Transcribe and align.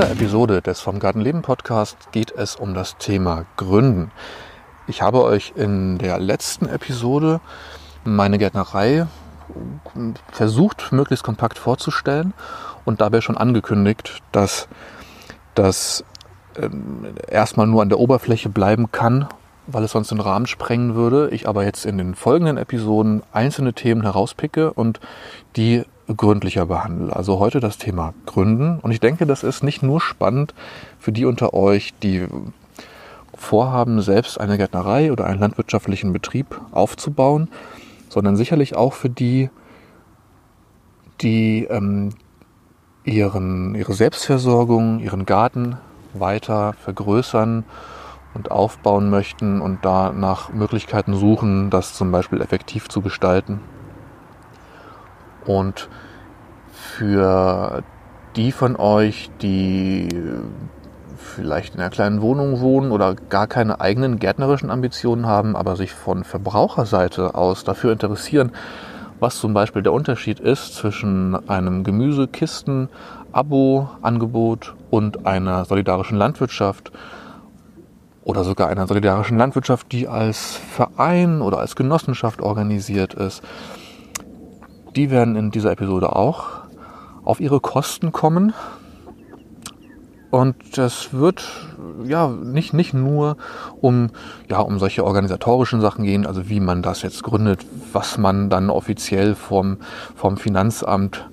dieser 0.00 0.12
Episode 0.12 0.62
des 0.62 0.80
Vom 0.80 0.98
Gartenleben 0.98 1.42
Podcast 1.42 2.10
geht 2.10 2.32
es 2.32 2.56
um 2.56 2.72
das 2.72 2.96
Thema 2.96 3.44
Gründen. 3.58 4.10
Ich 4.86 5.02
habe 5.02 5.22
euch 5.22 5.52
in 5.56 5.98
der 5.98 6.18
letzten 6.18 6.66
Episode 6.66 7.42
meine 8.02 8.38
Gärtnerei 8.38 9.06
versucht, 10.32 10.92
möglichst 10.92 11.22
kompakt 11.22 11.58
vorzustellen 11.58 12.32
und 12.86 13.02
dabei 13.02 13.20
schon 13.20 13.36
angekündigt, 13.36 14.22
dass 14.32 14.68
das 15.54 16.02
ähm, 16.56 17.08
erstmal 17.28 17.66
nur 17.66 17.82
an 17.82 17.90
der 17.90 18.00
Oberfläche 18.00 18.48
bleiben 18.48 18.90
kann, 18.92 19.28
weil 19.66 19.84
es 19.84 19.92
sonst 19.92 20.12
den 20.12 20.20
Rahmen 20.20 20.46
sprengen 20.46 20.94
würde. 20.94 21.28
Ich 21.28 21.46
aber 21.46 21.64
jetzt 21.64 21.84
in 21.84 21.98
den 21.98 22.14
folgenden 22.14 22.56
Episoden 22.56 23.22
einzelne 23.32 23.74
Themen 23.74 24.00
herauspicke 24.00 24.72
und 24.72 24.98
die 25.56 25.84
gründlicher 26.16 26.66
behandle. 26.66 27.14
Also 27.14 27.38
heute 27.38 27.60
das 27.60 27.78
Thema 27.78 28.14
Gründen. 28.26 28.78
Und 28.80 28.90
ich 28.90 29.00
denke, 29.00 29.26
das 29.26 29.42
ist 29.42 29.62
nicht 29.62 29.82
nur 29.82 30.00
spannend 30.00 30.54
für 30.98 31.12
die 31.12 31.24
unter 31.24 31.54
euch, 31.54 31.94
die 32.02 32.26
vorhaben, 33.34 34.02
selbst 34.02 34.38
eine 34.38 34.58
Gärtnerei 34.58 35.12
oder 35.12 35.26
einen 35.26 35.40
landwirtschaftlichen 35.40 36.12
Betrieb 36.12 36.60
aufzubauen, 36.72 37.48
sondern 38.08 38.36
sicherlich 38.36 38.76
auch 38.76 38.92
für 38.92 39.08
die, 39.08 39.50
die 41.20 41.64
ähm, 41.64 42.10
ihren, 43.04 43.74
ihre 43.74 43.94
Selbstversorgung, 43.94 45.00
ihren 45.00 45.26
Garten 45.26 45.78
weiter 46.12 46.74
vergrößern 46.74 47.64
und 48.34 48.50
aufbauen 48.50 49.10
möchten 49.10 49.60
und 49.60 49.84
da 49.84 50.12
nach 50.12 50.52
Möglichkeiten 50.52 51.14
suchen, 51.14 51.70
das 51.70 51.94
zum 51.94 52.12
Beispiel 52.12 52.40
effektiv 52.40 52.88
zu 52.88 53.00
gestalten. 53.00 53.60
Und 55.46 55.88
für 56.90 57.82
die 58.36 58.52
von 58.52 58.76
euch, 58.76 59.30
die 59.40 60.08
vielleicht 61.16 61.74
in 61.74 61.80
einer 61.80 61.90
kleinen 61.90 62.22
Wohnung 62.22 62.60
wohnen 62.60 62.92
oder 62.92 63.14
gar 63.14 63.46
keine 63.46 63.80
eigenen 63.80 64.18
gärtnerischen 64.18 64.70
Ambitionen 64.70 65.26
haben, 65.26 65.56
aber 65.56 65.76
sich 65.76 65.92
von 65.92 66.24
Verbraucherseite 66.24 67.34
aus 67.34 67.64
dafür 67.64 67.92
interessieren, 67.92 68.52
was 69.20 69.36
zum 69.36 69.54
Beispiel 69.54 69.82
der 69.82 69.92
Unterschied 69.92 70.40
ist 70.40 70.74
zwischen 70.74 71.48
einem 71.48 71.84
Gemüsekisten-Abo-Angebot 71.84 74.74
und 74.90 75.26
einer 75.26 75.66
solidarischen 75.66 76.16
Landwirtschaft 76.16 76.90
oder 78.24 78.42
sogar 78.44 78.68
einer 78.68 78.86
solidarischen 78.86 79.36
Landwirtschaft, 79.38 79.92
die 79.92 80.08
als 80.08 80.54
Verein 80.54 81.42
oder 81.42 81.58
als 81.58 81.76
Genossenschaft 81.76 82.40
organisiert 82.40 83.12
ist. 83.14 83.42
Die 84.96 85.10
werden 85.10 85.36
in 85.36 85.50
dieser 85.50 85.72
Episode 85.72 86.16
auch 86.16 86.59
auf 87.24 87.40
ihre 87.40 87.60
Kosten 87.60 88.12
kommen. 88.12 88.52
Und 90.30 90.78
das 90.78 91.12
wird 91.12 91.44
ja 92.04 92.28
nicht, 92.28 92.72
nicht 92.72 92.94
nur 92.94 93.36
um, 93.80 94.10
ja, 94.48 94.60
um 94.60 94.78
solche 94.78 95.04
organisatorischen 95.04 95.80
Sachen 95.80 96.04
gehen, 96.04 96.24
also 96.24 96.48
wie 96.48 96.60
man 96.60 96.82
das 96.82 97.02
jetzt 97.02 97.24
gründet, 97.24 97.66
was 97.92 98.16
man 98.16 98.48
dann 98.48 98.70
offiziell 98.70 99.34
vom, 99.34 99.78
vom 100.14 100.36
Finanzamt 100.36 101.28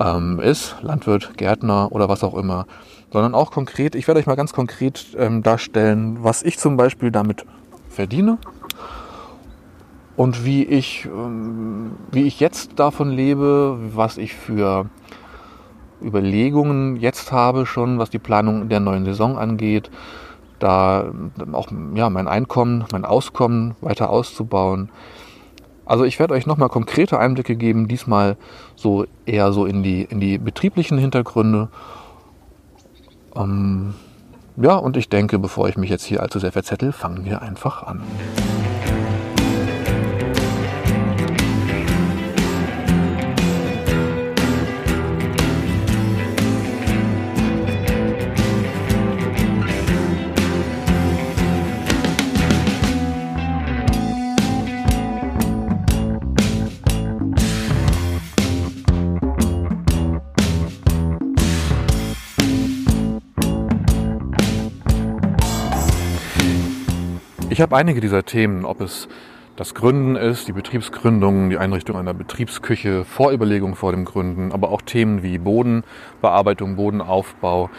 ähm, 0.00 0.40
ist, 0.40 0.74
Landwirt, 0.82 1.36
Gärtner 1.36 1.92
oder 1.92 2.08
was 2.08 2.24
auch 2.24 2.34
immer, 2.34 2.66
sondern 3.12 3.34
auch 3.34 3.52
konkret, 3.52 3.94
ich 3.94 4.08
werde 4.08 4.18
euch 4.18 4.26
mal 4.26 4.34
ganz 4.34 4.52
konkret 4.52 5.06
ähm, 5.16 5.44
darstellen, 5.44 6.18
was 6.22 6.42
ich 6.42 6.58
zum 6.58 6.76
Beispiel 6.76 7.12
damit 7.12 7.46
verdiene 7.88 8.38
und 10.16 10.44
wie 10.44 10.64
ich, 10.64 11.06
ähm, 11.06 11.92
wie 12.10 12.22
ich 12.22 12.40
jetzt 12.40 12.78
davon 12.78 13.10
lebe, 13.10 13.78
was 13.94 14.16
ich 14.16 14.34
für 14.34 14.86
Überlegungen 16.02 16.96
jetzt 16.96 17.32
habe 17.32 17.66
schon, 17.66 17.98
was 17.98 18.10
die 18.10 18.18
Planung 18.18 18.68
der 18.68 18.80
neuen 18.80 19.04
Saison 19.04 19.38
angeht, 19.38 19.90
da 20.58 21.12
auch 21.52 21.68
ja, 21.94 22.08
mein 22.10 22.28
Einkommen, 22.28 22.84
mein 22.92 23.04
Auskommen 23.04 23.74
weiter 23.80 24.10
auszubauen. 24.10 24.90
Also 25.84 26.04
ich 26.04 26.18
werde 26.18 26.34
euch 26.34 26.46
nochmal 26.46 26.68
konkrete 26.68 27.18
Einblicke 27.18 27.56
geben, 27.56 27.86
diesmal 27.86 28.36
so 28.74 29.04
eher 29.24 29.52
so 29.52 29.66
in 29.66 29.82
die, 29.82 30.02
in 30.02 30.18
die 30.18 30.38
betrieblichen 30.38 30.98
Hintergründe 30.98 31.68
ähm, 33.36 33.94
ja, 34.56 34.76
und 34.76 34.96
ich 34.96 35.08
denke, 35.08 35.38
bevor 35.38 35.68
ich 35.68 35.76
mich 35.76 35.90
jetzt 35.90 36.04
hier 36.04 36.22
allzu 36.22 36.38
sehr 36.38 36.52
verzettel, 36.52 36.92
fangen 36.92 37.24
wir 37.26 37.42
einfach 37.42 37.82
an. 37.82 38.02
Ich 67.56 67.62
habe 67.62 67.74
einige 67.74 68.02
dieser 68.02 68.22
Themen, 68.22 68.66
ob 68.66 68.82
es 68.82 69.08
das 69.56 69.74
Gründen 69.74 70.14
ist, 70.14 70.46
die 70.46 70.52
Betriebsgründung, 70.52 71.48
die 71.48 71.56
Einrichtung 71.56 71.96
einer 71.96 72.12
Betriebsküche, 72.12 73.06
Vorüberlegung 73.06 73.76
vor 73.76 73.92
dem 73.92 74.04
Gründen, 74.04 74.52
aber 74.52 74.70
auch 74.70 74.82
Themen 74.82 75.22
wie 75.22 75.38
Bodenbearbeitung, 75.38 76.76
Bodenaufbau 76.76 77.70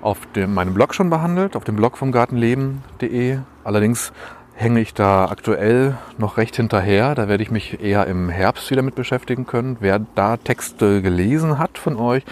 auf 0.00 0.18
dem, 0.36 0.54
meinem 0.54 0.74
Blog 0.74 0.94
schon 0.94 1.10
behandelt, 1.10 1.56
auf 1.56 1.64
dem 1.64 1.74
Blog 1.74 1.98
vom 1.98 2.12
Gartenleben.de. 2.12 3.40
Allerdings 3.64 4.12
hänge 4.54 4.78
ich 4.78 4.94
da 4.94 5.24
aktuell 5.24 5.98
noch 6.16 6.36
recht 6.36 6.54
hinterher. 6.54 7.16
Da 7.16 7.26
werde 7.26 7.42
ich 7.42 7.50
mich 7.50 7.82
eher 7.82 8.06
im 8.06 8.28
Herbst 8.28 8.70
wieder 8.70 8.82
mit 8.82 8.94
beschäftigen 8.94 9.44
können. 9.44 9.78
Wer 9.80 9.98
da 10.14 10.36
Texte 10.36 11.02
gelesen 11.02 11.58
hat 11.58 11.78
von 11.78 11.96
euch, 11.96 12.22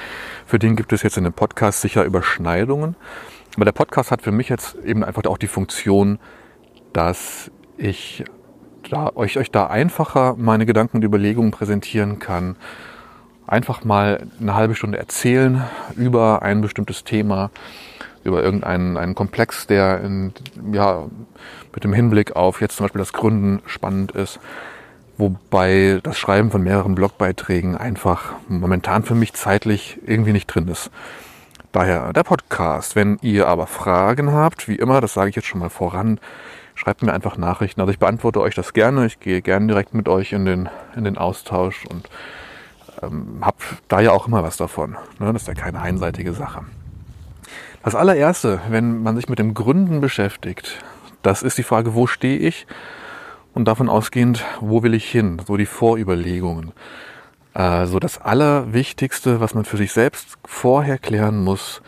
für 0.47 0.61
den 0.61 0.77
gibt 0.77 0.93
es 0.93 1.03
jetzt 1.03 1.17
in 1.17 1.25
dem 1.25 1.33
Podcast 1.33 1.81
sicher 1.81 2.05
Überschneidungen. 2.05 2.95
Aber 3.57 3.65
der 3.65 3.73
Podcast 3.73 4.11
hat 4.11 4.21
für 4.21 4.33
mich 4.33 4.51
jetzt 4.51 4.77
eben 4.85 5.03
einfach 5.03 5.25
auch 5.25 5.39
die 5.39 5.47
Funktion, 5.47 6.19
dass 6.93 7.51
ich 7.79 8.23
da, 8.91 9.11
euch, 9.15 9.39
euch 9.39 9.51
da 9.51 9.67
einfacher 9.67 10.35
meine 10.37 10.67
Gedanken 10.67 10.99
und 10.99 11.05
Überlegungen 11.05 11.51
präsentieren 11.51 12.19
kann. 12.19 12.57
Einfach 13.47 13.83
mal 13.85 14.27
eine 14.41 14.55
halbe 14.55 14.75
Stunde 14.75 14.99
erzählen 14.99 15.65
über 15.97 16.43
ein 16.43 16.61
bestimmtes 16.61 17.05
Thema, 17.05 17.51
über 18.25 18.43
irgendeinen 18.43 18.99
einen 18.99 19.15
Komplex, 19.15 19.67
der 19.67 20.01
in, 20.03 20.35
ja, 20.73 21.07
mit 21.75 21.83
dem 21.83 21.95
Hinblick 21.95 22.37
auf 22.37 22.61
jetzt 22.61 22.77
zum 22.77 22.85
Beispiel 22.85 22.99
das 22.99 23.15
Gründen 23.15 23.63
spannend 23.67 24.13
ist. 24.13 24.39
Wobei 25.17 26.01
das 26.03 26.19
Schreiben 26.19 26.51
von 26.51 26.63
mehreren 26.63 26.95
Blogbeiträgen 26.95 27.75
einfach 27.75 28.35
momentan 28.49 29.03
für 29.03 29.15
mich 29.15 29.33
zeitlich 29.33 29.99
irgendwie 30.05 30.33
nicht 30.33 30.47
drin 30.47 30.69
ist. 30.69 30.91
Daher 31.77 32.15
der 32.15 32.23
Podcast. 32.23 32.97
Wenn 32.97 33.19
ihr 33.21 33.49
aber 33.49 33.67
Fragen 33.67 34.33
habt, 34.33 34.67
wie 34.67 34.77
immer, 34.77 35.03
das 35.03 35.13
sage 35.13 35.29
ich 35.29 35.37
jetzt 35.37 35.47
schon 35.47 35.61
mal 35.61 35.69
voran, 35.69 36.19
schreibt 36.75 37.03
mir 37.03 37.13
einfach 37.13 37.37
Nachrichten. 37.37 37.83
Also 37.83 37.93
ich 37.93 37.99
beantworte 37.99 38.41
euch 38.41 38.55
das 38.55 38.73
gerne. 38.73 39.05
Ich 39.05 39.21
gehe 39.21 39.43
gerne 39.43 39.67
direkt 39.67 39.93
mit 39.93 40.09
euch 40.09 40.33
in 40.33 40.47
den, 40.47 40.71
in 40.97 41.05
den 41.05 41.19
Austausch 41.19 41.85
und 41.85 42.09
ähm, 43.03 43.41
habe 43.43 43.59
da 43.89 44.01
ja 44.01 44.13
auch 44.13 44.27
immer 44.27 44.43
was 44.43 44.57
davon. 44.57 44.97
Ne? 45.19 45.31
Das 45.35 45.43
ist 45.43 45.49
ja 45.49 45.53
keine 45.53 45.83
einseitige 45.83 46.33
Sache. 46.33 46.65
Das 47.85 47.95
allererste, 47.95 48.63
wenn 48.71 49.03
man 49.03 49.15
sich 49.15 49.29
mit 49.29 49.39
dem 49.39 49.53
Gründen 49.53 50.01
beschäftigt, 50.01 50.79
das 51.21 51.43
ist 51.43 51.59
die 51.59 51.63
Frage, 51.63 51.95
wo 51.95 52.07
stehe 52.07 52.39
ich? 52.39 52.67
Und 53.53 53.67
davon 53.69 53.91
ausgehend, 53.91 54.43
wo 54.61 54.83
will 54.83 54.95
ich 54.95 55.11
hin? 55.11 55.43
So 55.47 55.59
die 55.59 55.67
Vorüberlegungen. 55.67 56.73
Also 57.57 58.01
das 58.01 58.21
Allerwichtigste, 58.21 59.41
was 59.41 59.55
man 59.55 59.65
für 59.65 59.79
sich 59.79 59.91
selbst 59.91 60.37
vorher 60.45 60.99
klären 60.99 61.43
muss, 61.43 61.81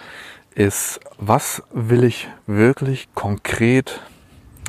ist, 0.55 0.99
was 1.19 1.62
will 1.75 2.05
ich 2.05 2.26
wirklich 2.47 3.11
konkret 3.15 4.00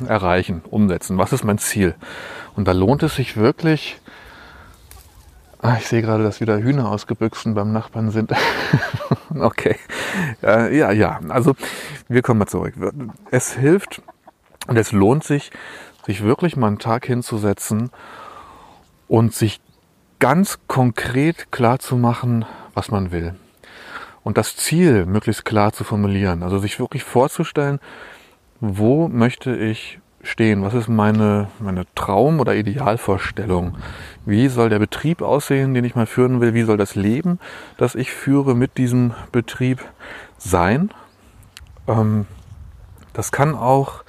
erreichen, 0.06 0.60
umsetzen? 0.68 1.16
Was 1.16 1.32
ist 1.32 1.42
mein 1.42 1.56
Ziel? 1.56 1.94
Und 2.54 2.68
da 2.68 2.72
lohnt 2.72 3.02
es 3.02 3.16
sich 3.16 3.38
wirklich, 3.38 3.98
ah, 5.62 5.78
ich 5.78 5.86
sehe 5.86 6.02
gerade, 6.02 6.22
dass 6.22 6.42
wieder 6.42 6.58
Hühner 6.58 6.90
ausgebüxt 6.90 7.54
beim 7.54 7.72
Nachbarn 7.72 8.10
sind. 8.10 8.34
okay. 9.34 9.76
Äh, 10.42 10.76
ja, 10.76 10.92
ja, 10.92 11.18
also 11.30 11.54
wir 12.08 12.20
kommen 12.20 12.40
mal 12.40 12.46
zurück. 12.46 12.74
Es 13.30 13.54
hilft 13.54 14.02
und 14.66 14.76
es 14.76 14.92
lohnt 14.92 15.24
sich, 15.24 15.50
sich 16.04 16.22
wirklich 16.22 16.58
mal 16.58 16.66
einen 16.66 16.78
Tag 16.78 17.06
hinzusetzen 17.06 17.88
und 19.08 19.32
sich 19.32 19.62
ganz 20.20 20.60
konkret 20.68 21.50
klar 21.50 21.80
zu 21.80 21.96
machen, 21.96 22.44
was 22.74 22.90
man 22.90 23.10
will. 23.10 23.34
Und 24.22 24.38
das 24.38 24.54
Ziel 24.54 25.06
möglichst 25.06 25.44
klar 25.44 25.72
zu 25.72 25.82
formulieren. 25.82 26.42
Also 26.42 26.58
sich 26.58 26.78
wirklich 26.78 27.02
vorzustellen, 27.02 27.80
wo 28.60 29.08
möchte 29.08 29.56
ich 29.56 29.98
stehen? 30.22 30.62
Was 30.62 30.74
ist 30.74 30.88
meine, 30.88 31.48
meine 31.58 31.84
Traum- 31.94 32.40
oder 32.40 32.54
Idealvorstellung? 32.54 33.76
Wie 34.26 34.48
soll 34.48 34.68
der 34.68 34.78
Betrieb 34.78 35.22
aussehen, 35.22 35.74
den 35.74 35.84
ich 35.84 35.94
mal 35.94 36.06
führen 36.06 36.40
will? 36.40 36.54
Wie 36.54 36.62
soll 36.62 36.76
das 36.76 36.94
Leben, 36.94 37.38
das 37.78 37.94
ich 37.94 38.12
führe 38.12 38.54
mit 38.54 38.76
diesem 38.76 39.14
Betrieb 39.32 39.80
sein? 40.36 40.90
Ähm, 41.88 42.26
das 43.14 43.32
kann 43.32 43.54
auch, 43.54 44.04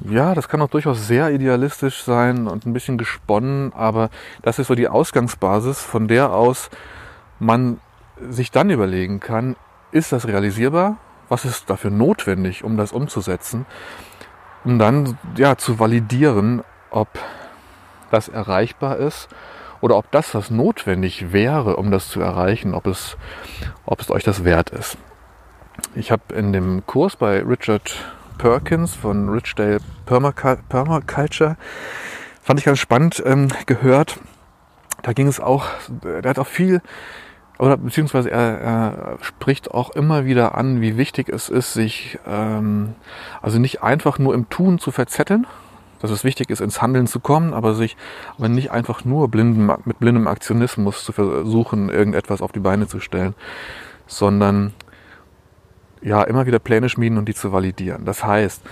ja, 0.00 0.34
das 0.34 0.48
kann 0.48 0.60
auch 0.62 0.68
durchaus 0.68 1.06
sehr 1.06 1.30
idealistisch 1.30 2.02
sein 2.02 2.46
und 2.46 2.66
ein 2.66 2.72
bisschen 2.72 2.98
gesponnen, 2.98 3.72
aber 3.72 4.10
das 4.42 4.58
ist 4.58 4.66
so 4.66 4.74
die 4.74 4.88
Ausgangsbasis, 4.88 5.80
von 5.80 6.08
der 6.08 6.32
aus 6.32 6.70
man 7.38 7.80
sich 8.30 8.50
dann 8.50 8.70
überlegen 8.70 9.20
kann, 9.20 9.56
ist 9.92 10.12
das 10.12 10.26
realisierbar? 10.26 10.96
Was 11.28 11.44
ist 11.44 11.68
dafür 11.70 11.90
notwendig, 11.90 12.64
um 12.64 12.76
das 12.76 12.92
umzusetzen? 12.92 13.66
Um 14.64 14.78
dann 14.78 15.18
ja 15.36 15.56
zu 15.56 15.78
validieren, 15.78 16.62
ob 16.90 17.08
das 18.10 18.28
erreichbar 18.28 18.96
ist 18.98 19.28
oder 19.80 19.96
ob 19.96 20.10
das, 20.10 20.34
was 20.34 20.50
notwendig 20.50 21.32
wäre, 21.32 21.76
um 21.76 21.90
das 21.90 22.08
zu 22.08 22.20
erreichen, 22.20 22.74
ob 22.74 22.86
es, 22.86 23.16
ob 23.84 24.00
es 24.00 24.10
euch 24.10 24.24
das 24.24 24.44
wert 24.44 24.70
ist. 24.70 24.96
Ich 25.94 26.10
habe 26.10 26.34
in 26.34 26.52
dem 26.52 26.86
Kurs 26.86 27.16
bei 27.16 27.42
Richard 27.42 27.96
Perkins 28.38 28.94
von 28.94 29.28
Richdale 29.28 29.78
Permaculture, 30.06 31.56
fand 32.42 32.60
ich 32.60 32.66
ganz 32.66 32.78
spannend, 32.78 33.22
ähm, 33.24 33.48
gehört. 33.66 34.18
Da 35.02 35.12
ging 35.12 35.26
es 35.28 35.40
auch, 35.40 35.66
der 36.02 36.30
hat 36.30 36.38
auch 36.38 36.46
viel 36.46 36.80
oder 37.58 37.76
beziehungsweise 37.76 38.30
er, 38.30 38.60
er 38.60 39.18
spricht 39.22 39.70
auch 39.70 39.90
immer 39.90 40.24
wieder 40.24 40.54
an, 40.56 40.80
wie 40.80 40.96
wichtig 40.96 41.28
es 41.28 41.48
ist, 41.48 41.72
sich 41.72 42.18
ähm, 42.26 42.94
also 43.40 43.58
nicht 43.58 43.82
einfach 43.82 44.18
nur 44.18 44.34
im 44.34 44.48
Tun 44.50 44.78
zu 44.78 44.90
verzetteln, 44.90 45.46
dass 46.00 46.10
es 46.10 46.24
wichtig 46.24 46.50
ist, 46.50 46.60
ins 46.60 46.82
Handeln 46.82 47.06
zu 47.06 47.20
kommen, 47.20 47.54
aber 47.54 47.74
sich 47.74 47.96
aber 48.36 48.48
nicht 48.48 48.70
einfach 48.72 49.04
nur 49.04 49.28
blinden, 49.28 49.66
mit 49.84 49.98
blindem 49.98 50.28
Aktionismus 50.28 51.04
zu 51.04 51.12
versuchen, 51.12 51.88
irgendetwas 51.88 52.42
auf 52.42 52.52
die 52.52 52.60
Beine 52.60 52.86
zu 52.86 53.00
stellen, 53.00 53.34
sondern 54.06 54.74
ja 56.02 56.22
immer 56.22 56.46
wieder 56.46 56.58
Pläne 56.58 56.88
schmieden 56.88 57.18
und 57.18 57.28
die 57.28 57.34
zu 57.34 57.52
validieren. 57.52 58.04
Das 58.04 58.24
heißt, 58.24 58.62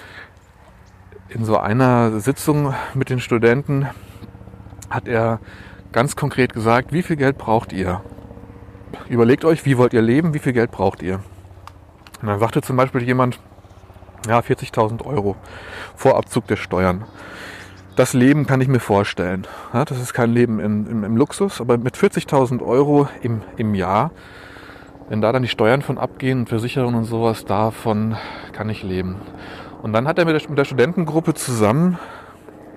in 1.29 1.45
so 1.45 1.59
einer 1.59 2.21
Sitzung 2.21 2.75
mit 2.95 3.11
den 3.11 3.21
Studenten 3.21 3.89
hat 4.91 5.09
er 5.09 5.41
ganz 5.93 6.17
konkret 6.17 6.53
gesagt, 6.53 6.93
wie 6.93 7.03
viel 7.03 7.17
Geld 7.17 7.39
braucht 7.39 7.73
ihr? 7.73 8.03
überlegt 9.09 9.45
euch, 9.45 9.65
wie 9.65 9.79
wollt 9.79 9.93
ihr 9.93 10.03
leben, 10.03 10.35
wie 10.35 10.39
viel 10.39 10.53
Geld 10.53 10.71
braucht 10.71 11.03
ihr. 11.03 11.21
Und 12.21 12.29
dann 12.29 12.39
sagte 12.39 12.63
zum 12.63 12.77
Beispiel 12.77 13.03
jemand, 13.03 13.39
ja, 14.27 14.39
40.000 14.39 15.05
Euro 15.05 15.37
vor 15.95 16.17
Abzug 16.17 16.47
der 16.47 16.57
Steuern. 16.57 17.05
Das 17.97 18.13
Leben 18.13 18.47
kann 18.47 18.61
ich 18.61 18.69
mir 18.69 18.81
vorstellen. 18.81 19.47
Ja, 19.73 19.85
das 19.85 20.01
ist 20.01 20.15
kein 20.15 20.33
Leben 20.33 20.59
in, 20.59 20.87
im, 20.87 21.05
im 21.05 21.17
Luxus, 21.17 21.61
aber 21.61 21.79
mit 21.79 21.97
40.000 21.97 22.65
Euro 22.65 23.09
im, 23.23 23.43
im 23.57 23.75
Jahr, 23.75 24.11
wenn 25.09 25.21
da 25.21 25.33
dann 25.33 25.43
die 25.43 25.49
Steuern 25.49 25.83
von 25.83 25.99
abgehen, 25.99 26.47
Versicherungen 26.47 26.97
und 26.97 27.05
sowas, 27.05 27.45
davon 27.45 28.17
kann 28.53 28.69
ich 28.71 28.83
leben. 28.83 29.17
Und 29.83 29.93
dann 29.93 30.09
hat 30.09 30.19
er 30.19 30.25
mit 30.25 30.41
der, 30.41 30.49
mit 30.49 30.59
der 30.59 30.65
Studentengruppe 30.65 31.35
zusammen 31.35 31.99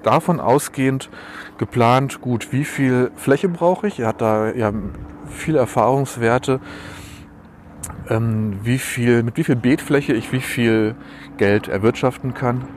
davon 0.03 0.39
ausgehend 0.39 1.09
geplant, 1.57 2.21
gut, 2.21 2.51
wie 2.51 2.63
viel 2.63 3.11
Fläche 3.15 3.49
brauche 3.49 3.87
ich? 3.87 3.99
Er 3.99 4.07
hat 4.07 4.21
da 4.21 4.51
ja 4.51 4.71
viele 5.27 5.59
Erfahrungswerte, 5.59 6.59
ähm, 8.09 8.59
wie 8.63 8.77
viel, 8.77 9.23
mit 9.23 9.37
wie 9.37 9.43
viel 9.43 9.55
Beetfläche 9.55 10.13
ich 10.13 10.31
wie 10.31 10.41
viel 10.41 10.95
Geld 11.37 11.67
erwirtschaften 11.67 12.33
kann. 12.33 12.67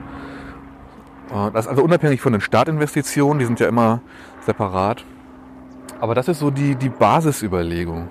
Äh, 1.29 1.51
das 1.51 1.65
ist 1.65 1.69
also 1.69 1.83
unabhängig 1.83 2.21
von 2.21 2.33
den 2.33 2.41
Startinvestitionen, 2.41 3.39
die 3.39 3.45
sind 3.45 3.59
ja 3.59 3.67
immer 3.67 4.01
separat. 4.45 5.05
Aber 5.99 6.15
das 6.15 6.27
ist 6.27 6.39
so 6.39 6.49
die, 6.49 6.75
die 6.75 6.89
Basisüberlegung. 6.89 8.09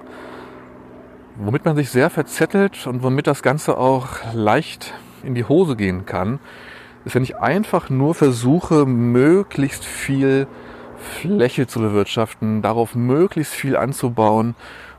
Womit 1.36 1.64
man 1.64 1.76
sich 1.76 1.90
sehr 1.90 2.10
verzettelt 2.10 2.86
und 2.86 3.02
womit 3.02 3.26
das 3.26 3.42
Ganze 3.42 3.78
auch 3.78 4.08
leicht 4.34 4.94
in 5.22 5.34
die 5.34 5.44
Hose 5.44 5.76
gehen 5.76 6.06
kann, 6.06 6.38
ist, 7.04 7.14
wenn 7.14 7.22
ich 7.22 7.38
einfach 7.38 7.88
nur 7.88 8.14
versuche, 8.14 8.86
möglichst 8.86 9.84
viel 9.84 10.46
Fläche 10.98 11.66
zu 11.66 11.80
bewirtschaften, 11.80 12.62
darauf 12.62 12.94
möglichst 12.94 13.54
viel 13.54 13.76
anzubauen, 13.76 14.54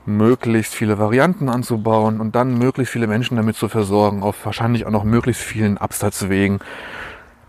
möglichst 0.05 0.73
viele 0.73 0.97
Varianten 0.97 1.47
anzubauen 1.47 2.19
und 2.19 2.35
dann 2.35 2.57
möglichst 2.57 2.91
viele 2.91 3.07
Menschen 3.07 3.37
damit 3.37 3.55
zu 3.55 3.69
versorgen, 3.69 4.23
auf 4.23 4.45
wahrscheinlich 4.45 4.85
auch 4.85 4.91
noch 4.91 5.03
möglichst 5.03 5.43
vielen 5.43 5.77
Absatzwegen. 5.77 6.59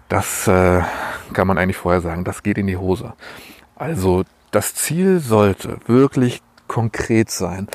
Das 0.08 0.46
äh, 0.48 0.82
kann 1.32 1.46
man 1.46 1.56
eigentlich 1.56 1.78
vorher 1.78 2.02
sagen, 2.02 2.24
das 2.24 2.42
geht 2.42 2.58
in 2.58 2.66
die 2.66 2.76
Hose. 2.76 3.14
Also 3.76 4.24
das 4.50 4.74
Ziel 4.74 5.20
sollte 5.20 5.78
wirklich 5.86 6.42
konkret 6.68 7.30
sein. 7.30 7.68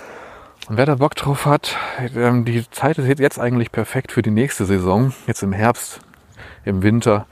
Und 0.68 0.76
wer 0.76 0.86
da 0.86 0.96
Bock 0.96 1.16
drauf 1.16 1.46
hat, 1.46 1.78
ähm, 2.16 2.44
die 2.44 2.70
Zeit 2.72 2.98
ist 2.98 3.20
jetzt 3.20 3.40
eigentlich 3.40 3.72
perfekt 3.72 4.12
für 4.12 4.22
die 4.22 4.32
nächste 4.32 4.66
Saison, 4.66 5.14
jetzt 5.26 5.42
im 5.42 5.54
Herbst, 5.54 6.02
im 6.66 6.84
Winter 6.84 7.26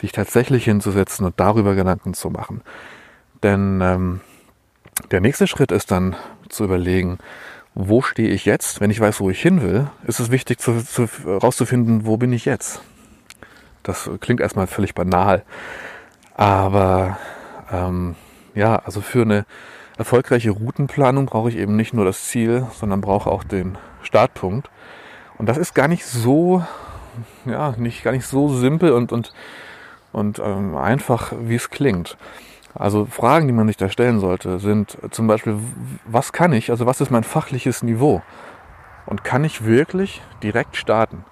sich 0.00 0.12
tatsächlich 0.12 0.64
hinzusetzen 0.64 1.24
und 1.24 1.40
darüber 1.40 1.74
Gedanken 1.74 2.12
zu 2.12 2.28
machen. 2.28 2.60
Denn 3.42 3.80
ähm, 3.80 4.20
der 5.10 5.20
nächste 5.20 5.46
Schritt 5.46 5.72
ist 5.72 5.90
dann 5.90 6.14
zu 6.50 6.64
überlegen, 6.64 7.18
wo 7.74 8.02
stehe 8.02 8.28
ich 8.28 8.44
jetzt? 8.44 8.80
Wenn 8.80 8.90
ich 8.90 9.00
weiß, 9.00 9.20
wo 9.20 9.30
ich 9.30 9.40
hin 9.40 9.62
will, 9.62 9.88
ist 10.06 10.20
es 10.20 10.30
wichtig 10.30 10.58
zu, 10.58 10.84
zu, 10.84 11.08
rauszufinden, 11.26 12.04
wo 12.04 12.18
bin 12.18 12.32
ich 12.32 12.44
jetzt? 12.44 12.82
Das 13.82 14.10
klingt 14.20 14.40
erstmal 14.40 14.66
völlig 14.66 14.94
banal. 14.94 15.42
Aber 16.34 17.18
ähm, 17.72 18.14
ja, 18.54 18.76
also 18.76 19.00
für 19.00 19.22
eine 19.22 19.46
erfolgreiche 19.98 20.50
Routenplanung 20.50 21.26
brauche 21.26 21.50
ich 21.50 21.56
eben 21.56 21.76
nicht 21.76 21.92
nur 21.92 22.04
das 22.04 22.24
Ziel, 22.24 22.66
sondern 22.72 23.00
brauche 23.00 23.30
auch 23.30 23.44
den 23.44 23.76
Startpunkt. 24.02 24.70
Und 25.36 25.48
das 25.48 25.58
ist 25.58 25.74
gar 25.74 25.88
nicht 25.88 26.06
so, 26.06 26.64
ja, 27.44 27.74
nicht 27.76 28.02
gar 28.04 28.12
nicht 28.12 28.26
so 28.26 28.48
simpel 28.48 28.92
und, 28.92 29.12
und 29.12 29.32
und 30.12 30.38
ähm, 30.38 30.76
einfach, 30.76 31.32
wie 31.38 31.54
es 31.54 31.70
klingt. 31.70 32.16
Also 32.74 33.06
Fragen, 33.06 33.46
die 33.46 33.52
man 33.52 33.66
sich 33.66 33.76
da 33.76 33.88
stellen 33.88 34.20
sollte, 34.20 34.58
sind 34.58 34.98
zum 35.10 35.26
Beispiel, 35.26 35.58
was 36.06 36.32
kann 36.32 36.52
ich, 36.52 36.70
also 36.70 36.86
was 36.86 37.00
ist 37.00 37.10
mein 37.10 37.24
fachliches 37.24 37.82
Niveau? 37.82 38.22
Und 39.06 39.24
kann 39.24 39.44
ich 39.44 39.64
wirklich 39.64 40.22
direkt 40.42 40.76
starten? 40.76 41.24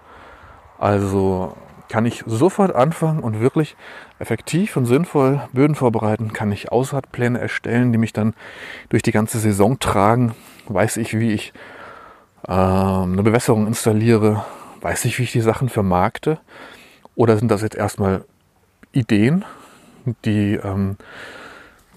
Also 0.79 1.57
kann 1.89 2.07
ich 2.07 2.25
sofort 2.27 2.75
anfangen 2.75 3.21
und 3.21 3.41
wirklich 3.41 3.77
effektiv 4.19 4.77
und 4.77 4.87
sinnvoll 4.87 5.43
Böden 5.53 5.75
vorbereiten? 5.75 6.33
Kann 6.33 6.53
ich 6.53 6.73
Aussaatpläne 6.73 7.39
erstellen, 7.39 7.93
die 7.93 7.99
mich 7.99 8.13
dann 8.13 8.35
durch 8.89 9.03
die 9.03 9.13
ganze 9.13 9.39
Saison 9.39 9.79
tragen? 9.79 10.35
Weiß 10.69 10.97
ich, 10.97 11.19
wie 11.19 11.33
ich 11.33 11.53
äh, 12.47 12.53
eine 12.53 13.23
Bewässerung 13.23 13.67
installiere? 13.67 14.45
Weiß 14.81 15.05
ich, 15.05 15.19
wie 15.19 15.25
ich 15.25 15.33
die 15.33 15.41
Sachen 15.41 15.69
vermarkte? 15.69 16.39
Oder 17.15 17.37
sind 17.37 17.51
das 17.51 17.63
jetzt 17.63 17.77
erstmal 17.77 18.25
Ideen, 18.93 19.45
die 20.25 20.55
ähm, 20.55 20.97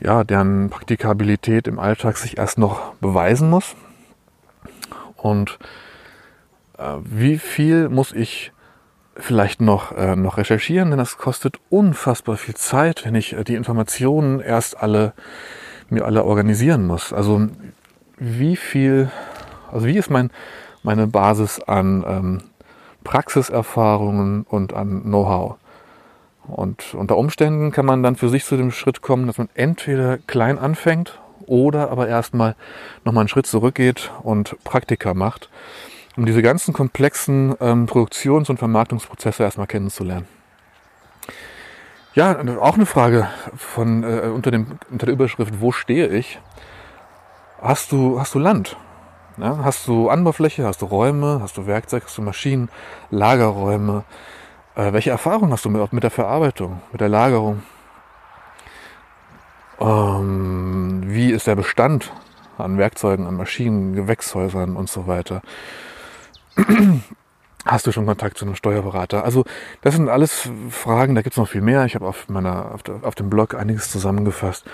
ja, 0.02 0.24
deren 0.24 0.70
Praktikabilität 0.70 1.68
im 1.68 1.80
Alltag 1.80 2.18
sich 2.18 2.38
erst 2.38 2.58
noch 2.58 2.94
beweisen 2.96 3.50
muss. 3.50 3.76
Und 5.18 5.60
äh, 6.78 6.96
wie 7.04 7.38
viel 7.38 7.90
muss 7.90 8.14
ich 8.14 8.52
vielleicht 9.20 9.62
noch, 9.62 9.92
äh, 9.96 10.16
noch 10.16 10.38
recherchieren, 10.38 10.90
denn 10.90 11.00
das 11.00 11.18
kostet 11.18 11.58
unfassbar 11.70 12.38
viel 12.38 12.56
Zeit, 12.56 13.06
wenn 13.06 13.16
ich 13.16 13.34
äh, 13.34 13.44
die 13.44 13.56
Informationen 13.56 14.40
erst 14.40 14.82
alle 14.82 15.14
mir 15.90 16.06
alle 16.06 16.24
organisieren 16.24 16.86
muss. 16.86 17.14
Also 17.14 17.48
wie 18.18 18.56
viel, 18.56 19.10
also 19.72 19.88
wie 19.88 19.98
ist 19.98 20.10
mein, 20.10 20.30
meine 20.84 21.08
Basis 21.08 21.60
an 21.60 22.04
ähm, 22.08 22.42
Praxiserfahrungen 23.04 24.44
und 24.44 24.74
an 24.74 25.04
Know-how? 25.04 25.56
Und 26.48 26.96
unter 26.96 27.18
Umständen 27.18 27.72
kann 27.72 27.86
man 27.86 28.02
dann 28.02 28.16
für 28.16 28.30
sich 28.30 28.44
zu 28.44 28.58
dem 28.58 28.72
Schritt 28.72 29.02
kommen, 29.02 29.28
dass 29.28 29.38
man 29.38 29.50
entweder 29.54 30.18
klein 30.18 30.58
anfängt 30.58 31.20
oder 31.46 31.92
aber 31.92 32.08
erstmal 32.08 32.56
nochmal 33.06 33.24
einen 33.24 33.30
Schritt 33.30 33.46
zurückgeht 33.46 34.12
und 34.24 34.56
Praktika 34.64 35.14
macht, 35.14 35.50
um 36.20 36.26
diese 36.26 36.42
ganzen 36.42 36.74
komplexen 36.74 37.56
ähm, 37.62 37.86
Produktions- 37.86 38.50
und 38.50 38.58
Vermarktungsprozesse 38.58 39.42
erstmal 39.42 39.68
kennenzulernen. 39.68 40.28
Ja, 42.14 42.38
auch 42.60 42.74
eine 42.74 42.86
Frage 42.86 43.30
von, 43.56 44.04
äh, 44.04 44.28
unter, 44.28 44.52
dem, 44.52 44.80
unter 44.92 45.06
der 45.06 45.14
Überschrift, 45.14 45.62
wo 45.62 45.72
stehe 45.72 46.08
ich? 46.08 46.42
Hast 47.62 47.94
du, 47.94 48.20
hast 48.20 48.36
du 48.36 48.40
Land? 48.40 48.76
Ja, 49.38 49.60
hast 49.64 49.88
du 49.88 50.10
Anbaufläche, 50.10 50.66
hast 50.66 50.82
du 50.82 50.88
Räume, 50.88 51.40
hast 51.42 51.56
du 51.56 51.68
Werkzeug, 51.68 52.04
hast 52.06 52.18
du 52.18 52.22
Maschinen, 52.22 52.68
Lagerräume? 53.12 54.04
Äh, 54.76 54.92
welche 54.92 55.12
Erfahrung 55.12 55.54
hast 55.54 55.64
du 55.64 55.70
mit, 55.70 55.94
mit 55.94 56.04
der 56.04 56.12
Verarbeitung, 56.12 56.82
mit 56.92 57.00
der 57.00 57.08
Lagerung? 57.08 57.64
Ähm, 59.80 61.04
wie 61.06 61.32
ist 61.32 61.48
der 61.48 61.56
Bestand 61.56 62.12
an 62.58 62.78
Werkzeugen, 62.78 63.26
an 63.26 63.38
Maschinen, 63.38 63.94
Gewächshäusern 63.94 64.76
und 64.76 64.90
so 64.90 65.08
weiter? 65.08 65.42
Hast 67.66 67.86
du 67.86 67.92
schon 67.92 68.06
Kontakt 68.06 68.38
zu 68.38 68.46
einem 68.46 68.56
Steuerberater? 68.56 69.24
Also 69.24 69.46
das 69.82 69.96
sind 69.96 70.10
alles 70.10 70.50
Fragen, 70.70 71.16
da 71.16 71.22
gibt 71.22 71.34
es 71.34 71.38
noch 71.38 71.50
viel 71.50 71.62
mehr. 71.62 71.86
Ich 71.86 71.96
habe 71.96 72.08
auf, 72.08 72.30
meiner, 72.30 72.74
auf, 72.74 72.82
auf 73.04 73.16
dem 73.16 73.30
Blog 73.30 73.54
einiges 73.54 73.92
zusammengefasst. 73.92 74.66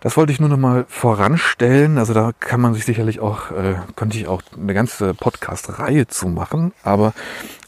Das 0.00 0.16
wollte 0.16 0.32
ich 0.32 0.40
nur 0.40 0.48
noch 0.48 0.56
mal 0.56 0.84
voranstellen. 0.88 1.98
Also 1.98 2.14
da 2.14 2.32
kann 2.38 2.60
man 2.60 2.74
sich 2.74 2.84
sicherlich 2.84 3.20
auch, 3.20 3.50
äh, 3.50 3.76
könnte 3.94 4.16
ich 4.16 4.26
auch 4.26 4.42
eine 4.56 4.74
ganze 4.74 5.14
Podcast-Reihe 5.14 6.06
zu 6.06 6.28
machen. 6.28 6.72
Aber 6.82 7.12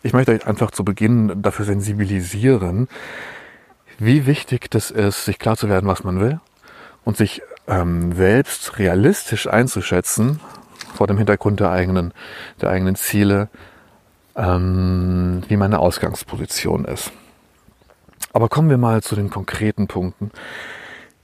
ich 0.03 0.13
möchte 0.13 0.33
euch 0.33 0.47
einfach 0.47 0.71
zu 0.71 0.85
Beginn 0.85 1.43
dafür 1.43 1.65
sensibilisieren, 1.65 2.89
wie 3.99 4.27
wichtig 4.27 4.71
das 4.71 4.91
ist, 4.91 5.25
sich 5.25 5.39
klar 5.39 5.57
zu 5.57 5.69
werden, 5.69 5.87
was 5.87 6.03
man 6.03 6.19
will 6.21 6.41
und 7.05 7.17
sich 7.17 7.43
ähm, 7.69 8.13
selbst 8.13 8.79
realistisch 8.79 9.47
einzuschätzen 9.47 10.41
vor 10.95 11.07
dem 11.07 11.19
Hintergrund 11.19 11.61
der 11.61 11.71
eigenen, 11.71 12.13
der 12.61 12.71
eigenen 12.71 12.97
Ziele, 12.97 13.49
ähm, 14.37 15.43
wie 15.49 15.57
meine 15.57 15.79
Ausgangsposition 15.79 16.85
ist. 16.85 17.13
Aber 18.33 18.49
kommen 18.49 18.71
wir 18.71 18.79
mal 18.79 19.03
zu 19.03 19.15
den 19.15 19.31
konkreten 19.31 19.87
Punkten. 19.87 20.31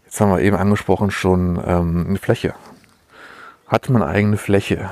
Jetzt 0.05 0.21
haben 0.21 0.31
wir 0.31 0.41
eben 0.41 0.57
angesprochen 0.57 1.11
schon 1.11 1.61
ähm, 1.65 2.07
eine 2.09 2.19
Fläche. 2.19 2.55
Hat 3.67 3.89
man 3.89 4.03
eigene 4.03 4.37
Fläche? 4.37 4.91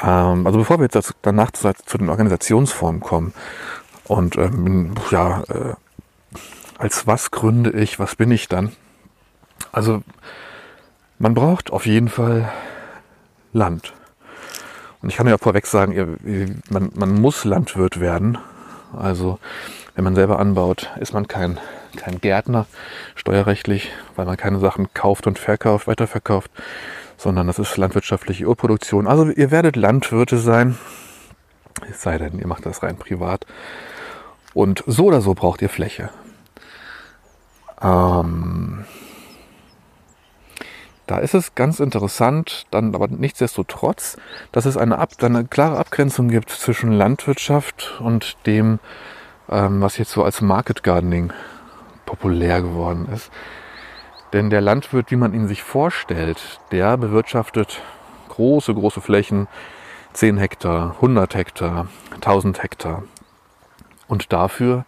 Ähm, 0.00 0.46
also 0.46 0.58
bevor 0.58 0.78
wir 0.78 0.88
jetzt 0.90 1.14
danach 1.22 1.50
zu, 1.50 1.72
zu, 1.84 1.98
den 1.98 2.08
Organisationsformen 2.08 3.00
kommen 3.00 3.32
und 4.04 4.36
ähm, 4.36 4.94
ja, 5.10 5.42
äh, 5.48 5.74
als 6.78 7.06
was 7.06 7.30
gründe 7.30 7.70
ich, 7.70 7.98
was 7.98 8.16
bin 8.16 8.30
ich 8.30 8.48
dann? 8.48 8.72
Also 9.72 10.02
man 11.18 11.34
braucht 11.34 11.72
auf 11.72 11.86
jeden 11.86 12.08
Fall 12.08 12.50
Land. 13.52 13.92
Und 15.02 15.10
ich 15.10 15.16
kann 15.16 15.28
ja 15.28 15.38
vorweg 15.38 15.66
sagen, 15.66 16.18
man, 16.70 16.90
man 16.94 17.20
muss 17.20 17.44
Landwirt 17.44 18.00
werden. 18.00 18.38
Also 18.96 19.38
wenn 19.94 20.04
man 20.04 20.14
selber 20.14 20.38
anbaut, 20.38 20.90
ist 21.00 21.12
man 21.12 21.28
kein, 21.28 21.58
kein 21.96 22.20
Gärtner 22.20 22.66
steuerrechtlich, 23.14 23.90
weil 24.16 24.26
man 24.26 24.36
keine 24.36 24.58
Sachen 24.58 24.92
kauft 24.94 25.26
und 25.26 25.38
verkauft, 25.38 25.86
weiterverkauft, 25.86 26.50
sondern 27.16 27.46
das 27.46 27.58
ist 27.58 27.76
landwirtschaftliche 27.76 28.46
Urproduktion. 28.46 29.06
Also 29.06 29.28
ihr 29.28 29.50
werdet 29.50 29.76
Landwirte 29.76 30.38
sein, 30.38 30.78
es 31.90 32.02
sei 32.02 32.18
denn, 32.18 32.38
ihr 32.38 32.46
macht 32.46 32.66
das 32.66 32.82
rein 32.82 32.96
privat. 32.96 33.46
Und 34.54 34.82
so 34.86 35.06
oder 35.06 35.20
so 35.20 35.34
braucht 35.34 35.62
ihr 35.62 35.68
Fläche. 35.68 36.10
Ähm, 37.80 38.84
da 41.08 41.18
ist 41.18 41.34
es 41.34 41.54
ganz 41.54 41.80
interessant, 41.80 42.66
dann 42.70 42.94
aber 42.94 43.08
nichtsdestotrotz, 43.08 44.18
dass 44.52 44.66
es 44.66 44.76
eine, 44.76 44.98
Ab 44.98 45.12
eine 45.22 45.46
klare 45.46 45.78
Abgrenzung 45.78 46.28
gibt 46.28 46.50
zwischen 46.50 46.92
Landwirtschaft 46.92 47.98
und 48.00 48.36
dem, 48.46 48.78
ähm, 49.48 49.80
was 49.80 49.96
jetzt 49.96 50.12
so 50.12 50.22
als 50.22 50.42
Market 50.42 50.82
Gardening 50.82 51.32
populär 52.04 52.60
geworden 52.60 53.08
ist. 53.12 53.30
Denn 54.34 54.50
der 54.50 54.60
Landwirt, 54.60 55.10
wie 55.10 55.16
man 55.16 55.32
ihn 55.32 55.48
sich 55.48 55.62
vorstellt, 55.62 56.60
der 56.72 56.98
bewirtschaftet 56.98 57.80
große, 58.28 58.74
große 58.74 59.00
Flächen, 59.00 59.48
10 60.12 60.36
Hektar, 60.36 60.96
100 60.96 61.34
Hektar, 61.34 61.88
1000 62.16 62.62
Hektar. 62.62 63.04
Und 64.08 64.34
dafür 64.34 64.84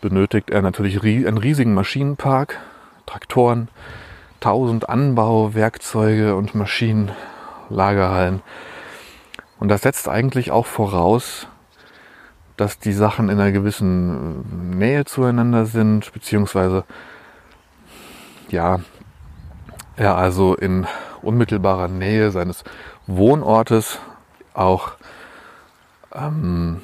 benötigt 0.00 0.50
er 0.50 0.62
natürlich 0.62 1.00
einen 1.00 1.38
riesigen 1.38 1.74
Maschinenpark, 1.74 2.58
Traktoren, 3.06 3.68
tausend 4.40 4.88
Anbauwerkzeuge 4.88 6.34
und 6.34 6.54
Maschinen, 6.54 7.12
Lagerhallen. 7.68 8.42
Und 9.58 9.68
das 9.68 9.82
setzt 9.82 10.08
eigentlich 10.08 10.50
auch 10.50 10.66
voraus, 10.66 11.46
dass 12.56 12.78
die 12.78 12.92
Sachen 12.92 13.28
in 13.28 13.40
einer 13.40 13.52
gewissen 13.52 14.78
Nähe 14.78 15.04
zueinander 15.04 15.66
sind, 15.66 16.12
beziehungsweise 16.12 16.84
ja, 18.48 18.80
er 19.96 20.16
also 20.16 20.54
in 20.54 20.86
unmittelbarer 21.22 21.88
Nähe 21.88 22.30
seines 22.30 22.64
Wohnortes 23.06 23.98
auch 24.54 24.92
ähm, 26.14 26.82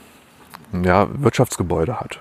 ja, 0.72 1.08
Wirtschaftsgebäude 1.12 1.98
hat. 2.00 2.20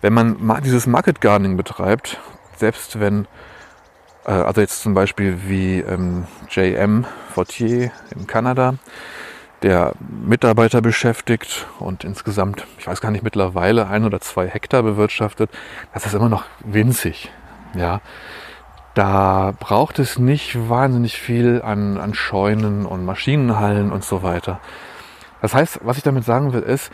Wenn 0.00 0.12
man 0.12 0.62
dieses 0.62 0.86
Market 0.86 1.20
Gardening 1.20 1.56
betreibt, 1.56 2.18
selbst 2.56 3.00
wenn 3.00 3.26
äh, 4.26 4.32
also 4.32 4.60
jetzt 4.60 4.82
zum 4.82 4.94
Beispiel 4.94 5.38
wie 5.46 5.80
ähm, 5.80 6.26
JM 6.50 7.06
Fortier 7.32 7.90
in 8.14 8.26
Kanada, 8.26 8.74
der 9.62 9.94
Mitarbeiter 10.00 10.82
beschäftigt 10.82 11.66
und 11.78 12.04
insgesamt, 12.04 12.66
ich 12.78 12.86
weiß 12.86 13.00
gar 13.00 13.10
nicht, 13.10 13.24
mittlerweile 13.24 13.88
ein 13.88 14.04
oder 14.04 14.20
zwei 14.20 14.46
Hektar 14.46 14.82
bewirtschaftet. 14.82 15.50
Das 15.94 16.04
ist 16.04 16.14
immer 16.14 16.28
noch 16.28 16.44
winzig. 16.64 17.30
Ja, 17.74 18.00
da 18.94 19.54
braucht 19.58 19.98
es 19.98 20.18
nicht 20.18 20.68
wahnsinnig 20.68 21.18
viel 21.18 21.62
an, 21.62 21.98
an 21.98 22.14
Scheunen 22.14 22.86
und 22.86 23.04
Maschinenhallen 23.04 23.92
und 23.92 24.04
so 24.04 24.22
weiter. 24.22 24.60
Das 25.42 25.54
heißt, 25.54 25.80
was 25.82 25.98
ich 25.98 26.02
damit 26.02 26.24
sagen 26.24 26.52
will, 26.52 26.62
ist, 26.62 26.90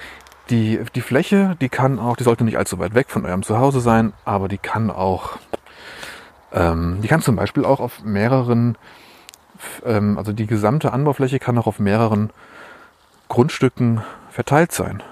die, 0.50 0.80
die 0.94 1.00
Fläche, 1.00 1.56
die 1.60 1.68
kann 1.68 1.98
auch, 1.98 2.16
die 2.16 2.24
sollte 2.24 2.42
nicht 2.44 2.58
allzu 2.58 2.78
weit 2.78 2.94
weg 2.94 3.08
von 3.08 3.24
eurem 3.24 3.42
Zuhause 3.42 3.80
sein, 3.80 4.12
aber 4.24 4.48
die 4.48 4.58
kann 4.58 4.90
auch 4.90 5.38
ähm, 6.52 7.00
die 7.02 7.08
kann 7.08 7.22
zum 7.22 7.36
Beispiel 7.36 7.64
auch 7.64 7.80
auf 7.80 8.02
mehreren, 8.04 8.76
ähm, 9.84 10.18
also 10.18 10.32
die 10.32 10.46
gesamte 10.46 10.92
Anbaufläche 10.92 11.38
kann 11.38 11.58
auch 11.58 11.66
auf 11.66 11.78
mehreren 11.78 12.30
Grundstücken 13.28 14.02
verteilt 14.30 14.72
sein. 14.72 15.02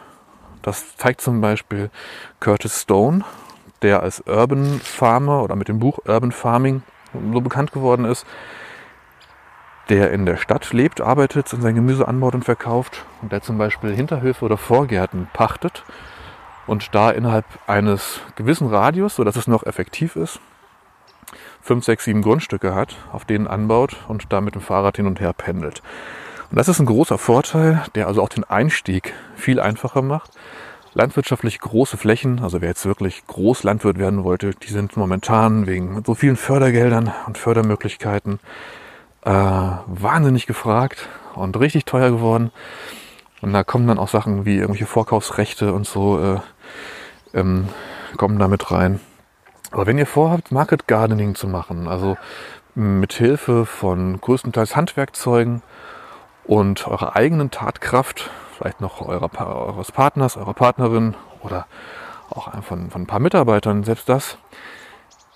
Das 0.62 0.97
zeigt 0.97 1.20
zum 1.20 1.40
Beispiel 1.40 1.90
Curtis 2.38 2.82
Stone, 2.82 3.25
der 3.82 4.02
als 4.02 4.20
Urban 4.26 4.80
Farmer 4.80 5.42
oder 5.42 5.56
mit 5.56 5.68
dem 5.68 5.78
Buch 5.78 6.00
Urban 6.06 6.32
Farming 6.32 6.82
so 7.32 7.40
bekannt 7.40 7.73
geworden 7.73 8.04
ist, 8.04 8.26
der 9.88 10.12
in 10.12 10.26
der 10.26 10.37
Stadt 10.37 10.73
lebt, 10.73 11.00
arbeitet 11.00 11.52
und 11.54 11.62
sein 11.62 11.75
Gemüse 11.75 12.06
anbaut 12.06 12.35
und 12.35 12.44
verkauft 12.44 13.04
und 13.23 13.32
der 13.32 13.42
zum 13.42 13.59
Beispiel 13.59 13.94
Hinterhöfe 13.94 14.44
oder 14.44 14.56
Vorgärten 14.56 15.28
pachtet 15.32 15.85
und 16.66 16.94
da 16.94 17.11
innerhalb 17.11 17.47
eines 17.66 18.20
gewissen 18.37 18.68
Radius, 18.68 19.16
sodass 19.16 19.37
es 19.37 19.49
noch 19.49 19.64
effektiv 19.64 20.14
ist, 20.14 20.40
fünf, 21.62 21.85
sechs, 21.85 22.05
sieben 22.05 22.23
Grundstücke 22.23 22.75
hat, 22.75 22.97
auf 23.12 23.25
denen 23.25 23.47
anbaut 23.47 23.97
und 24.09 24.33
da 24.33 24.40
mit 24.40 24.55
dem 24.55 24.62
Fahrrad 24.62 24.97
hin 24.97 25.07
und 25.07 25.21
her 25.21 25.33
pendelt. 25.33 25.83
Und 26.50 26.59
das 26.59 26.69
ist 26.69 26.81
ein 26.81 26.87
großer 26.87 27.19
Vorteil, 27.19 27.83
der 27.95 28.09
also 28.09 28.23
auch 28.23 28.29
den 28.29 28.45
Einstieg 28.45 29.14
viel 29.37 29.61
einfacher 29.61 30.02
macht. 30.02 30.33
Landwirtschaftlich 30.95 31.61
große 31.61 31.97
Flächen, 31.97 32.40
also 32.43 32.61
wer 32.61 32.69
jetzt 32.69 32.85
wirklich 32.85 33.25
Großlandwirt 33.29 33.99
werden 33.99 34.25
wollte, 34.25 34.50
die 34.50 34.73
sind 34.73 34.97
momentan 34.97 35.69
wegen 35.69 36.02
so 36.05 36.14
vielen 36.14 36.37
Fördergeldern 36.37 37.12
und 37.29 37.38
Fördermöglichkeiten 37.38 38.40
äh, 39.23 39.31
wahnsinnig 39.31 40.47
gefragt 40.47 41.09
und 41.37 41.59
richtig 41.61 41.85
teuer 41.85 42.11
geworden. 42.11 42.50
Und 43.40 43.52
da 43.52 43.62
kommen 43.62 43.87
dann 43.87 43.99
auch 43.99 44.09
Sachen 44.09 44.45
wie 44.45 44.57
irgendwelche 44.57 44.87
Vorkaufsrechte 44.87 45.73
und 45.73 45.87
so 45.87 46.19
äh, 46.19 46.40
ähm, 47.38 47.69
kommen 48.17 48.38
damit 48.40 48.73
rein. 48.73 49.00
Aber 49.70 49.86
wenn 49.86 49.98
ihr 49.98 50.06
vorhabt, 50.06 50.50
Market 50.50 50.88
Gardening 50.88 51.34
zu 51.34 51.46
machen, 51.46 51.86
also 51.86 52.16
mit 52.74 53.12
Hilfe 53.12 53.66
von 53.66 54.20
größtenteils 54.20 54.74
Handwerkzeugen 54.74 55.62
und 56.44 56.88
eurer 56.88 57.14
eigenen 57.14 57.50
Tatkraft, 57.50 58.30
vielleicht 58.56 58.80
noch 58.80 59.00
eurer, 59.00 59.30
eures 59.38 59.92
Partners, 59.92 60.36
eurer 60.36 60.54
Partnerin 60.54 61.14
oder 61.42 61.66
auch 62.30 62.52
von, 62.62 62.90
von 62.90 63.02
ein 63.02 63.06
paar 63.06 63.20
Mitarbeitern, 63.20 63.84
selbst 63.84 64.08
das, 64.08 64.38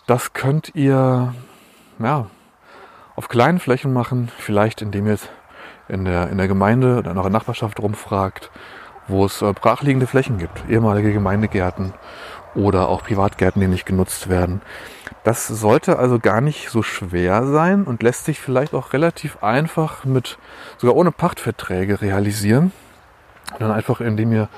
das 0.06 0.32
könnt 0.32 0.74
ihr 0.74 1.34
ja, 1.98 2.26
auf 3.16 3.28
kleinen 3.28 3.60
Flächen 3.60 3.92
machen, 3.92 4.30
vielleicht 4.38 4.82
indem 4.82 5.06
ihr 5.06 5.18
in 5.88 6.04
der, 6.04 6.28
in 6.30 6.38
der 6.38 6.48
Gemeinde 6.48 6.98
oder 6.98 7.10
in 7.12 7.18
eurer 7.18 7.30
Nachbarschaft 7.30 7.78
rumfragt, 7.78 8.50
wo 9.06 9.26
es 9.26 9.42
äh, 9.42 9.52
brachliegende 9.52 10.06
Flächen 10.06 10.38
gibt, 10.38 10.64
ehemalige 10.68 11.12
Gemeindegärten 11.12 11.92
oder 12.54 12.88
auch 12.88 13.02
Privatgärten, 13.02 13.61
die 13.61 13.68
nicht 13.68 13.87
genutzt 13.87 14.28
werden. 14.28 14.61
Das 15.25 15.46
sollte 15.49 15.99
also 15.99 16.18
gar 16.18 16.40
nicht 16.40 16.68
so 16.68 16.82
schwer 16.82 17.46
sein 17.46 17.84
und 17.84 18.02
lässt 18.02 18.26
sich 18.26 18.40
vielleicht 18.40 18.75
auch 18.75 18.92
relativ 18.92 19.42
einfach 19.42 20.04
mit, 20.04 20.38
sogar 20.76 20.96
ohne 20.96 21.12
Pachtverträge 21.12 22.00
realisieren. 22.00 22.73
Und 23.52 23.61
dann 23.61 23.70
einfach, 23.70 24.00
indem 24.00 24.32
ihr 24.32 24.49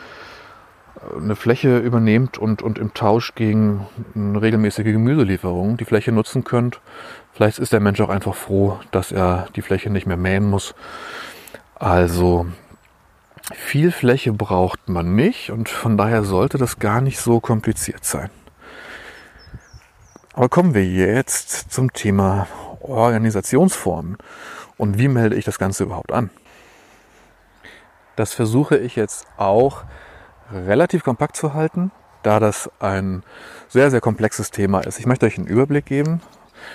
äh, 0.97 1.21
eine 1.21 1.37
Fläche 1.37 1.79
übernehmt 1.79 2.39
und, 2.39 2.63
und 2.63 2.79
im 2.79 2.95
Tausch 2.95 3.35
gegen 3.35 3.87
eine 4.15 4.41
regelmäßige 4.41 4.85
Gemüselieferung 4.85 5.77
die 5.77 5.85
Fläche 5.85 6.13
nutzen 6.13 6.45
könnt. 6.45 6.81
Vielleicht 7.33 7.59
ist 7.59 7.73
der 7.73 7.81
Mensch 7.81 8.01
auch 8.01 8.09
einfach 8.09 8.35
froh, 8.35 8.79
dass 8.91 9.13
er 9.13 9.49
die 9.55 9.63
Fläche 9.63 9.91
nicht 9.91 10.07
mehr 10.07 10.17
mähen 10.17 10.49
muss. 10.49 10.75
Also 11.75 12.47
viel 13.55 13.93
Fläche 13.93 14.33
braucht 14.33 14.89
man 14.89 15.15
nicht 15.15 15.51
und 15.51 15.69
von 15.69 15.97
daher 15.97 16.25
sollte 16.25 16.59
das 16.59 16.79
gar 16.79 17.01
nicht 17.01 17.19
so 17.19 17.41
kompliziert 17.41 18.05
sein. 18.05 18.31
Aber 20.33 20.49
kommen 20.49 20.75
wir 20.75 20.85
jetzt 20.85 21.73
zum 21.73 21.93
Thema 21.93 22.47
Organisationsformen 22.81 24.19
und 24.77 24.99
wie 24.99 25.09
melde 25.09 25.37
ich 25.37 25.45
das 25.45 25.59
Ganze 25.59 25.85
überhaupt 25.85 26.13
an? 26.13 26.31
Das 28.17 28.35
versuche 28.35 28.77
ich 28.77 28.97
jetzt 28.97 29.27
auch 29.37 29.85
relativ 30.53 31.05
kompakt 31.05 31.37
zu 31.37 31.55
halten, 31.55 31.91
da 32.23 32.41
das 32.41 32.71
ein 32.81 33.23
sehr, 33.69 33.91
sehr 33.91 34.01
komplexes 34.01 34.51
Thema 34.51 34.81
ist. 34.81 34.99
Ich 34.99 35.07
möchte 35.07 35.27
euch 35.27 35.39
einen 35.39 35.47
Überblick 35.47 35.87
geben. 35.87 36.21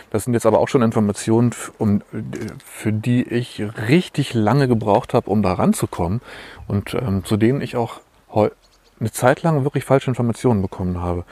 Das 0.10 0.24
sind 0.24 0.34
jetzt 0.34 0.46
aber 0.46 0.60
auch 0.60 0.68
schon 0.68 0.82
Informationen, 0.82 1.52
um, 1.78 2.02
für 2.66 2.94
die 2.94 3.24
ich 3.24 3.64
richtig 3.88 4.34
lange 4.34 4.68
gebraucht 4.68 5.14
habe, 5.14 5.30
um 5.30 5.42
da 5.44 5.54
ranzukommen 5.54 6.22
und 6.68 6.94
ähm, 6.94 7.24
zu 7.26 7.38
denen 7.38 7.62
ich 7.62 7.76
auch 7.76 8.02
eine 9.02 9.12
Zeit 9.12 9.42
lang 9.42 9.64
wirklich 9.64 9.84
falsche 9.84 10.10
Informationen 10.10 10.62
bekommen 10.62 11.02
habe. 11.02 11.26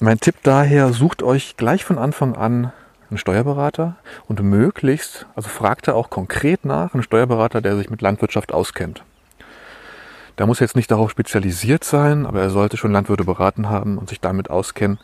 Mein 0.00 0.20
Tipp 0.20 0.36
daher, 0.42 0.92
sucht 0.92 1.22
euch 1.22 1.56
gleich 1.56 1.84
von 1.84 1.98
Anfang 1.98 2.36
an 2.36 2.72
einen 3.08 3.18
Steuerberater 3.18 3.96
und 4.28 4.42
möglichst, 4.42 5.26
also 5.34 5.48
fragt 5.48 5.88
er 5.88 5.94
auch 5.96 6.10
konkret 6.10 6.64
nach, 6.64 6.92
einen 6.92 7.02
Steuerberater, 7.02 7.60
der 7.60 7.76
sich 7.76 7.88
mit 7.88 8.02
Landwirtschaft 8.02 8.52
auskennt. 8.52 9.02
Der 10.38 10.46
muss 10.46 10.60
jetzt 10.60 10.76
nicht 10.76 10.90
darauf 10.90 11.10
spezialisiert 11.10 11.84
sein, 11.84 12.26
aber 12.26 12.40
er 12.42 12.50
sollte 12.50 12.76
schon 12.76 12.92
Landwirte 12.92 13.24
beraten 13.24 13.70
haben 13.70 13.96
und 13.96 14.08
sich 14.08 14.20
damit 14.20 14.50
auskennen. 14.50 14.98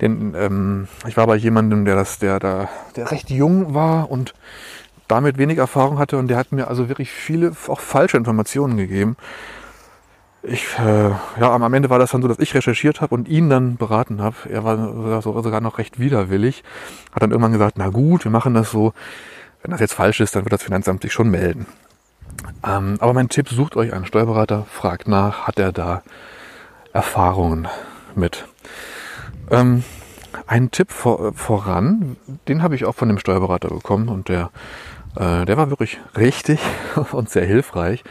Denn 0.00 0.34
ähm, 0.36 0.88
ich 1.06 1.16
war 1.16 1.26
bei 1.26 1.36
jemandem, 1.36 1.84
der 1.84 1.96
das, 1.96 2.18
der 2.18 2.38
da, 2.38 2.68
der 2.96 3.10
recht 3.10 3.30
jung 3.30 3.74
war 3.74 4.10
und 4.10 4.34
damit 5.06 5.38
wenig 5.38 5.58
Erfahrung 5.58 5.98
hatte 5.98 6.16
und 6.16 6.28
der 6.28 6.36
hat 6.36 6.52
mir 6.52 6.68
also 6.68 6.88
wirklich 6.88 7.10
viele 7.10 7.52
auch 7.66 7.80
falsche 7.80 8.16
Informationen 8.16 8.76
gegeben. 8.76 9.16
Ich, 10.42 10.78
äh, 10.78 11.10
ja, 11.10 11.50
am 11.50 11.74
Ende 11.74 11.90
war 11.90 11.98
das 11.98 12.12
dann 12.12 12.22
so, 12.22 12.28
dass 12.28 12.38
ich 12.38 12.54
recherchiert 12.54 13.02
habe 13.02 13.14
und 13.14 13.28
ihn 13.28 13.50
dann 13.50 13.76
beraten 13.76 14.22
habe. 14.22 14.36
Er 14.48 14.64
war 14.64 15.20
sogar 15.20 15.60
noch 15.60 15.76
recht 15.76 15.98
widerwillig. 15.98 16.64
Hat 17.12 17.22
dann 17.22 17.30
irgendwann 17.30 17.52
gesagt, 17.52 17.76
na 17.76 17.90
gut, 17.90 18.24
wir 18.24 18.30
machen 18.30 18.54
das 18.54 18.70
so. 18.70 18.94
Wenn 19.62 19.72
das 19.72 19.80
jetzt 19.80 19.92
falsch 19.92 20.20
ist, 20.20 20.34
dann 20.34 20.44
wird 20.44 20.54
das 20.54 20.62
Finanzamt 20.62 21.02
sich 21.02 21.12
schon 21.12 21.28
melden. 21.28 21.66
Ähm, 22.64 22.96
aber 23.00 23.14
mein 23.14 23.28
Tipp, 23.28 23.48
sucht 23.48 23.76
euch 23.76 23.92
einen 23.92 24.06
Steuerberater, 24.06 24.66
fragt 24.70 25.08
nach, 25.08 25.46
hat 25.46 25.58
er 25.58 25.72
da 25.72 26.02
Erfahrungen 26.92 27.68
mit. 28.14 28.46
Ähm, 29.50 29.84
ein 30.46 30.70
Tipp 30.70 30.90
vor, 30.90 31.32
voran, 31.34 32.16
den 32.48 32.62
habe 32.62 32.74
ich 32.74 32.84
auch 32.84 32.94
von 32.94 33.08
dem 33.08 33.18
Steuerberater 33.18 33.68
bekommen 33.68 34.08
und 34.08 34.28
der, 34.28 34.50
äh, 35.16 35.44
der 35.44 35.56
war 35.56 35.70
wirklich 35.70 35.98
richtig 36.16 36.60
und 37.12 37.30
sehr 37.30 37.46
hilfreich, 37.46 38.04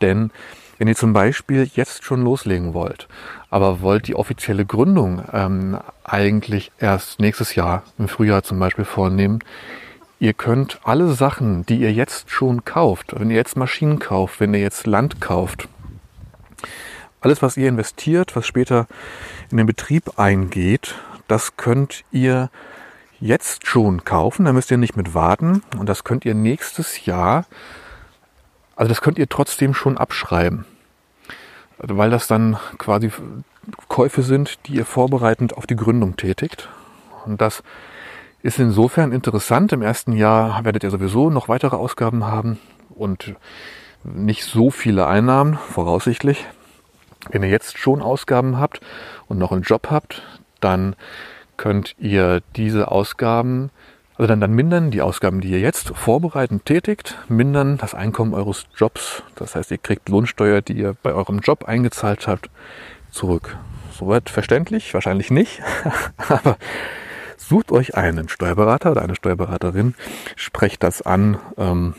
denn 0.00 0.30
wenn 0.78 0.88
ihr 0.88 0.96
zum 0.96 1.12
Beispiel 1.12 1.70
jetzt 1.74 2.04
schon 2.04 2.22
loslegen 2.22 2.74
wollt, 2.74 3.08
aber 3.48 3.80
wollt 3.80 4.08
die 4.08 4.14
offizielle 4.14 4.66
Gründung 4.66 5.22
ähm, 5.32 5.78
eigentlich 6.04 6.70
erst 6.78 7.18
nächstes 7.18 7.54
Jahr 7.54 7.82
im 7.98 8.08
Frühjahr 8.08 8.42
zum 8.42 8.58
Beispiel 8.58 8.84
vornehmen, 8.84 9.38
Ihr 10.18 10.32
könnt 10.32 10.80
alle 10.82 11.12
Sachen, 11.12 11.66
die 11.66 11.76
ihr 11.76 11.92
jetzt 11.92 12.30
schon 12.30 12.64
kauft, 12.64 13.18
wenn 13.18 13.30
ihr 13.30 13.36
jetzt 13.36 13.56
Maschinen 13.56 13.98
kauft, 13.98 14.40
wenn 14.40 14.54
ihr 14.54 14.60
jetzt 14.60 14.86
Land 14.86 15.20
kauft, 15.20 15.68
alles, 17.20 17.42
was 17.42 17.56
ihr 17.56 17.68
investiert, 17.68 18.36
was 18.36 18.46
später 18.46 18.86
in 19.50 19.56
den 19.56 19.66
Betrieb 19.66 20.18
eingeht, 20.18 20.94
das 21.28 21.56
könnt 21.56 22.04
ihr 22.12 22.50
jetzt 23.20 23.66
schon 23.66 24.04
kaufen. 24.04 24.44
Da 24.44 24.52
müsst 24.52 24.70
ihr 24.70 24.76
nicht 24.76 24.96
mit 24.96 25.14
warten. 25.14 25.62
Und 25.78 25.88
das 25.88 26.04
könnt 26.04 26.24
ihr 26.24 26.34
nächstes 26.34 27.04
Jahr, 27.04 27.46
also 28.76 28.88
das 28.88 29.00
könnt 29.00 29.18
ihr 29.18 29.28
trotzdem 29.28 29.74
schon 29.74 29.98
abschreiben. 29.98 30.66
Weil 31.78 32.10
das 32.10 32.26
dann 32.26 32.58
quasi 32.78 33.10
Käufe 33.88 34.22
sind, 34.22 34.58
die 34.66 34.74
ihr 34.74 34.86
vorbereitend 34.86 35.56
auf 35.56 35.66
die 35.66 35.76
Gründung 35.76 36.16
tätigt. 36.16 36.68
Und 37.24 37.40
das 37.40 37.62
ist 38.46 38.60
insofern 38.60 39.10
interessant. 39.10 39.72
Im 39.72 39.82
ersten 39.82 40.12
Jahr 40.12 40.64
werdet 40.64 40.84
ihr 40.84 40.90
sowieso 40.90 41.30
noch 41.30 41.48
weitere 41.48 41.74
Ausgaben 41.74 42.24
haben 42.24 42.58
und 42.90 43.34
nicht 44.04 44.44
so 44.44 44.70
viele 44.70 45.08
Einnahmen, 45.08 45.58
voraussichtlich. 45.72 46.46
Wenn 47.28 47.42
ihr 47.42 47.48
jetzt 47.48 47.76
schon 47.76 48.00
Ausgaben 48.00 48.58
habt 48.58 48.80
und 49.26 49.38
noch 49.38 49.50
einen 49.50 49.62
Job 49.62 49.88
habt, 49.90 50.22
dann 50.60 50.94
könnt 51.56 51.96
ihr 51.98 52.40
diese 52.54 52.92
Ausgaben, 52.92 53.70
also 54.16 54.28
dann, 54.28 54.40
dann 54.40 54.52
mindern 54.52 54.92
die 54.92 55.02
Ausgaben, 55.02 55.40
die 55.40 55.50
ihr 55.50 55.60
jetzt 55.60 55.88
vorbereitend 55.96 56.64
tätigt, 56.66 57.18
mindern 57.28 57.78
das 57.78 57.96
Einkommen 57.96 58.32
eures 58.32 58.66
Jobs. 58.76 59.24
Das 59.34 59.56
heißt, 59.56 59.72
ihr 59.72 59.78
kriegt 59.78 60.08
Lohnsteuer, 60.08 60.62
die 60.62 60.74
ihr 60.74 60.94
bei 61.02 61.12
eurem 61.12 61.40
Job 61.40 61.64
eingezahlt 61.64 62.28
habt, 62.28 62.48
zurück. 63.10 63.56
Soweit 63.92 64.30
verständlich? 64.30 64.94
Wahrscheinlich 64.94 65.32
nicht. 65.32 65.62
Aber 66.28 66.56
Sucht 67.36 67.72
euch 67.72 67.94
einen 67.94 68.28
Steuerberater 68.28 68.90
oder 68.90 69.02
eine 69.02 69.14
Steuerberaterin, 69.14 69.94
sprecht 70.34 70.82
das 70.82 71.02
an. 71.02 71.38
Ähm, 71.58 71.94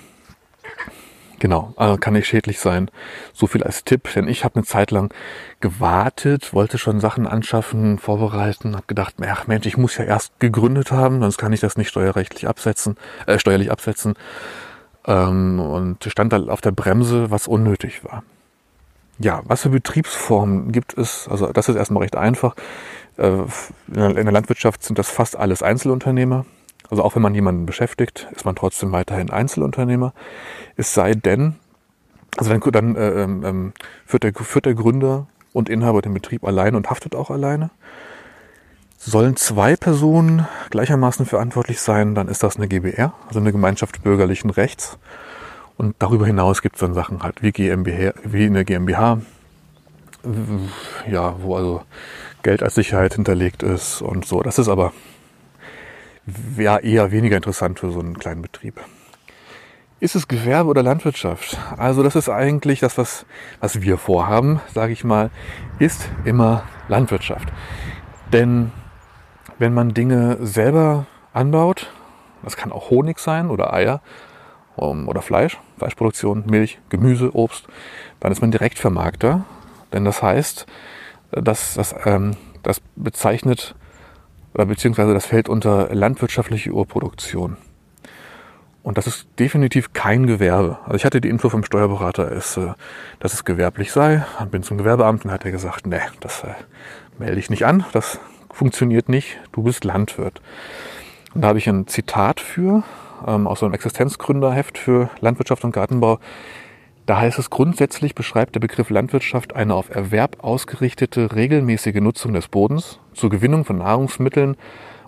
genau, 1.39 1.73
also 1.77 1.97
kann 1.97 2.13
nicht 2.13 2.27
schädlich 2.27 2.59
sein. 2.59 2.89
So 3.33 3.47
viel 3.47 3.63
als 3.63 3.83
Tipp, 3.83 4.09
denn 4.13 4.27
ich 4.27 4.43
habe 4.43 4.55
eine 4.55 4.65
Zeit 4.65 4.91
lang 4.91 5.13
gewartet, 5.59 6.53
wollte 6.53 6.77
schon 6.77 6.99
Sachen 6.99 7.27
anschaffen, 7.27 7.99
vorbereiten, 7.99 8.75
habe 8.75 8.87
gedacht, 8.87 9.15
ach 9.25 9.47
Mensch, 9.47 9.65
ich 9.65 9.77
muss 9.77 9.97
ja 9.97 10.05
erst 10.05 10.39
gegründet 10.39 10.91
haben, 10.91 11.21
sonst 11.21 11.37
kann 11.37 11.53
ich 11.53 11.59
das 11.59 11.77
nicht 11.77 11.89
steuerrechtlich 11.89 12.47
absetzen, 12.47 12.97
äh, 13.25 13.39
steuerlich 13.39 13.71
absetzen. 13.71 14.15
Ähm, 15.05 15.59
und 15.59 16.03
stand 16.03 16.33
da 16.33 16.37
auf 16.47 16.61
der 16.61 16.71
Bremse, 16.71 17.31
was 17.31 17.47
unnötig 17.47 18.03
war. 18.03 18.23
Ja, 19.19 19.41
was 19.45 19.63
für 19.63 19.69
Betriebsformen 19.69 20.71
gibt 20.71 20.95
es? 20.95 21.27
Also 21.27 21.51
das 21.51 21.69
ist 21.69 21.75
erstmal 21.75 22.03
recht 22.03 22.15
einfach. 22.15 22.55
Äh, 23.17 23.43
in 23.87 24.15
der 24.15 24.31
Landwirtschaft 24.31 24.83
sind 24.83 24.99
das 24.99 25.09
fast 25.09 25.35
alles 25.35 25.63
Einzelunternehmer. 25.63 26.45
Also 26.89 27.03
auch 27.03 27.15
wenn 27.15 27.21
man 27.21 27.35
jemanden 27.35 27.65
beschäftigt, 27.65 28.27
ist 28.35 28.45
man 28.45 28.55
trotzdem 28.55 28.91
weiterhin 28.91 29.29
Einzelunternehmer. 29.29 30.13
Es 30.75 30.93
sei 30.93 31.13
denn, 31.13 31.55
also 32.37 32.49
dann, 32.55 32.71
dann 32.71 32.95
äh, 32.95 33.23
ähm, 33.23 33.43
ähm, 33.45 33.73
führt, 34.05 34.23
der, 34.23 34.33
führt 34.33 34.65
der 34.65 34.73
Gründer 34.73 35.27
und 35.53 35.69
Inhaber 35.69 36.01
den 36.01 36.13
Betrieb 36.13 36.43
alleine 36.45 36.77
und 36.77 36.89
haftet 36.89 37.15
auch 37.15 37.29
alleine. 37.29 37.71
Sollen 38.97 39.35
zwei 39.35 39.75
Personen 39.75 40.47
gleichermaßen 40.69 41.25
verantwortlich 41.25 41.79
sein, 41.81 42.15
dann 42.15 42.27
ist 42.27 42.43
das 42.43 42.57
eine 42.57 42.67
GBR, 42.67 43.13
also 43.27 43.39
eine 43.39 43.51
Gemeinschaft 43.51 44.01
bürgerlichen 44.03 44.49
Rechts. 44.49 44.97
Und 45.77 45.95
darüber 45.99 46.25
hinaus 46.25 46.61
gibt 46.61 46.75
es 46.75 46.79
dann 46.79 46.93
Sachen 46.93 47.21
halt 47.21 47.43
wie 47.43 47.51
GmbH, 47.51 48.13
wie 48.23 48.45
eine 48.45 48.65
GmbH, 48.65 49.19
ja, 51.09 51.35
wo 51.41 51.55
also 51.55 51.83
Geld 52.47 52.63
als 52.63 52.75
Sicherheit 52.75 53.13
hinterlegt 53.13 53.61
ist 53.61 54.01
und 54.01 54.23
so. 54.23 54.41
Das 54.41 54.57
ist 54.57 54.69
aber 54.69 54.93
ja, 56.57 56.77
eher 56.77 57.11
weniger 57.11 57.35
interessant 57.35 57.77
für 57.77 57.91
so 57.91 57.99
einen 57.99 58.17
kleinen 58.17 58.41
Betrieb. 58.41 58.79
Ist 59.99 60.15
es 60.15 60.29
Gewerbe 60.29 60.69
oder 60.69 60.81
Landwirtschaft? 60.81 61.57
Also 61.75 62.03
das 62.03 62.15
ist 62.15 62.29
eigentlich 62.29 62.79
das, 62.79 62.97
was, 62.97 63.25
was 63.59 63.81
wir 63.81 63.97
vorhaben, 63.97 64.61
sage 64.73 64.93
ich 64.93 65.03
mal, 65.03 65.29
ist 65.77 66.07
immer 66.23 66.63
Landwirtschaft. 66.87 67.49
Denn 68.31 68.71
wenn 69.59 69.73
man 69.73 69.93
Dinge 69.93 70.37
selber 70.39 71.05
anbaut, 71.33 71.91
das 72.43 72.55
kann 72.55 72.71
auch 72.71 72.89
Honig 72.89 73.19
sein 73.19 73.49
oder 73.49 73.73
Eier 73.73 73.99
um, 74.77 75.09
oder 75.09 75.21
Fleisch, 75.21 75.59
Fleischproduktion, 75.79 76.45
Milch, 76.47 76.79
Gemüse, 76.87 77.35
Obst, 77.35 77.67
dann 78.21 78.31
ist 78.31 78.39
man 78.39 78.51
Direktvermarkter. 78.51 79.43
Denn 79.91 80.05
das 80.05 80.23
heißt, 80.23 80.65
das, 81.31 81.75
das, 81.75 81.95
ähm, 82.05 82.35
das 82.63 82.81
bezeichnet, 82.95 83.75
beziehungsweise 84.53 85.13
das 85.13 85.25
fällt 85.25 85.49
unter 85.49 85.93
landwirtschaftliche 85.93 86.71
Urproduktion. 86.71 87.57
Und 88.87 88.97
das 88.97 89.05
ist 89.05 89.27
definitiv 89.37 89.91
kein 89.91 90.27
Gewerbe. 90.27 90.79
Also 90.85 90.95
ich 90.95 91.03
hatte 91.03 91.19
die 91.19 91.27
Info 91.27 91.49
vom 91.49 91.65
Steuerberater, 91.65 92.31
ist, 92.31 92.55
äh, 92.55 92.73
dass 93.19 93.33
es 93.33 93.43
gewerblich 93.43 93.91
sei. 93.91 94.25
Bin 94.49 94.63
zum 94.63 94.77
Gewerbeamt 94.77 95.25
und 95.25 95.31
hat 95.31 95.43
er 95.43 95.51
gesagt, 95.51 95.85
nee, 95.85 95.99
das 96.21 96.43
äh, 96.43 96.53
melde 97.19 97.37
ich 97.37 97.49
nicht 97.49 97.65
an, 97.65 97.83
das 97.91 98.19
funktioniert 98.49 99.09
nicht, 99.09 99.39
du 99.51 99.63
bist 99.63 99.83
Landwirt. 99.83 100.41
Und 101.33 101.41
da 101.41 101.49
habe 101.49 101.59
ich 101.59 101.67
ein 101.67 101.87
Zitat 101.87 102.39
für, 102.39 102.83
ähm, 103.27 103.45
aus 103.45 103.59
so 103.59 103.65
einem 103.65 103.75
Existenzgründerheft 103.75 104.77
für 104.77 105.09
Landwirtschaft 105.19 105.65
und 105.65 105.73
Gartenbau. 105.73 106.19
Da 107.07 107.21
heißt 107.21 107.39
es, 107.39 107.49
grundsätzlich 107.49 108.15
beschreibt 108.15 108.55
der 108.55 108.59
Begriff 108.59 108.89
Landwirtschaft 108.89 109.55
eine 109.55 109.75
auf 109.75 109.89
Erwerb 109.89 110.43
ausgerichtete, 110.43 111.33
regelmäßige 111.33 112.01
Nutzung 112.01 112.33
des 112.33 112.49
Bodens 112.49 112.99
zur 113.13 113.29
Gewinnung 113.29 113.63
von 113.63 113.77
Nahrungsmitteln 113.77 114.57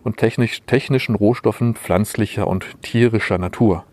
und 0.04 0.16
technisch, 0.16 0.62
technischen 0.66 1.14
Rohstoffen 1.16 1.76
pflanzlicher 1.76 2.48
und 2.48 2.82
tierischer 2.82 3.38
Natur. 3.38 3.84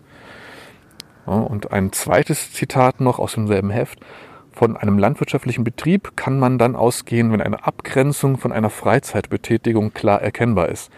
Ja, 1.27 1.33
und 1.33 1.73
ein 1.73 1.90
zweites 1.90 2.53
Zitat 2.53 3.01
noch 3.01 3.19
aus 3.19 3.35
demselben 3.35 3.71
Heft. 3.71 3.99
Von 4.53 4.77
einem 4.77 5.01
landwirtschaftlichen 5.01 5.64
Betrieb 5.64 6.16
kann 6.16 6.38
man 6.38 6.59
dann 6.59 6.77
ausgehen, 6.77 7.33
wenn 7.33 7.42
eine 7.42 7.66
Abgrenzung 7.66 8.38
von 8.38 8.53
einer 8.53 8.71
Freizeitbetätigung 8.71 9.92
klar 9.92 10.23
erkennbar 10.23 10.69
ist. 10.69 10.92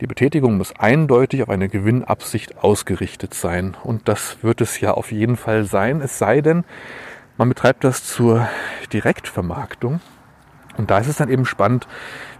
Die 0.00 0.06
Betätigung 0.06 0.58
muss 0.58 0.78
eindeutig 0.78 1.42
auf 1.42 1.48
eine 1.48 1.70
Gewinnabsicht 1.70 2.58
ausgerichtet 2.58 3.32
sein. 3.32 3.74
Und 3.82 4.08
das 4.08 4.42
wird 4.42 4.60
es 4.60 4.78
ja 4.80 4.92
auf 4.92 5.10
jeden 5.10 5.38
Fall 5.38 5.64
sein. 5.64 6.02
Es 6.02 6.18
sei 6.18 6.42
denn, 6.42 6.64
man 7.38 7.48
betreibt 7.48 7.82
das 7.82 8.04
zur 8.04 8.46
Direktvermarktung. 8.92 10.00
Und 10.76 10.90
da 10.90 10.98
ist 10.98 11.06
es 11.06 11.16
dann 11.16 11.30
eben 11.30 11.46
spannend 11.46 11.88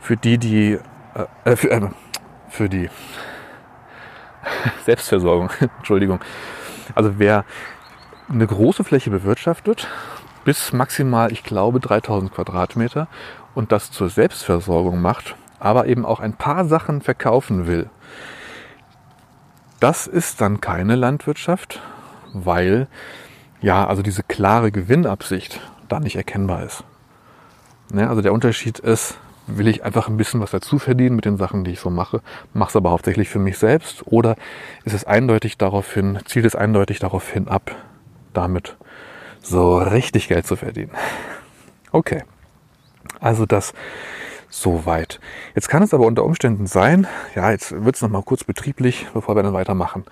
für 0.00 0.18
die, 0.18 0.36
die, 0.36 0.78
äh, 1.44 1.50
äh 1.50 1.56
für, 1.56 1.70
äh, 1.70 1.88
für 2.50 2.68
die 2.68 2.90
Selbstversorgung, 4.84 5.48
Entschuldigung. 5.78 6.20
Also 6.94 7.18
wer 7.18 7.46
eine 8.28 8.46
große 8.46 8.84
Fläche 8.84 9.08
bewirtschaftet, 9.08 9.88
bis 10.44 10.74
maximal, 10.74 11.32
ich 11.32 11.42
glaube, 11.42 11.80
3000 11.80 12.34
Quadratmeter 12.34 13.08
und 13.54 13.72
das 13.72 13.90
zur 13.90 14.10
Selbstversorgung 14.10 15.00
macht, 15.00 15.36
aber 15.58 15.86
eben 15.86 16.04
auch 16.04 16.20
ein 16.20 16.34
paar 16.34 16.64
Sachen 16.64 17.00
verkaufen 17.00 17.66
will. 17.66 17.88
Das 19.80 20.06
ist 20.06 20.40
dann 20.40 20.60
keine 20.60 20.96
Landwirtschaft, 20.96 21.80
weil 22.32 22.88
ja, 23.60 23.86
also 23.86 24.02
diese 24.02 24.22
klare 24.22 24.70
Gewinnabsicht 24.70 25.60
da 25.88 26.00
nicht 26.00 26.16
erkennbar 26.16 26.62
ist. 26.62 26.84
Ja, 27.94 28.08
also 28.08 28.22
der 28.22 28.32
Unterschied 28.32 28.78
ist, 28.78 29.18
will 29.46 29.68
ich 29.68 29.84
einfach 29.84 30.08
ein 30.08 30.16
bisschen 30.16 30.40
was 30.40 30.50
dazu 30.50 30.78
verdienen 30.78 31.16
mit 31.16 31.24
den 31.24 31.36
Sachen, 31.36 31.64
die 31.64 31.72
ich 31.72 31.80
so 31.80 31.90
mache, 31.90 32.20
mache 32.52 32.70
es 32.70 32.76
aber 32.76 32.90
hauptsächlich 32.90 33.28
für 33.28 33.38
mich 33.38 33.58
selbst 33.58 34.06
oder 34.06 34.36
ist 34.84 34.92
es 34.92 35.04
eindeutig 35.04 35.56
darauf 35.56 35.92
hin, 35.92 36.18
zielt 36.24 36.46
es 36.46 36.56
eindeutig 36.56 36.98
darauf 36.98 37.30
hin 37.30 37.48
ab, 37.48 37.70
damit 38.32 38.76
so 39.42 39.78
richtig 39.78 40.28
Geld 40.28 40.46
zu 40.46 40.56
verdienen. 40.56 40.90
Okay, 41.92 42.24
also 43.20 43.46
das 43.46 43.72
soweit. 44.60 45.20
Jetzt 45.54 45.68
kann 45.68 45.82
es 45.82 45.94
aber 45.94 46.06
unter 46.06 46.24
Umständen 46.24 46.66
sein, 46.66 47.06
ja, 47.34 47.50
jetzt 47.50 47.84
wird 47.84 47.96
es 47.96 48.02
nochmal 48.02 48.22
kurz 48.22 48.44
betrieblich, 48.44 49.06
bevor 49.12 49.36
wir 49.36 49.42
dann 49.42 49.52
weitermachen. 49.52 50.04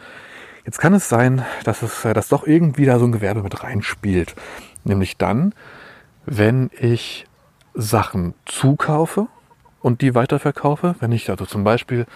Jetzt 0.64 0.78
kann 0.78 0.94
es 0.94 1.08
sein, 1.08 1.44
dass 1.64 1.82
es 1.82 2.02
dass 2.02 2.28
doch 2.28 2.46
irgendwie 2.46 2.86
da 2.86 2.98
so 2.98 3.04
ein 3.04 3.12
Gewerbe 3.12 3.42
mit 3.42 3.62
reinspielt. 3.62 4.34
Nämlich 4.84 5.18
dann, 5.18 5.54
wenn 6.24 6.70
ich 6.78 7.26
Sachen 7.74 8.34
zukaufe 8.46 9.26
und 9.80 10.00
die 10.00 10.14
weiterverkaufe. 10.14 10.94
Wenn 11.00 11.12
ich 11.12 11.28
also 11.28 11.44
zum 11.44 11.64
Beispiel, 11.64 12.06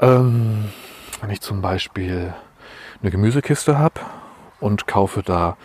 ähm, 0.00 0.66
wenn 1.20 1.30
ich 1.30 1.40
zum 1.40 1.60
Beispiel 1.62 2.32
eine 3.02 3.10
Gemüsekiste 3.10 3.78
habe 3.78 4.00
und 4.60 4.86
kaufe 4.86 5.22
da 5.22 5.56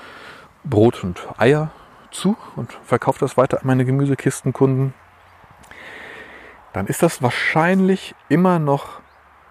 Brot 0.64 1.04
und 1.04 1.20
Eier 1.38 1.70
zu 2.12 2.36
und 2.56 2.74
verkaufe 2.84 3.20
das 3.20 3.38
weiter 3.38 3.60
an 3.60 3.68
meine 3.68 3.86
Gemüsekistenkunden, 3.86 4.94
dann 6.74 6.88
ist 6.88 7.04
das 7.04 7.22
wahrscheinlich 7.22 8.16
immer 8.30 8.60
noch 8.60 9.00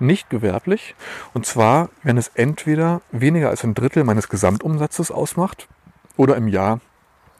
nicht 0.01 0.31
gewerblich. 0.31 0.95
Und 1.35 1.47
zwar, 1.47 1.91
wenn 2.03 2.17
es 2.19 2.29
entweder 2.35 3.01
weniger 3.11 3.51
als 3.51 3.65
ein 3.65 3.75
Drittel 3.75 4.05
meines 4.05 4.29
Gesamtumsatzes 4.29 5.11
ausmacht 5.11 5.69
oder 6.17 6.37
im 6.37 6.49
Jahr 6.49 6.81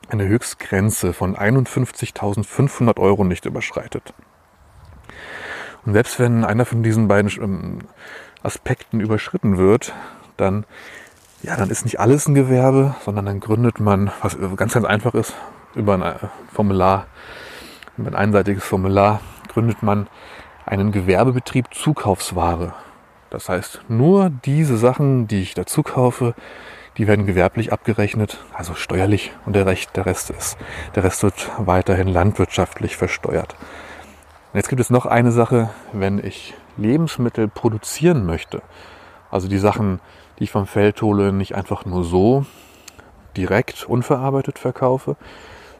eine 0.09 0.27
Höchstgrenze 0.27 1.13
von 1.13 1.37
51.500 1.37 2.99
Euro 2.99 3.25
nicht 3.25 3.45
überschreitet. 3.45 4.15
Und 5.85 5.93
selbst 5.93 6.19
wenn 6.19 6.45
einer 6.45 6.65
von 6.65 6.83
diesen 6.83 7.09
beiden 7.09 7.31
ähm, 7.43 7.79
Aspekten 8.43 9.01
überschritten 9.01 9.59
wird, 9.59 9.93
dann, 10.37 10.65
ja, 11.43 11.57
dann 11.57 11.71
ist 11.71 11.85
nicht 11.85 12.01
alles 12.01 12.27
ein 12.27 12.35
Gewerbe, 12.35 12.95
sondern 13.05 13.27
dann 13.27 13.41
gründet 13.41 13.81
man, 13.81 14.11
was 14.23 14.37
ganz, 14.57 14.75
ganz 14.75 14.87
einfach 14.87 15.15
ist, 15.15 15.35
über 15.75 15.95
ein 15.95 16.03
äh, 16.03 16.15
Formular, 16.53 17.07
über 17.97 18.09
ein 18.09 18.15
einseitiges 18.15 18.65
Formular, 18.65 19.21
gründet 19.59 19.83
man 19.83 20.07
einen 20.67 20.93
Gewerbebetrieb 20.93 21.75
Zukaufsware. 21.75 22.75
Das 23.29 23.49
heißt, 23.49 23.81
nur 23.89 24.31
diese 24.31 24.77
Sachen, 24.77 25.27
die 25.27 25.43
ich 25.43 25.55
dazu 25.55 25.83
kaufe, 25.83 26.37
die 26.97 27.09
werden 27.09 27.27
gewerblich 27.27 27.73
abgerechnet, 27.73 28.39
also 28.55 28.75
steuerlich 28.75 29.33
und 29.47 29.57
der, 29.57 29.67
Rest, 29.67 29.97
der 29.97 30.07
Rest 30.07 30.31
ist, 30.31 30.59
der 30.95 31.03
Rest 31.03 31.25
wird 31.25 31.51
weiterhin 31.59 32.07
landwirtschaftlich 32.07 32.97
versteuert. 32.97 33.57
Und 34.53 34.59
jetzt 34.59 34.69
gibt 34.69 34.81
es 34.81 34.91
noch 34.91 35.07
eine 35.07 35.33
Sache, 35.33 35.71
wenn 35.93 36.25
ich 36.25 36.55
Lebensmittel 36.77 37.49
produzieren 37.49 38.27
möchte, 38.27 38.63
also 39.33 39.49
die 39.49 39.59
Sachen, 39.59 39.99
die 40.39 40.45
ich 40.45 40.53
vom 40.53 40.69
Feld 40.69 41.03
hole, 41.03 41.33
nicht 41.33 41.57
einfach 41.57 41.85
nur 41.85 42.05
so 42.05 42.47
direkt 43.37 43.87
unverarbeitet 43.87 44.61
verkaufe, 44.61 45.17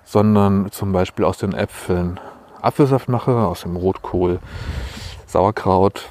sondern 0.03 0.73
zum 0.73 0.91
Beispiel 0.91 1.25
aus 1.25 1.39
den 1.39 1.53
Äpfeln 1.53 2.19
Apfelsaft 2.61 3.09
mache, 3.09 3.33
aus 3.33 3.63
dem 3.63 3.77
Rotkohl 3.77 4.41
Sauerkraut 5.27 6.11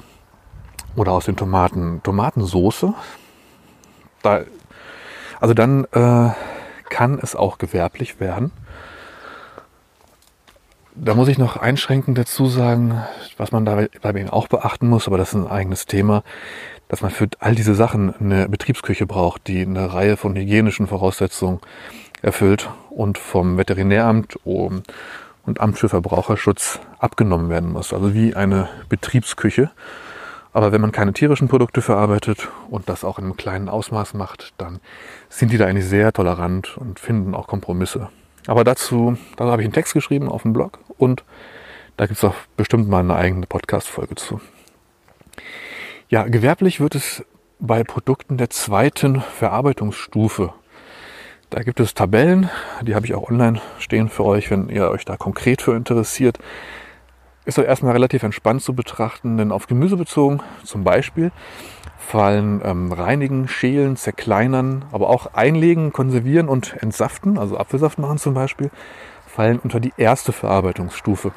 oder 0.96 1.12
aus 1.12 1.26
den 1.26 1.36
Tomaten 1.36 2.02
Tomatensoße. 2.02 2.94
Da 4.22 4.42
also 5.40 5.54
dann 5.54 5.84
äh, 5.92 6.30
kann 6.88 7.18
es 7.22 7.36
auch 7.36 7.58
gewerblich 7.58 8.20
werden. 8.20 8.50
Da 10.94 11.14
muss 11.14 11.28
ich 11.28 11.38
noch 11.38 11.56
einschränkend 11.56 12.18
dazu 12.18 12.46
sagen, 12.46 13.00
was 13.36 13.52
man 13.52 13.64
dabei 13.64 13.88
auch 14.30 14.48
beachten 14.48 14.88
muss, 14.88 15.06
aber 15.06 15.16
das 15.16 15.28
ist 15.28 15.34
ein 15.34 15.46
eigenes 15.46 15.86
Thema, 15.86 16.24
dass 16.88 17.02
man 17.02 17.12
für 17.12 17.28
all 17.38 17.54
diese 17.54 17.74
Sachen 17.74 18.12
eine 18.18 18.48
Betriebsküche 18.48 19.06
braucht, 19.06 19.46
die 19.46 19.62
eine 19.62 19.92
Reihe 19.94 20.16
von 20.16 20.34
hygienischen 20.34 20.88
Voraussetzungen 20.88 21.60
erfüllt 22.20 22.68
und 22.90 23.16
vom 23.16 23.58
Veterinäramt 23.58 24.44
und 25.48 25.60
Amt 25.60 25.78
für 25.78 25.88
Verbraucherschutz 25.88 26.78
abgenommen 26.98 27.48
werden 27.48 27.72
muss. 27.72 27.92
Also 27.92 28.14
wie 28.14 28.36
eine 28.36 28.68
Betriebsküche. 28.88 29.70
Aber 30.52 30.72
wenn 30.72 30.80
man 30.80 30.92
keine 30.92 31.12
tierischen 31.12 31.48
Produkte 31.48 31.82
verarbeitet 31.82 32.48
und 32.70 32.88
das 32.88 33.04
auch 33.04 33.18
in 33.18 33.24
einem 33.24 33.36
kleinen 33.36 33.68
Ausmaß 33.68 34.14
macht, 34.14 34.52
dann 34.58 34.80
sind 35.28 35.52
die 35.52 35.58
da 35.58 35.66
eigentlich 35.66 35.86
sehr 35.86 36.12
tolerant 36.12 36.76
und 36.76 37.00
finden 37.00 37.34
auch 37.34 37.46
Kompromisse. 37.46 38.08
Aber 38.46 38.64
dazu, 38.64 39.16
da 39.36 39.44
habe 39.44 39.62
ich 39.62 39.66
einen 39.66 39.74
Text 39.74 39.94
geschrieben 39.94 40.28
auf 40.28 40.42
dem 40.42 40.52
Blog 40.52 40.78
und 40.96 41.24
da 41.96 42.06
gibt 42.06 42.18
es 42.18 42.24
auch 42.24 42.34
bestimmt 42.56 42.88
mal 42.88 43.00
eine 43.00 43.16
eigene 43.16 43.46
Podcast-Folge 43.46 44.14
zu. 44.14 44.40
Ja, 46.08 46.24
gewerblich 46.24 46.80
wird 46.80 46.94
es 46.94 47.24
bei 47.58 47.84
Produkten 47.84 48.38
der 48.38 48.50
zweiten 48.50 49.20
Verarbeitungsstufe. 49.20 50.52
Da 51.50 51.62
gibt 51.62 51.80
es 51.80 51.94
Tabellen, 51.94 52.50
die 52.82 52.94
habe 52.94 53.06
ich 53.06 53.14
auch 53.14 53.30
online 53.30 53.60
stehen 53.78 54.08
für 54.08 54.24
euch, 54.24 54.50
wenn 54.50 54.68
ihr 54.68 54.90
euch 54.90 55.04
da 55.04 55.16
konkret 55.16 55.62
für 55.62 55.74
interessiert 55.74 56.38
ist 57.48 57.56
doch 57.56 57.64
erstmal 57.64 57.92
relativ 57.92 58.24
entspannt 58.24 58.60
zu 58.60 58.74
betrachten, 58.74 59.38
denn 59.38 59.52
auf 59.52 59.66
Gemüse 59.66 59.96
bezogen 59.96 60.40
zum 60.64 60.84
Beispiel 60.84 61.32
fallen 61.96 62.60
ähm, 62.62 62.92
Reinigen, 62.92 63.48
Schälen, 63.48 63.96
Zerkleinern, 63.96 64.84
aber 64.92 65.08
auch 65.08 65.32
Einlegen, 65.32 65.90
Konservieren 65.90 66.50
und 66.50 66.76
Entsaften, 66.82 67.38
also 67.38 67.56
Apfelsaft 67.56 67.98
machen 67.98 68.18
zum 68.18 68.34
Beispiel, 68.34 68.70
fallen 69.26 69.58
unter 69.60 69.80
die 69.80 69.94
erste 69.96 70.32
Verarbeitungsstufe. 70.32 71.32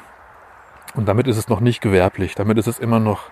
Und 0.94 1.08
damit 1.08 1.26
ist 1.28 1.38
es 1.38 1.48
noch 1.48 1.60
nicht 1.60 1.80
gewerblich, 1.80 2.34
damit 2.34 2.58
ist 2.58 2.66
es 2.66 2.78
immer 2.78 3.00
noch 3.00 3.30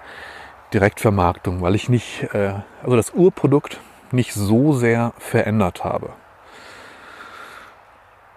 Direktvermarktung, 0.72 1.60
weil 1.60 1.74
ich 1.74 1.90
nicht, 1.90 2.32
äh, 2.32 2.54
also 2.82 2.96
das 2.96 3.12
Urprodukt 3.12 3.78
nicht 4.10 4.32
so 4.32 4.72
sehr 4.72 5.12
verändert 5.18 5.84
habe. 5.84 6.14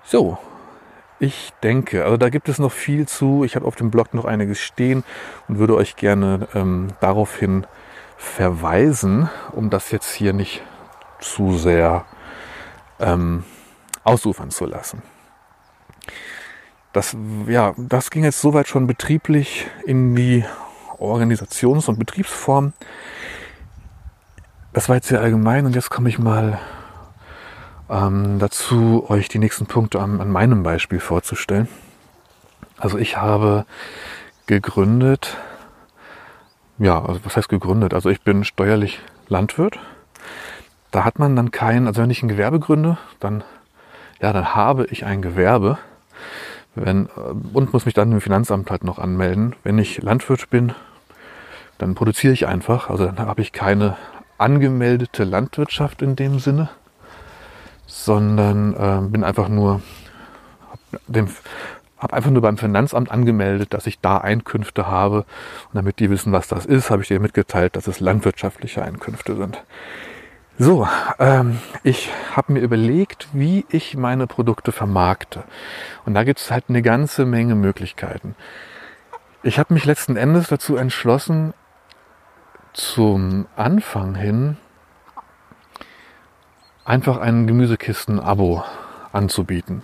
So, 0.03 0.37
ich 1.19 1.53
denke, 1.63 2.03
also 2.03 2.17
da 2.17 2.29
gibt 2.29 2.49
es 2.49 2.59
noch 2.59 2.71
viel 2.71 3.07
zu. 3.07 3.43
Ich 3.43 3.55
habe 3.55 3.65
auf 3.65 3.75
dem 3.75 3.91
Blog 3.91 4.13
noch 4.13 4.25
einiges 4.25 4.59
stehen 4.59 5.03
und 5.47 5.57
würde 5.57 5.75
euch 5.75 5.95
gerne 5.95 6.47
ähm, 6.53 6.89
daraufhin 6.99 7.65
verweisen, 8.17 9.29
um 9.53 9.69
das 9.69 9.91
jetzt 9.91 10.11
hier 10.13 10.33
nicht 10.33 10.61
zu 11.19 11.57
sehr 11.57 12.05
ähm, 12.99 13.43
ausufern 14.03 14.51
zu 14.51 14.65
lassen. 14.65 15.01
Das, 16.91 17.15
ja, 17.47 17.73
das 17.77 18.11
ging 18.11 18.23
jetzt 18.23 18.41
soweit 18.41 18.67
schon 18.67 18.85
betrieblich 18.85 19.67
in 19.85 20.15
die 20.15 20.45
Organisations- 20.99 21.87
und 21.87 21.97
Betriebsform. 21.97 22.73
Das 24.73 24.89
war 24.89 24.97
jetzt 24.97 25.07
sehr 25.07 25.21
allgemein 25.21 25.65
und 25.65 25.75
jetzt 25.75 25.89
komme 25.89 26.09
ich 26.09 26.19
mal 26.19 26.59
ähm, 27.93 28.39
dazu, 28.39 29.05
euch 29.07 29.29
die 29.29 29.39
nächsten 29.39 29.67
Punkte 29.67 30.01
an, 30.01 30.19
an 30.19 30.31
meinem 30.31 30.63
Beispiel 30.63 30.99
vorzustellen. 30.99 31.67
Also 32.77 32.97
ich 32.97 33.17
habe 33.17 33.65
gegründet, 34.47 35.37
ja, 36.79 37.03
also 37.05 37.19
was 37.23 37.37
heißt 37.37 37.49
gegründet? 37.49 37.93
Also 37.93 38.09
ich 38.09 38.21
bin 38.21 38.43
steuerlich 38.43 38.99
Landwirt. 39.27 39.77
Da 40.89 41.05
hat 41.05 41.19
man 41.19 41.35
dann 41.35 41.51
kein, 41.51 41.87
also 41.87 42.01
wenn 42.01 42.09
ich 42.09 42.23
ein 42.23 42.29
Gewerbe 42.29 42.59
gründe, 42.59 42.97
dann, 43.19 43.43
ja, 44.21 44.33
dann 44.33 44.55
habe 44.55 44.85
ich 44.87 45.05
ein 45.05 45.21
Gewerbe. 45.21 45.77
Wenn, 46.75 47.05
äh, 47.05 47.09
und 47.53 47.73
muss 47.73 47.85
mich 47.85 47.93
dann 47.93 48.11
im 48.11 48.21
Finanzamt 48.21 48.71
halt 48.71 48.83
noch 48.83 48.97
anmelden. 48.97 49.55
Wenn 49.63 49.77
ich 49.77 50.01
Landwirt 50.01 50.49
bin, 50.49 50.73
dann 51.77 51.93
produziere 51.93 52.33
ich 52.33 52.47
einfach. 52.47 52.89
Also 52.89 53.05
dann 53.05 53.19
habe 53.19 53.41
ich 53.41 53.51
keine 53.51 53.97
angemeldete 54.39 55.23
Landwirtschaft 55.23 56.01
in 56.01 56.15
dem 56.15 56.39
Sinne, 56.39 56.69
sondern 57.85 58.73
äh, 58.73 59.07
bin 59.09 59.23
einfach 59.23 59.49
nur 59.49 59.81
habe 62.03 62.13
einfach 62.13 62.31
nur 62.31 62.41
beim 62.41 62.57
Finanzamt 62.57 63.09
angemeldet, 63.09 63.73
dass 63.73 63.87
ich 63.87 63.99
da 63.99 64.17
Einkünfte 64.17 64.87
habe. 64.87 65.19
Und 65.19 65.75
damit 65.75 65.99
die 65.99 66.09
wissen, 66.09 66.33
was 66.33 66.49
das 66.49 66.65
ist, 66.65 66.91
habe 66.91 67.01
ich 67.01 67.07
dir 67.07 67.19
mitgeteilt, 67.19 67.75
dass 67.75 67.87
es 67.87 68.01
landwirtschaftliche 68.01 68.83
Einkünfte 68.83 69.35
sind. 69.35 69.63
So, 70.59 70.87
ähm, 71.17 71.59
ich 71.81 72.11
habe 72.35 72.53
mir 72.53 72.59
überlegt, 72.59 73.27
wie 73.31 73.65
ich 73.69 73.97
meine 73.97 74.27
Produkte 74.27 74.71
vermarkte. 74.71 75.43
Und 76.05 76.13
da 76.13 76.23
gibt 76.23 76.39
es 76.39 76.51
halt 76.51 76.65
eine 76.67 76.83
ganze 76.83 77.25
Menge 77.25 77.55
Möglichkeiten. 77.55 78.35
Ich 79.41 79.57
habe 79.57 79.73
mich 79.73 79.85
letzten 79.85 80.15
Endes 80.15 80.47
dazu 80.47 80.75
entschlossen, 80.75 81.53
zum 82.73 83.47
Anfang 83.55 84.15
hin 84.15 84.57
einfach 86.85 87.17
ein 87.17 87.47
Gemüsekisten-Abo 87.47 88.63
anzubieten. 89.11 89.83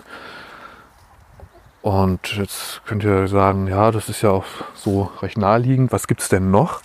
Und 1.82 2.36
jetzt 2.36 2.82
könnt 2.86 3.04
ihr 3.04 3.28
sagen, 3.28 3.68
ja, 3.68 3.92
das 3.92 4.10
ist 4.10 4.22
ja 4.22 4.32
auch 4.32 4.46
so 4.74 5.12
recht 5.22 5.38
naheliegend. 5.38 5.92
Was 5.92 6.08
gibt's 6.08 6.28
denn 6.28 6.52
noch? 6.52 6.82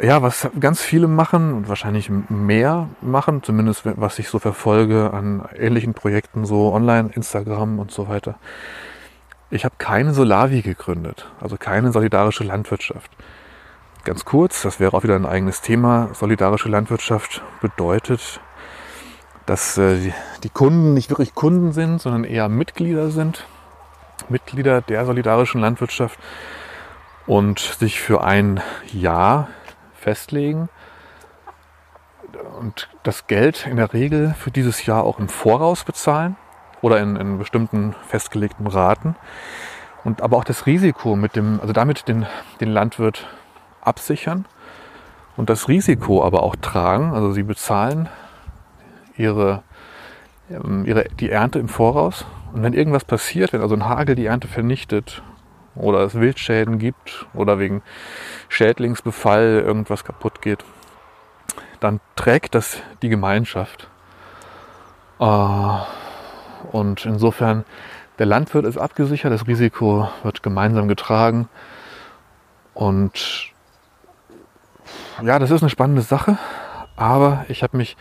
Ja, 0.00 0.22
was 0.22 0.48
ganz 0.58 0.82
viele 0.82 1.06
machen 1.06 1.52
und 1.52 1.68
wahrscheinlich 1.68 2.10
mehr 2.28 2.88
machen, 3.00 3.44
zumindest 3.44 3.82
was 3.84 4.18
ich 4.18 4.28
so 4.28 4.40
verfolge 4.40 5.12
an 5.12 5.48
ähnlichen 5.54 5.94
Projekten, 5.94 6.44
so 6.44 6.72
online, 6.72 7.10
Instagram 7.14 7.78
und 7.78 7.92
so 7.92 8.08
weiter. 8.08 8.34
Ich 9.50 9.64
habe 9.64 9.76
keine 9.78 10.12
Solavi 10.12 10.62
gegründet, 10.62 11.30
also 11.40 11.56
keine 11.56 11.92
solidarische 11.92 12.42
Landwirtschaft. 12.42 13.12
Ganz 14.04 14.24
kurz, 14.24 14.62
das 14.62 14.80
wäre 14.80 14.94
auch 14.94 15.04
wieder 15.04 15.14
ein 15.14 15.26
eigenes 15.26 15.60
Thema. 15.60 16.08
Solidarische 16.12 16.68
Landwirtschaft 16.68 17.40
bedeutet, 17.60 18.40
dass 19.46 19.78
äh, 19.78 20.12
die 20.42 20.48
Kunden 20.48 20.92
nicht 20.92 21.08
wirklich 21.10 21.36
Kunden 21.36 21.72
sind, 21.72 22.00
sondern 22.00 22.24
eher 22.24 22.48
Mitglieder 22.48 23.10
sind. 23.10 23.46
Mitglieder 24.28 24.80
der 24.80 25.06
solidarischen 25.06 25.60
Landwirtschaft 25.60 26.18
und 27.28 27.60
sich 27.60 28.00
für 28.00 28.24
ein 28.24 28.60
Jahr 28.92 29.48
festlegen 29.94 30.68
und 32.58 32.88
das 33.04 33.28
Geld 33.28 33.68
in 33.68 33.76
der 33.76 33.92
Regel 33.92 34.34
für 34.36 34.50
dieses 34.50 34.84
Jahr 34.84 35.04
auch 35.04 35.20
im 35.20 35.28
Voraus 35.28 35.84
bezahlen 35.84 36.36
oder 36.80 36.98
in, 36.98 37.14
in 37.14 37.38
bestimmten 37.38 37.94
festgelegten 38.08 38.66
Raten 38.66 39.14
und 40.02 40.22
aber 40.22 40.38
auch 40.38 40.44
das 40.44 40.66
Risiko 40.66 41.14
mit 41.14 41.36
dem, 41.36 41.60
also 41.60 41.72
damit 41.72 42.08
den, 42.08 42.26
den 42.60 42.70
Landwirt 42.70 43.28
absichern 43.82 44.46
und 45.36 45.50
das 45.50 45.68
Risiko 45.68 46.24
aber 46.24 46.42
auch 46.42 46.56
tragen. 46.56 47.12
Also 47.12 47.32
sie 47.32 47.42
bezahlen 47.42 48.08
ihre, 49.16 49.62
ähm, 50.50 50.84
ihre, 50.84 51.04
die 51.20 51.30
Ernte 51.30 51.58
im 51.58 51.68
Voraus. 51.68 52.24
Und 52.52 52.62
wenn 52.62 52.74
irgendwas 52.74 53.04
passiert, 53.04 53.52
wenn 53.52 53.62
also 53.62 53.74
ein 53.74 53.86
Hagel 53.86 54.14
die 54.14 54.26
Ernte 54.26 54.48
vernichtet 54.48 55.22
oder 55.74 56.00
es 56.00 56.14
Wildschäden 56.14 56.78
gibt 56.78 57.26
oder 57.34 57.58
wegen 57.58 57.82
Schädlingsbefall 58.48 59.62
irgendwas 59.64 60.04
kaputt 60.04 60.42
geht, 60.42 60.64
dann 61.80 62.00
trägt 62.14 62.54
das 62.54 62.78
die 63.00 63.08
Gemeinschaft. 63.08 63.88
Äh, 65.18 65.78
und 66.70 67.06
insofern, 67.06 67.64
der 68.18 68.26
Landwirt 68.26 68.66
ist 68.66 68.78
abgesichert, 68.78 69.32
das 69.32 69.46
Risiko 69.46 70.08
wird 70.22 70.42
gemeinsam 70.42 70.88
getragen. 70.88 71.48
Und 72.74 73.51
ja, 75.22 75.38
das 75.38 75.50
ist 75.50 75.62
eine 75.62 75.70
spannende 75.70 76.02
Sache, 76.02 76.38
aber 76.96 77.44
ich 77.48 77.62
habe 77.62 77.76
mich 77.76 77.96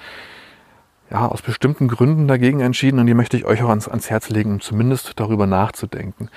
ja, 1.10 1.28
aus 1.28 1.42
bestimmten 1.42 1.88
Gründen 1.88 2.28
dagegen 2.28 2.62
entschieden 2.62 3.00
und 3.00 3.08
die 3.08 3.14
möchte 3.14 3.36
ich 3.36 3.46
euch 3.46 3.62
auch 3.64 3.70
ans, 3.70 3.88
ans 3.88 4.10
Herz 4.10 4.30
legen, 4.30 4.54
um 4.54 4.62
zumindest 4.62 5.20
darüber 5.20 5.46
nachzudenken. 5.46 6.30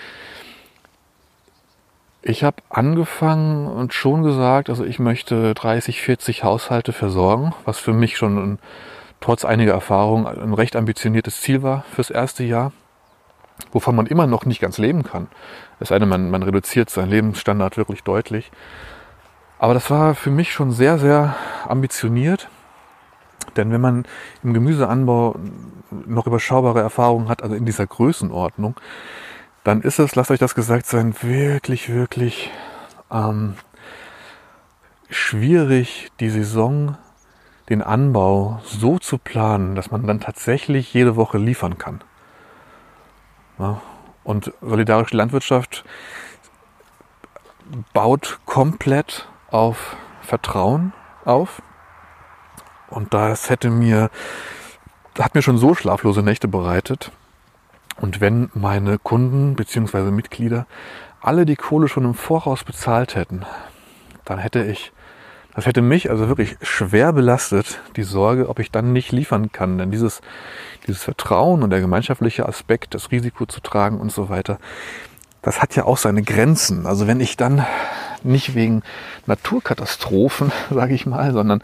Ich 2.23 2.43
habe 2.43 2.57
angefangen 2.71 3.67
und 3.67 3.93
schon 3.93 4.23
gesagt, 4.23 4.71
also 4.71 4.85
ich 4.85 4.99
möchte 4.99 5.55
30, 5.55 6.01
40 6.01 6.43
Haushalte 6.43 6.93
versorgen, 6.93 7.53
was 7.67 7.79
für 7.79 7.93
mich 7.93 8.17
schon 8.17 8.39
ein, 8.39 8.59
trotz 9.21 9.45
einiger 9.45 9.73
Erfahrung 9.73 10.27
ein 10.27 10.55
recht 10.55 10.75
ambitioniertes 10.75 11.41
Ziel 11.43 11.63
war 11.63 11.85
fürs 11.95 12.11
erste 12.11 12.43
Jahr, 12.43 12.73
wovon 13.73 13.95
man 13.95 14.07
immer 14.07 14.27
noch 14.27 14.47
nicht 14.47 14.61
ganz 14.61 14.79
leben 14.79 15.03
kann. 15.03 15.29
Es 15.81 15.89
sei 15.89 15.99
denn, 15.99 16.09
man, 16.09 16.31
man 16.31 16.43
reduziert 16.43 16.89
seinen 16.91 17.11
Lebensstandard 17.11 17.77
wirklich 17.77 18.03
deutlich. 18.03 18.51
Aber 19.59 19.75
das 19.75 19.91
war 19.91 20.15
für 20.15 20.31
mich 20.31 20.53
schon 20.53 20.73
sehr, 20.73 20.99
sehr 20.99 21.37
ambitioniert 21.67 22.49
denn 23.57 23.71
wenn 23.71 23.81
man 23.81 24.05
im 24.43 24.55
Gemüseanbau 24.55 25.37
noch 25.91 26.27
überschaubare 26.27 26.81
Erfahrungen 26.81 27.29
hat, 27.29 27.43
also 27.43 27.55
in 27.55 27.65
dieser 27.65 27.87
Größenordnung, 27.87 28.77
dann 29.63 29.83
ist 29.83 29.99
es, 29.99 30.15
lasst 30.15 30.31
euch 30.31 30.39
das 30.39 30.55
gesagt 30.55 30.87
sein, 30.87 31.15
wirklich, 31.23 31.89
wirklich 31.89 32.51
ähm, 33.11 33.55
schwierig, 35.09 36.11
die 36.21 36.31
Saison, 36.31 36.97
den 37.71 37.81
Anbau 37.81 38.61
so 38.65 38.99
zu 38.99 39.17
planen, 39.17 39.75
dass 39.75 39.91
man 39.91 40.07
dann 40.07 40.21
tatsächlich 40.21 40.93
jede 40.93 41.17
Woche 41.17 41.39
liefern 41.39 41.79
kann. 41.79 42.03
Ja, 43.59 43.81
und 44.23 44.53
solidarische 44.61 45.17
Landwirtschaft 45.17 45.85
baut 47.95 48.41
komplett 48.45 49.29
auf 49.55 49.97
Vertrauen 50.21 50.93
auf. 51.25 51.63
Und 52.89 53.15
das 53.15 53.51
hätte 53.51 53.71
mir, 53.71 54.11
hat 55.19 55.37
mir 55.37 55.43
schon 55.43 55.59
so 55.59 55.75
schlaflose 55.75 56.23
Nächte 56.23 56.49
bereitet. 56.49 57.13
Und 58.01 58.21
wenn 58.21 58.51
meine 58.55 58.99
Kunden 58.99 59.55
bzw. 59.55 60.11
Mitglieder 60.11 60.67
alle 61.21 61.47
die 61.47 61.57
Kohle 61.57 61.89
schon 61.89 62.05
im 62.05 62.15
Voraus 62.15 62.65
bezahlt 62.65 63.15
hätten, 63.15 63.47
dann 64.25 64.39
hätte 64.39 64.65
ich, 64.65 64.93
das 65.55 65.67
hätte 65.67 65.83
mich 65.83 66.11
also 66.11 66.27
wirklich 66.29 66.57
schwer 66.61 67.13
belastet, 67.13 67.81
die 67.95 68.03
Sorge, 68.03 68.49
ob 68.49 68.59
ich 68.59 68.73
dann 68.73 68.93
nicht 68.93 69.13
liefern 69.13 69.53
kann. 69.53 69.79
Denn 69.79 69.93
dieses, 69.93 70.21
dieses 70.87 71.05
Vertrauen 71.05 71.63
und 71.63 71.71
der 71.71 71.81
gemeinschaftliche 71.81 72.47
Aspekt, 72.47 72.95
das 72.95 73.13
Risiko 73.13 73.47
zu 73.47 73.61
tragen 73.61 74.01
und 74.01 74.11
so 74.11 74.29
weiter, 74.29 74.59
das 75.43 75.63
hat 75.63 75.77
ja 75.77 75.85
auch 75.85 75.97
seine 75.97 76.23
Grenzen. 76.23 76.87
Also 76.87 77.07
wenn 77.07 77.21
ich 77.21 77.37
dann 77.37 77.65
nicht 78.25 78.55
wegen 78.55 78.83
Naturkatastrophen, 79.27 80.53
sage 80.71 80.95
ich 80.95 81.07
mal, 81.07 81.33
sondern 81.33 81.63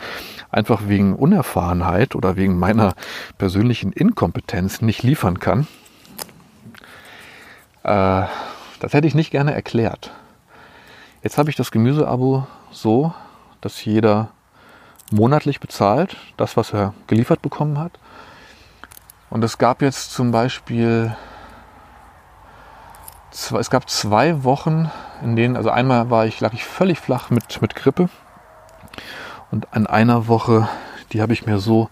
einfach 0.51 0.83
wegen 0.87 1.15
Unerfahrenheit 1.15 2.15
oder 2.15 2.37
wegen 2.37 2.59
meiner 2.59 2.95
persönlichen 3.39 3.93
Inkompetenz 3.93 4.81
nicht 4.83 5.03
liefern 5.03 5.39
kann, 5.41 5.67
äh, 7.83 8.27
das 8.81 8.93
hätte 8.93 9.07
ich 9.07 9.15
nicht 9.15 9.31
gerne 9.31 9.55
erklärt. 9.55 10.13
Jetzt 11.23 11.39
habe 11.39 11.51
ich 11.51 11.57
das 11.57 11.71
Gemüseabo 11.71 12.47
so, 12.71 13.13
dass 13.61 13.85
jeder 13.85 14.31
monatlich 15.11 15.61
bezahlt, 15.61 16.17
das, 16.37 16.57
was 16.57 16.73
er 16.73 16.95
geliefert 17.07 17.43
bekommen 17.43 17.79
hat. 17.79 17.93
Und 19.29 19.45
es 19.45 19.59
gab 19.59 19.83
jetzt 19.83 20.13
zum 20.13 20.31
Beispiel, 20.33 21.15
es 23.33 23.71
gab 23.71 23.89
zwei 23.89 24.45
Wochen, 24.45 24.91
in 25.23 25.37
denen, 25.37 25.57
also 25.57 25.71
einmal 25.71 26.11
war 26.11 26.27
ich, 26.27 26.41
lag 26.41 26.53
ich 26.53 26.65
völlig 26.65 26.99
flach 26.99 27.31
mit, 27.31 27.63
mit 27.63 27.75
Grippe 27.75 28.09
und 29.51 29.69
an 29.73 29.87
einer 29.87 30.29
Woche, 30.29 30.69
die 31.13 31.23
habe 31.23 31.33
ich 31.33 31.47
mir 31.47 31.59
so 31.59 31.89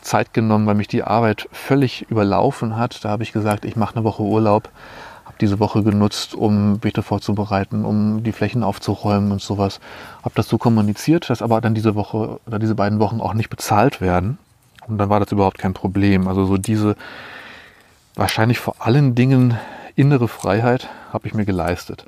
Zeit 0.00 0.34
genommen, 0.34 0.66
weil 0.66 0.74
mich 0.74 0.88
die 0.88 1.04
Arbeit 1.04 1.48
völlig 1.52 2.10
überlaufen 2.10 2.76
hat. 2.76 3.04
Da 3.04 3.10
habe 3.10 3.22
ich 3.22 3.32
gesagt, 3.32 3.64
ich 3.64 3.76
mache 3.76 3.96
eine 3.96 4.04
Woche 4.04 4.22
Urlaub, 4.22 4.68
habe 5.24 5.36
diese 5.40 5.60
Woche 5.60 5.82
genutzt, 5.82 6.34
um 6.34 6.78
Beete 6.80 7.02
vorzubereiten, 7.02 7.84
um 7.84 8.22
die 8.22 8.32
Flächen 8.32 8.64
aufzuräumen 8.64 9.32
und 9.32 9.40
sowas. 9.40 9.80
Habe 10.22 10.34
das 10.34 10.48
so 10.48 10.58
kommuniziert, 10.58 11.30
dass 11.30 11.42
aber 11.42 11.60
dann 11.60 11.74
diese 11.74 11.94
Woche 11.94 12.40
oder 12.46 12.58
diese 12.58 12.74
beiden 12.74 12.98
Wochen 12.98 13.20
auch 13.20 13.34
nicht 13.34 13.50
bezahlt 13.50 14.00
werden. 14.00 14.38
Und 14.88 14.98
dann 14.98 15.08
war 15.08 15.20
das 15.20 15.30
überhaupt 15.30 15.58
kein 15.58 15.74
Problem. 15.74 16.26
Also 16.26 16.44
so 16.44 16.56
diese 16.56 16.96
wahrscheinlich 18.14 18.58
vor 18.58 18.76
allen 18.80 19.14
Dingen 19.14 19.56
innere 19.96 20.28
Freiheit 20.28 20.88
habe 21.12 21.26
ich 21.26 21.34
mir 21.34 21.44
geleistet. 21.44 22.04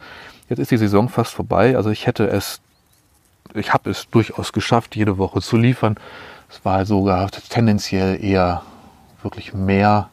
Jetzt 0.49 0.59
ist 0.59 0.70
die 0.70 0.77
Saison 0.77 1.09
fast 1.09 1.33
vorbei. 1.35 1.77
Also 1.77 1.90
ich 1.90 2.07
hätte 2.07 2.27
es 2.27 2.61
ich 3.53 3.73
habe 3.73 3.90
es 3.90 4.09
durchaus 4.11 4.53
geschafft, 4.53 4.97
jede 4.97 5.18
Woche 5.18 5.40
zu 5.40 5.57
liefern. 5.57 5.97
Es 6.51 6.64
war 6.64 6.87
sogar 6.87 7.31
tendenziell 7.31 8.23
eher 8.23 8.62
wirklich 9.23 9.55
mehr 9.55 10.11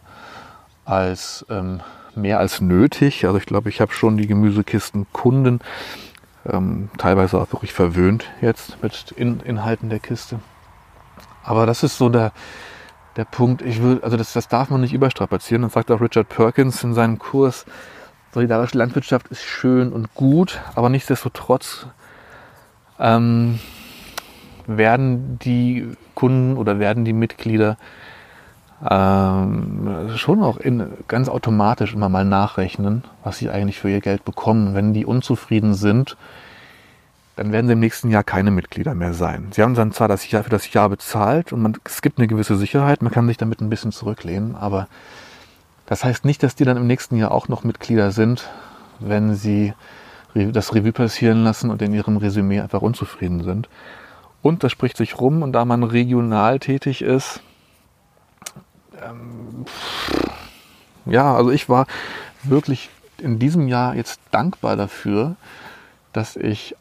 als, 0.86 1.46
ähm, 1.50 1.82
mehr 2.16 2.40
als 2.40 2.62
nötig. 2.62 3.26
Also 3.26 3.38
ich 3.38 3.46
glaube, 3.46 3.70
ich 3.70 3.82
habe 3.82 3.94
schon 3.94 4.18
die 4.18 4.28
Gemüsekisten 4.28 5.08
Kunden 5.12 5.60
ähm, 6.46 6.90
teilweise 6.98 7.40
auch 7.40 7.52
wirklich 7.52 7.74
verwöhnt 7.74 8.26
jetzt 8.42 8.82
mit 8.82 9.12
In 9.16 9.40
Inhalten 9.42 9.90
der 9.90 10.00
Kiste. 10.00 10.40
Aber 11.44 11.66
das 11.66 11.84
ist 11.84 11.98
so 11.98 12.10
der, 12.10 12.32
der 13.18 13.26
Punkt. 13.26 13.62
Ich 13.62 13.82
will, 13.82 14.00
also 14.02 14.18
das, 14.18 14.34
das 14.34 14.48
darf 14.48 14.70
man 14.70 14.82
nicht 14.82 14.94
überstrapazieren. 14.94 15.64
Das 15.64 15.74
sagt 15.74 15.92
auch 15.92 16.02
Richard 16.02 16.30
Perkins 16.30 16.84
in 16.84 16.94
seinem 16.94 17.20
Kurs. 17.20 17.66
Solidarische 18.34 18.78
Landwirtschaft 18.78 19.28
ist 19.28 19.44
schön 19.44 19.92
und 19.92 20.14
gut, 20.14 20.62
aber 20.76 20.90
nichtsdestotrotz 20.90 21.88
ähm, 23.00 23.60
werden 24.68 25.38
die 25.40 25.88
Kunden 26.16 26.58
oder 26.58 26.80
werden 26.80 27.04
die 27.04 27.14
Mitglieder 27.14 27.78
ähm, 28.90 30.12
schon 30.16 30.42
auch 30.42 30.58
in, 30.58 30.88
ganz 31.08 31.30
automatisch 31.30 31.94
immer 31.94 32.10
mal 32.10 32.26
nachrechnen, 32.26 33.04
was 33.24 33.38
sie 33.38 33.50
eigentlich 33.50 33.80
für 33.80 33.90
ihr 33.90 34.02
Geld 34.02 34.26
bekommen. 34.26 34.74
Wenn 34.74 34.94
die 34.94 35.06
unzufrieden 35.06 35.74
sind, 35.74 36.18
dann 37.36 37.52
werden 37.52 37.68
sie 37.68 37.74
im 37.74 37.80
nächsten 37.80 38.10
Jahr 38.10 38.24
keine 38.24 38.52
Mitglieder 38.52 38.94
mehr 38.94 39.14
sein. 39.14 39.48
Sie 39.52 39.62
haben 39.62 39.74
dann 39.74 39.92
zwar 39.92 40.08
das 40.08 40.30
Jahr 40.30 40.44
für 40.44 40.50
das 40.50 40.72
Jahr 40.74 40.90
bezahlt 40.90 41.54
und 41.54 41.62
man, 41.62 41.78
es 41.86 42.02
gibt 42.02 42.18
eine 42.18 42.28
gewisse 42.28 42.56
Sicherheit, 42.58 43.02
man 43.02 43.12
kann 43.12 43.28
sich 43.28 43.38
damit 43.38 43.62
ein 43.62 43.70
bisschen 43.70 43.92
zurücklehnen, 43.92 44.56
aber 44.56 44.88
das 45.86 46.04
heißt 46.04 46.26
nicht, 46.26 46.44
dass 46.44 46.56
die 46.56 46.66
dann 46.66 46.78
im 46.78 46.88
nächsten 46.88 47.16
Jahr 47.18 47.32
auch 47.32 47.48
noch 47.48 47.64
Mitglieder 47.64 48.12
sind, 48.12 48.50
wenn 49.00 49.36
sie 49.36 49.74
das 50.34 50.74
Revue 50.74 50.94
passieren 50.94 51.44
lassen 51.44 51.70
und 51.70 51.82
in 51.82 51.94
ihrem 51.94 52.18
Resümee 52.18 52.62
einfach 52.62 52.82
unzufrieden 52.82 53.44
sind. 53.44 53.68
Und 54.42 54.64
das 54.64 54.72
spricht 54.72 54.98
sich 54.98 55.20
rum 55.20 55.42
und 55.44 55.52
da 55.52 55.66
man 55.66 55.84
regional 55.84 56.60
tätig 56.60 57.02
ist, 57.02 57.42
ähm, 59.04 59.66
ja, 61.06 61.36
also 61.36 61.52
ich 61.52 61.70
war 61.70 61.88
wirklich 62.44 62.90
in 63.18 63.40
diesem 63.40 63.68
Jahr 63.68 63.96
jetzt 63.96 64.20
dankbar 64.32 64.76
dafür, 64.76 65.36
dass 66.14 66.36
ich 66.36 66.76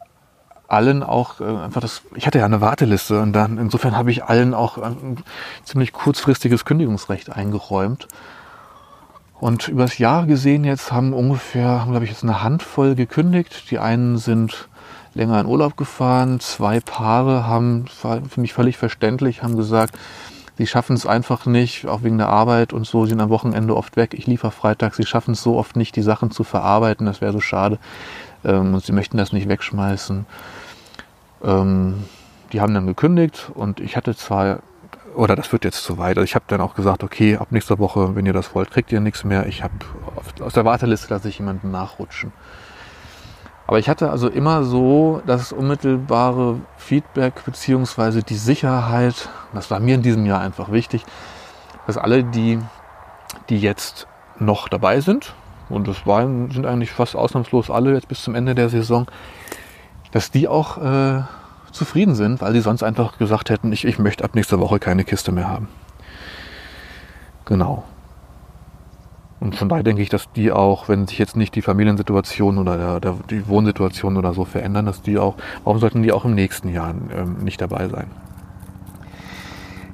allen 0.71 1.03
auch 1.03 1.41
äh, 1.41 1.43
einfach 1.43 1.81
das, 1.81 2.01
ich 2.15 2.27
hatte 2.27 2.39
ja 2.39 2.45
eine 2.45 2.61
Warteliste 2.61 3.19
und 3.21 3.33
dann 3.33 3.57
insofern 3.57 3.95
habe 3.95 4.11
ich 4.11 4.23
allen 4.23 4.53
auch 4.53 4.77
ein 4.77 5.17
ziemlich 5.63 5.93
kurzfristiges 5.93 6.65
Kündigungsrecht 6.65 7.31
eingeräumt. 7.31 8.07
Und 9.39 9.67
übers 9.67 9.97
Jahr 9.97 10.27
gesehen 10.27 10.63
jetzt 10.63 10.91
haben 10.91 11.13
ungefähr, 11.13 11.87
glaube 11.89 12.05
ich, 12.05 12.11
jetzt 12.11 12.23
eine 12.23 12.43
Handvoll 12.43 12.93
gekündigt. 12.93 13.71
Die 13.71 13.79
einen 13.79 14.19
sind 14.19 14.69
länger 15.13 15.39
in 15.41 15.47
Urlaub 15.47 15.77
gefahren, 15.77 16.39
zwei 16.39 16.79
Paare 16.79 17.47
haben, 17.47 17.85
für 17.87 18.39
mich 18.39 18.53
völlig 18.53 18.77
verständlich, 18.77 19.43
haben 19.43 19.57
gesagt, 19.57 19.97
sie 20.57 20.67
schaffen 20.67 20.95
es 20.95 21.05
einfach 21.05 21.45
nicht, 21.45 21.87
auch 21.87 22.03
wegen 22.03 22.17
der 22.17 22.29
Arbeit 22.29 22.71
und 22.71 22.85
so, 22.85 23.05
sie 23.05 23.09
sind 23.09 23.21
am 23.21 23.29
Wochenende 23.29 23.75
oft 23.75 23.97
weg, 23.97 24.13
ich 24.13 24.27
liefere 24.27 24.51
Freitag, 24.51 24.95
sie 24.95 25.05
schaffen 25.05 25.31
es 25.33 25.41
so 25.41 25.57
oft 25.57 25.75
nicht, 25.75 25.95
die 25.95 26.01
Sachen 26.01 26.31
zu 26.31 26.43
verarbeiten, 26.43 27.05
das 27.05 27.19
wäre 27.19 27.33
so 27.33 27.41
schade. 27.41 27.77
Ähm, 28.43 28.73
und 28.73 28.83
sie 28.83 28.93
möchten 28.93 29.17
das 29.17 29.33
nicht 29.33 29.49
wegschmeißen. 29.49 30.25
Ähm, 31.43 32.03
die 32.53 32.61
haben 32.61 32.73
dann 32.73 32.87
gekündigt 32.87 33.51
und 33.53 33.79
ich 33.79 33.95
hatte 33.95 34.15
zwar, 34.15 34.59
oder 35.15 35.35
das 35.35 35.51
wird 35.51 35.63
jetzt 35.63 35.83
zu 35.83 35.97
weit, 35.97 36.17
also 36.17 36.23
ich 36.23 36.35
habe 36.35 36.45
dann 36.47 36.61
auch 36.61 36.75
gesagt, 36.75 37.03
okay, 37.03 37.37
ab 37.37 37.47
nächster 37.51 37.79
Woche, 37.79 38.15
wenn 38.15 38.25
ihr 38.25 38.33
das 38.33 38.53
wollt, 38.53 38.71
kriegt 38.71 38.91
ihr 38.91 38.99
nichts 38.99 39.23
mehr. 39.23 39.47
Ich 39.47 39.63
habe 39.63 39.73
aus 40.41 40.53
der 40.53 40.65
Warteliste 40.65 41.13
lasse 41.13 41.29
ich 41.29 41.39
jemanden 41.39 41.71
nachrutschen. 41.71 42.31
Aber 43.67 43.79
ich 43.79 43.87
hatte 43.87 44.09
also 44.09 44.27
immer 44.27 44.65
so 44.65 45.21
das 45.25 45.53
unmittelbare 45.53 46.57
Feedback 46.77 47.45
beziehungsweise 47.45 48.21
die 48.21 48.35
Sicherheit, 48.35 49.29
das 49.53 49.71
war 49.71 49.79
mir 49.79 49.95
in 49.95 50.01
diesem 50.01 50.25
Jahr 50.25 50.41
einfach 50.41 50.71
wichtig, 50.73 51.05
dass 51.87 51.97
alle, 51.97 52.25
die, 52.25 52.59
die 53.49 53.59
jetzt 53.59 54.07
noch 54.39 54.67
dabei 54.67 54.99
sind, 54.99 55.33
und 55.69 55.87
das 55.87 56.05
waren, 56.05 56.51
sind 56.51 56.65
eigentlich 56.65 56.91
fast 56.91 57.15
ausnahmslos 57.15 57.69
alle 57.69 57.93
jetzt 57.93 58.09
bis 58.09 58.23
zum 58.23 58.35
Ende 58.35 58.55
der 58.55 58.67
Saison, 58.67 59.07
dass 60.11 60.31
die 60.31 60.47
auch 60.47 60.77
äh, 60.77 61.21
zufrieden 61.71 62.15
sind, 62.15 62.41
weil 62.41 62.53
sie 62.53 62.61
sonst 62.61 62.83
einfach 62.83 63.17
gesagt 63.17 63.49
hätten, 63.49 63.71
ich, 63.71 63.85
ich 63.85 63.99
möchte 63.99 64.23
ab 64.23 64.35
nächster 64.35 64.59
Woche 64.59 64.79
keine 64.79 65.03
Kiste 65.03 65.31
mehr 65.31 65.49
haben. 65.49 65.67
Genau. 67.45 67.83
Und 69.41 69.55
von 69.55 69.69
daher 69.69 69.83
denke 69.83 70.03
ich, 70.03 70.09
dass 70.09 70.31
die 70.33 70.51
auch, 70.51 70.87
wenn 70.87 71.07
sich 71.07 71.17
jetzt 71.17 71.35
nicht 71.35 71.55
die 71.55 71.63
Familiensituation 71.63 72.59
oder 72.59 72.77
der, 72.77 72.99
der, 72.99 73.15
die 73.29 73.47
Wohnsituation 73.47 74.15
oder 74.15 74.33
so 74.33 74.45
verändern, 74.45 74.85
dass 74.85 75.01
die 75.01 75.17
auch, 75.17 75.35
warum 75.63 75.79
sollten 75.79 76.03
die 76.03 76.11
auch 76.11 76.25
im 76.25 76.35
nächsten 76.35 76.69
Jahr 76.69 76.93
ähm, 77.11 77.37
nicht 77.43 77.59
dabei 77.59 77.87
sein? 77.87 78.05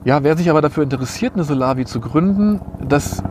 Ja, 0.04 0.24
wer 0.24 0.36
sich 0.36 0.50
aber 0.50 0.62
dafür 0.62 0.84
interessiert, 0.84 1.36
eine 1.36 1.44
Solavi 1.44 1.86
zu 1.86 2.02
gründen, 2.02 2.62
das. 2.82 3.24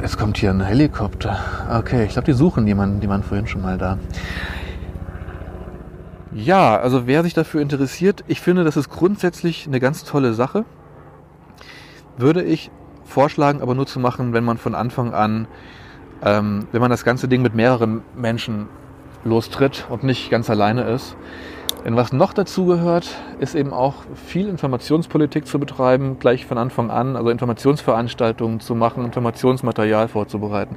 Es 0.00 0.16
kommt 0.16 0.38
hier 0.38 0.50
ein 0.50 0.60
Helikopter. 0.60 1.38
Okay, 1.76 2.04
ich 2.04 2.12
glaube, 2.12 2.26
die 2.26 2.32
suchen 2.32 2.66
jemanden, 2.68 3.00
die 3.00 3.08
waren 3.08 3.24
vorhin 3.24 3.48
schon 3.48 3.62
mal 3.62 3.76
da. 3.76 3.98
Ja, 6.34 6.78
also 6.78 7.06
wer 7.06 7.22
sich 7.22 7.32
dafür 7.32 7.62
interessiert, 7.62 8.22
ich 8.28 8.40
finde, 8.40 8.64
das 8.64 8.76
ist 8.76 8.90
grundsätzlich 8.90 9.66
eine 9.66 9.80
ganz 9.80 10.04
tolle 10.04 10.34
Sache. 10.34 10.64
Würde 12.18 12.42
ich 12.42 12.70
vorschlagen, 13.04 13.62
aber 13.62 13.74
nur 13.74 13.86
zu 13.86 13.98
machen, 13.98 14.34
wenn 14.34 14.44
man 14.44 14.58
von 14.58 14.74
Anfang 14.74 15.14
an, 15.14 15.46
ähm, 16.22 16.66
wenn 16.72 16.82
man 16.82 16.90
das 16.90 17.04
ganze 17.04 17.28
Ding 17.28 17.40
mit 17.40 17.54
mehreren 17.54 18.02
Menschen 18.14 18.68
lostritt 19.24 19.86
und 19.88 20.04
nicht 20.04 20.30
ganz 20.30 20.50
alleine 20.50 20.82
ist. 20.82 21.16
Denn 21.84 21.96
was 21.96 22.12
noch 22.12 22.34
dazu 22.34 22.66
gehört, 22.66 23.08
ist 23.38 23.54
eben 23.54 23.72
auch 23.72 23.94
viel 24.26 24.48
Informationspolitik 24.48 25.46
zu 25.46 25.58
betreiben, 25.58 26.18
gleich 26.18 26.44
von 26.44 26.58
Anfang 26.58 26.90
an, 26.90 27.16
also 27.16 27.30
Informationsveranstaltungen 27.30 28.60
zu 28.60 28.74
machen, 28.74 29.04
Informationsmaterial 29.04 30.08
vorzubereiten, 30.08 30.76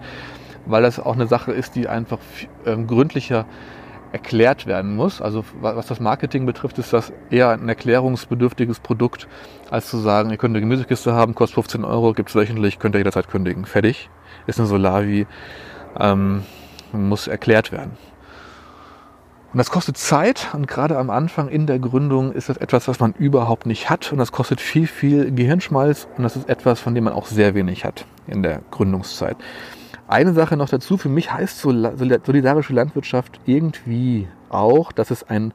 weil 0.66 0.84
das 0.84 1.00
auch 1.00 1.16
eine 1.16 1.28
Sache 1.28 1.52
ist, 1.52 1.76
die 1.76 1.90
einfach 1.90 2.20
ähm, 2.66 2.88
gründlicher 2.88 3.46
erklärt 4.12 4.68
werden 4.68 4.96
muss. 4.96 5.22
Also 5.22 5.44
was 5.62 5.88
das 5.88 6.00
Marketing 6.00 6.46
betrifft, 6.46 6.78
ist 6.80 6.94
das 6.94 7.14
eher 7.30 7.50
ein 7.50 7.68
erklärungsbedürftiges 7.68 8.80
Produkt, 8.80 9.28
als 9.70 9.90
zu 9.90 9.98
sagen, 9.98 10.30
ihr 10.32 10.38
könnt 10.38 10.56
eine 10.56 10.62
Gemüsekiste 10.62 11.14
haben, 11.14 11.36
kostet 11.36 11.56
15 11.56 11.86
Euro, 11.86 12.14
gibt 12.14 12.30
es 12.30 12.36
wöchentlich, 12.36 12.80
könnt 12.80 12.96
ihr 12.96 13.00
jederzeit 13.00 13.30
kündigen. 13.30 13.66
Fertig. 13.66 14.10
Ist 14.48 14.60
eine 14.60 14.68
Solavi, 14.68 15.28
ähm, 16.00 16.44
muss 16.92 17.28
erklärt 17.28 17.72
werden. 17.72 17.98
Und 19.54 19.58
das 19.58 19.70
kostet 19.70 19.98
Zeit 19.98 20.48
und 20.54 20.66
gerade 20.66 20.98
am 20.98 21.10
Anfang 21.10 21.50
in 21.50 21.68
der 21.68 21.78
Gründung 21.78 22.32
ist 22.32 22.48
das 22.48 22.56
etwas, 22.56 22.88
was 22.88 23.02
man 23.02 23.14
überhaupt 23.14 23.66
nicht 23.66 23.90
hat 23.90 24.12
und 24.14 24.18
das 24.18 24.32
kostet 24.32 24.62
viel, 24.62 24.88
viel 24.88 25.30
Gehirnschmalz 25.30 26.08
und 26.16 26.24
das 26.24 26.38
ist 26.38 26.48
etwas, 26.48 26.80
von 26.80 26.96
dem 26.96 27.04
man 27.04 27.14
auch 27.14 27.26
sehr 27.26 27.54
wenig 27.54 27.84
hat 27.84 28.06
in 28.28 28.44
der 28.44 28.62
Gründungszeit. 28.72 29.36
Eine 30.12 30.34
Sache 30.34 30.58
noch 30.58 30.68
dazu, 30.68 30.98
für 30.98 31.08
mich 31.08 31.32
heißt 31.32 31.62
solidarische 31.62 32.74
Landwirtschaft 32.74 33.40
irgendwie 33.46 34.28
auch, 34.50 34.92
dass 34.92 35.10
es 35.10 35.24
ein, 35.24 35.54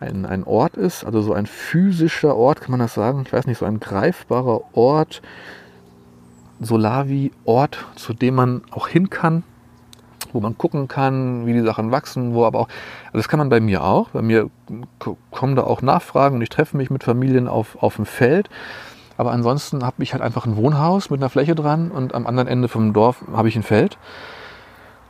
ein, 0.00 0.26
ein 0.26 0.42
Ort 0.42 0.76
ist, 0.76 1.04
also 1.04 1.22
so 1.22 1.32
ein 1.32 1.46
physischer 1.46 2.34
Ort, 2.34 2.60
kann 2.60 2.72
man 2.72 2.80
das 2.80 2.94
sagen? 2.94 3.22
Ich 3.24 3.32
weiß 3.32 3.46
nicht, 3.46 3.58
so 3.58 3.66
ein 3.66 3.78
greifbarer 3.78 4.62
Ort, 4.72 5.22
Solavi-Ort, 6.58 7.84
zu 7.94 8.14
dem 8.14 8.34
man 8.34 8.62
auch 8.72 8.88
hin 8.88 9.10
kann, 9.10 9.44
wo 10.32 10.40
man 10.40 10.58
gucken 10.58 10.88
kann, 10.88 11.46
wie 11.46 11.52
die 11.52 11.62
Sachen 11.62 11.92
wachsen, 11.92 12.34
wo 12.34 12.44
aber 12.46 12.58
auch, 12.58 12.68
also 13.06 13.18
das 13.18 13.28
kann 13.28 13.38
man 13.38 13.48
bei 13.48 13.60
mir 13.60 13.84
auch, 13.84 14.08
bei 14.08 14.22
mir 14.22 14.50
kommen 15.30 15.54
da 15.54 15.62
auch 15.62 15.82
Nachfragen 15.82 16.34
und 16.34 16.42
ich 16.42 16.48
treffe 16.48 16.76
mich 16.76 16.90
mit 16.90 17.04
Familien 17.04 17.46
auf, 17.46 17.80
auf 17.80 17.94
dem 17.94 18.06
Feld 18.06 18.50
aber 19.16 19.32
ansonsten 19.32 19.84
habe 19.84 20.02
ich 20.02 20.12
halt 20.12 20.22
einfach 20.22 20.46
ein 20.46 20.56
Wohnhaus 20.56 21.10
mit 21.10 21.20
einer 21.20 21.30
Fläche 21.30 21.54
dran 21.54 21.90
und 21.90 22.14
am 22.14 22.26
anderen 22.26 22.48
Ende 22.48 22.68
vom 22.68 22.92
Dorf 22.92 23.24
habe 23.32 23.48
ich 23.48 23.56
ein 23.56 23.62
Feld 23.62 23.98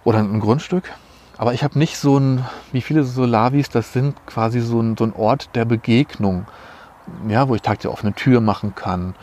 oder 0.04 0.18
ein 0.18 0.40
Grundstück. 0.40 0.92
Aber 1.36 1.52
ich 1.52 1.64
habe 1.64 1.78
nicht 1.78 1.96
so 1.96 2.18
ein, 2.18 2.44
wie 2.72 2.80
viele 2.80 3.02
Solavis 3.02 3.68
das 3.68 3.92
sind, 3.92 4.14
quasi 4.26 4.60
so 4.60 4.80
ein, 4.80 4.96
so 4.96 5.04
ein 5.04 5.12
Ort 5.14 5.50
der 5.54 5.64
Begegnung, 5.64 6.46
ja, 7.28 7.48
wo 7.48 7.54
ich 7.54 7.62
Tag 7.62 7.80
der 7.80 7.90
offene 7.90 8.12
Tür 8.12 8.40
machen 8.40 8.74
kann 8.74 9.14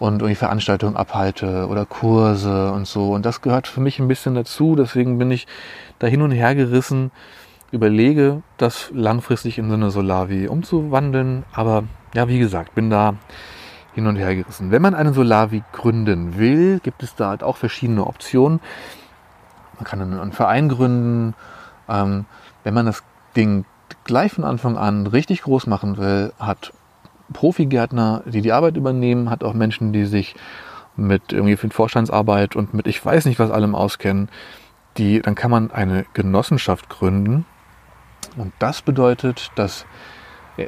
und 0.00 0.22
irgendwie 0.22 0.34
Veranstaltungen 0.34 0.96
abhalte 0.96 1.68
oder 1.68 1.86
Kurse 1.86 2.72
und 2.72 2.88
so. 2.88 3.12
Und 3.12 3.24
das 3.24 3.42
gehört 3.42 3.68
für 3.68 3.80
mich 3.80 4.00
ein 4.00 4.08
bisschen 4.08 4.34
dazu. 4.34 4.74
Deswegen 4.74 5.18
bin 5.18 5.30
ich 5.30 5.46
da 5.98 6.06
hin 6.06 6.22
und 6.22 6.32
her 6.32 6.54
gerissen, 6.54 7.12
überlege, 7.70 8.42
das 8.56 8.90
langfristig 8.92 9.58
in 9.58 9.68
so 9.68 9.74
eine 9.74 9.90
Solavi 9.90 10.48
umzuwandeln. 10.48 11.44
Aber 11.52 11.84
ja, 12.14 12.26
wie 12.26 12.38
gesagt, 12.38 12.74
bin 12.74 12.90
da 12.90 13.14
hin 13.94 14.06
und 14.06 14.16
her 14.16 14.34
gerissen. 14.34 14.70
Wenn 14.70 14.82
man 14.82 14.94
eine 14.94 15.12
Solavi 15.12 15.62
gründen 15.72 16.38
will, 16.38 16.80
gibt 16.80 17.02
es 17.02 17.14
da 17.14 17.28
halt 17.30 17.42
auch 17.42 17.56
verschiedene 17.56 18.06
Optionen. 18.06 18.60
Man 19.76 19.84
kann 19.84 20.00
einen 20.00 20.32
Verein 20.32 20.68
gründen. 20.68 21.34
Ähm, 21.88 22.26
wenn 22.64 22.74
man 22.74 22.86
das 22.86 23.02
Ding 23.36 23.64
gleich 24.04 24.32
von 24.32 24.44
Anfang 24.44 24.76
an 24.76 25.06
richtig 25.06 25.42
groß 25.42 25.66
machen 25.66 25.96
will, 25.96 26.32
hat 26.38 26.72
Profigärtner, 27.32 28.22
die 28.26 28.42
die 28.42 28.52
Arbeit 28.52 28.76
übernehmen, 28.76 29.30
hat 29.30 29.44
auch 29.44 29.54
Menschen, 29.54 29.92
die 29.92 30.04
sich 30.04 30.34
mit 30.96 31.32
irgendwie 31.32 31.56
für 31.56 31.70
Vorstandsarbeit 31.70 32.56
und 32.56 32.74
mit 32.74 32.86
ich 32.86 33.04
weiß 33.04 33.24
nicht 33.24 33.38
was 33.38 33.50
allem 33.50 33.74
auskennen, 33.74 34.28
die, 34.96 35.20
dann 35.20 35.34
kann 35.34 35.50
man 35.50 35.70
eine 35.70 36.04
Genossenschaft 36.14 36.88
gründen. 36.88 37.46
Und 38.36 38.52
das 38.58 38.82
bedeutet, 38.82 39.50
dass 39.54 39.86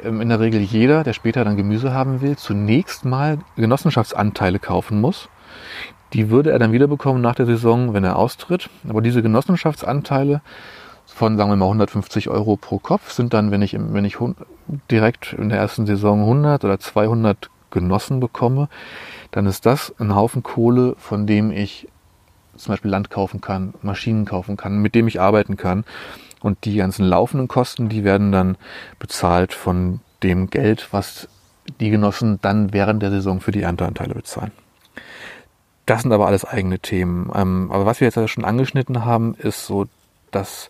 in 0.01 0.29
der 0.29 0.39
Regel 0.39 0.61
jeder, 0.61 1.03
der 1.03 1.13
später 1.13 1.43
dann 1.43 1.57
Gemüse 1.57 1.93
haben 1.93 2.21
will, 2.21 2.35
zunächst 2.35 3.05
mal 3.05 3.39
Genossenschaftsanteile 3.55 4.59
kaufen 4.59 5.01
muss. 5.01 5.29
Die 6.13 6.29
würde 6.29 6.51
er 6.51 6.59
dann 6.59 6.71
wiederbekommen 6.71 7.21
nach 7.21 7.35
der 7.35 7.45
Saison, 7.45 7.93
wenn 7.93 8.03
er 8.03 8.17
austritt. 8.17 8.69
Aber 8.87 9.01
diese 9.01 9.21
Genossenschaftsanteile 9.21 10.41
von, 11.05 11.37
sagen 11.37 11.49
wir 11.49 11.55
mal, 11.55 11.65
150 11.65 12.29
Euro 12.29 12.55
pro 12.55 12.79
Kopf 12.79 13.11
sind 13.11 13.33
dann, 13.33 13.51
wenn 13.51 13.61
ich, 13.61 13.75
wenn 13.77 14.05
ich 14.05 14.17
direkt 14.89 15.33
in 15.33 15.49
der 15.49 15.59
ersten 15.59 15.85
Saison 15.85 16.21
100 16.21 16.63
oder 16.63 16.79
200 16.79 17.49
Genossen 17.71 18.19
bekomme, 18.19 18.69
dann 19.31 19.45
ist 19.47 19.65
das 19.65 19.93
ein 19.99 20.15
Haufen 20.15 20.43
Kohle, 20.43 20.95
von 20.97 21.25
dem 21.25 21.51
ich 21.51 21.87
zum 22.55 22.73
Beispiel 22.73 22.91
Land 22.91 23.09
kaufen 23.09 23.41
kann, 23.41 23.73
Maschinen 23.81 24.25
kaufen 24.25 24.57
kann, 24.57 24.77
mit 24.77 24.95
dem 24.95 25.07
ich 25.07 25.19
arbeiten 25.19 25.57
kann. 25.57 25.83
Und 26.43 26.65
die 26.65 26.75
ganzen 26.75 27.05
laufenden 27.05 27.47
Kosten, 27.47 27.89
die 27.89 28.03
werden 28.03 28.31
dann 28.31 28.57
bezahlt 28.99 29.53
von 29.53 30.01
dem 30.21 30.49
Geld, 30.49 30.89
was 30.91 31.27
die 31.79 31.89
Genossen 31.89 32.37
dann 32.41 32.73
während 32.73 33.01
der 33.01 33.09
Saison 33.09 33.39
für 33.39 33.51
die 33.51 33.61
Ernteanteile 33.61 34.13
bezahlen. 34.13 34.51
Das 35.85 36.01
sind 36.01 36.11
aber 36.11 36.27
alles 36.27 36.45
eigene 36.45 36.79
Themen. 36.79 37.31
Ähm, 37.33 37.71
aber 37.71 37.85
was 37.85 38.01
wir 38.01 38.07
jetzt 38.07 38.29
schon 38.29 38.45
angeschnitten 38.45 39.05
haben, 39.05 39.35
ist 39.35 39.65
so, 39.65 39.87
dass 40.31 40.69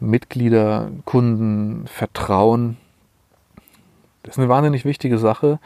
Mitglieder, 0.00 0.90
Kunden, 1.04 1.86
Vertrauen, 1.86 2.78
das 4.22 4.34
ist 4.34 4.38
eine 4.38 4.48
wahnsinnig 4.48 4.84
wichtige 4.84 5.18
Sache. 5.18 5.58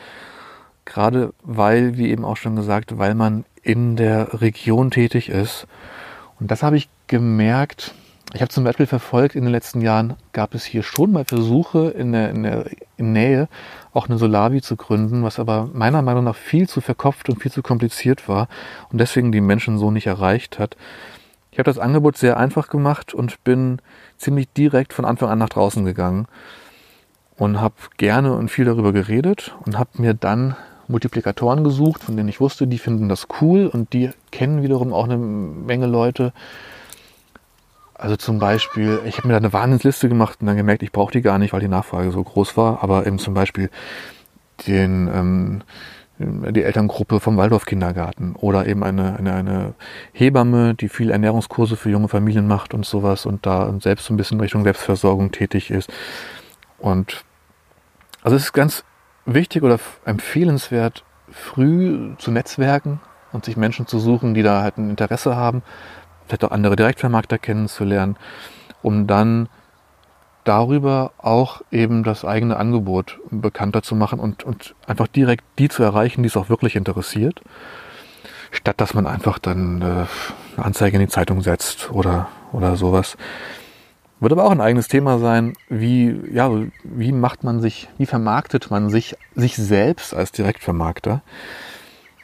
Gerade 0.84 1.32
weil, 1.42 1.96
wie 1.96 2.10
eben 2.10 2.24
auch 2.24 2.36
schon 2.36 2.56
gesagt, 2.56 2.98
weil 2.98 3.14
man 3.14 3.44
in 3.62 3.94
der 3.94 4.40
Region 4.40 4.90
tätig 4.90 5.28
ist. 5.28 5.68
Und 6.40 6.50
das 6.50 6.64
habe 6.64 6.76
ich 6.76 6.88
gemerkt, 7.06 7.94
Ich 8.34 8.40
habe 8.40 8.48
zum 8.48 8.64
Beispiel 8.64 8.86
verfolgt, 8.86 9.34
in 9.34 9.42
den 9.42 9.52
letzten 9.52 9.82
Jahren 9.82 10.14
gab 10.32 10.54
es 10.54 10.64
hier 10.64 10.82
schon 10.82 11.12
mal 11.12 11.26
Versuche 11.26 11.90
in 11.90 12.12
der, 12.12 12.30
in 12.30 12.42
der 12.44 12.64
in 12.96 13.12
Nähe 13.12 13.48
auch 13.92 14.08
eine 14.08 14.16
Solavi 14.16 14.62
zu 14.62 14.76
gründen, 14.76 15.22
was 15.22 15.38
aber 15.38 15.68
meiner 15.74 16.00
Meinung 16.00 16.24
nach 16.24 16.36
viel 16.36 16.66
zu 16.66 16.80
verkopft 16.80 17.28
und 17.28 17.42
viel 17.42 17.52
zu 17.52 17.62
kompliziert 17.62 18.28
war 18.28 18.48
und 18.90 18.98
deswegen 18.98 19.32
die 19.32 19.42
Menschen 19.42 19.76
so 19.76 19.90
nicht 19.90 20.06
erreicht 20.06 20.58
hat. 20.58 20.78
Ich 21.50 21.58
habe 21.58 21.68
das 21.68 21.78
Angebot 21.78 22.16
sehr 22.16 22.38
einfach 22.38 22.68
gemacht 22.68 23.12
und 23.12 23.44
bin 23.44 23.82
ziemlich 24.16 24.48
direkt 24.54 24.94
von 24.94 25.04
Anfang 25.04 25.28
an 25.28 25.38
nach 25.38 25.50
draußen 25.50 25.84
gegangen 25.84 26.26
und 27.36 27.60
habe 27.60 27.74
gerne 27.98 28.32
und 28.34 28.50
viel 28.50 28.64
darüber 28.64 28.94
geredet 28.94 29.54
und 29.66 29.78
habe 29.78 29.90
mir 30.00 30.14
dann 30.14 30.56
Multiplikatoren 30.88 31.64
gesucht, 31.64 32.02
von 32.02 32.16
denen 32.16 32.30
ich 32.30 32.40
wusste, 32.40 32.66
die 32.66 32.78
finden 32.78 33.10
das 33.10 33.26
cool 33.42 33.66
und 33.66 33.92
die 33.92 34.10
kennen 34.30 34.62
wiederum 34.62 34.94
auch 34.94 35.04
eine 35.04 35.18
Menge 35.18 35.86
Leute. 35.86 36.32
Also 38.02 38.16
zum 38.16 38.40
Beispiel, 38.40 38.98
ich 39.04 39.18
habe 39.18 39.28
mir 39.28 39.34
da 39.34 39.38
eine 39.38 39.52
Wahnsinnsliste 39.52 40.08
gemacht 40.08 40.38
und 40.40 40.48
dann 40.48 40.56
gemerkt, 40.56 40.82
ich 40.82 40.90
brauche 40.90 41.12
die 41.12 41.22
gar 41.22 41.38
nicht, 41.38 41.52
weil 41.52 41.60
die 41.60 41.68
Nachfrage 41.68 42.10
so 42.10 42.20
groß 42.20 42.56
war. 42.56 42.82
Aber 42.82 43.06
eben 43.06 43.20
zum 43.20 43.32
Beispiel 43.32 43.70
den, 44.66 45.06
ähm, 45.06 45.62
die 46.18 46.64
Elterngruppe 46.64 47.20
vom 47.20 47.36
Waldorf-Kindergarten 47.36 48.34
oder 48.34 48.66
eben 48.66 48.82
eine, 48.82 49.16
eine, 49.20 49.34
eine 49.34 49.74
Hebamme, 50.12 50.74
die 50.74 50.88
viel 50.88 51.12
Ernährungskurse 51.12 51.76
für 51.76 51.90
junge 51.90 52.08
Familien 52.08 52.48
macht 52.48 52.74
und 52.74 52.84
sowas 52.84 53.24
und 53.24 53.46
da 53.46 53.72
selbst 53.78 54.06
so 54.06 54.14
ein 54.14 54.16
bisschen 54.16 54.40
Richtung 54.40 54.64
Selbstversorgung 54.64 55.30
tätig 55.30 55.70
ist. 55.70 55.88
Und 56.78 57.24
also 58.24 58.36
es 58.36 58.46
ist 58.46 58.52
ganz 58.52 58.82
wichtig 59.26 59.62
oder 59.62 59.78
empfehlenswert, 60.04 61.04
früh 61.30 62.16
zu 62.18 62.32
netzwerken 62.32 62.98
und 63.30 63.44
sich 63.44 63.56
Menschen 63.56 63.86
zu 63.86 64.00
suchen, 64.00 64.34
die 64.34 64.42
da 64.42 64.60
halt 64.60 64.76
ein 64.76 64.90
Interesse 64.90 65.36
haben, 65.36 65.62
vielleicht 66.26 66.44
auch 66.44 66.50
andere 66.50 66.76
Direktvermarkter 66.76 67.38
kennenzulernen, 67.38 68.16
um 68.82 69.06
dann 69.06 69.48
darüber 70.44 71.12
auch 71.18 71.62
eben 71.70 72.02
das 72.02 72.24
eigene 72.24 72.56
Angebot 72.56 73.18
bekannter 73.30 73.82
zu 73.82 73.94
machen 73.94 74.18
und, 74.18 74.42
und 74.42 74.74
einfach 74.86 75.06
direkt 75.06 75.44
die 75.58 75.68
zu 75.68 75.82
erreichen, 75.82 76.22
die 76.22 76.28
es 76.28 76.36
auch 76.36 76.48
wirklich 76.48 76.74
interessiert, 76.74 77.42
statt 78.50 78.80
dass 78.80 78.94
man 78.94 79.06
einfach 79.06 79.38
dann 79.38 79.82
äh, 79.82 79.84
eine 79.84 80.08
Anzeige 80.56 80.96
in 80.96 81.02
die 81.02 81.08
Zeitung 81.08 81.42
setzt 81.42 81.90
oder, 81.92 82.28
oder 82.52 82.76
sowas. 82.76 83.16
Wird 84.20 84.32
aber 84.32 84.44
auch 84.44 84.52
ein 84.52 84.60
eigenes 84.60 84.86
Thema 84.86 85.18
sein, 85.18 85.54
wie, 85.68 86.16
ja, 86.32 86.50
wie 86.84 87.10
macht 87.10 87.42
man 87.42 87.60
sich, 87.60 87.88
wie 87.98 88.06
vermarktet 88.06 88.70
man 88.70 88.88
sich, 88.88 89.16
sich 89.34 89.56
selbst 89.56 90.14
als 90.14 90.30
Direktvermarkter. 90.30 91.22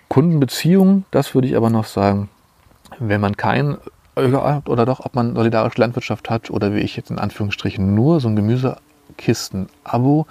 Kundenbeziehung, 0.08 1.04
das 1.10 1.34
würde 1.34 1.48
ich 1.48 1.56
aber 1.56 1.70
noch 1.70 1.86
sagen, 1.86 2.28
wenn 2.98 3.20
man 3.20 3.36
kein 3.36 3.78
oder 4.16 4.84
doch, 4.84 5.00
ob 5.00 5.14
man 5.14 5.34
solidarische 5.34 5.80
Landwirtschaft 5.80 6.28
hat 6.28 6.50
oder 6.50 6.74
wie 6.74 6.80
ich 6.80 6.96
jetzt 6.96 7.10
in 7.10 7.18
Anführungsstrichen 7.18 7.94
nur 7.94 8.20
so 8.20 8.28
ein 8.28 8.36
Gemüsekisten-Abo. 8.36 10.26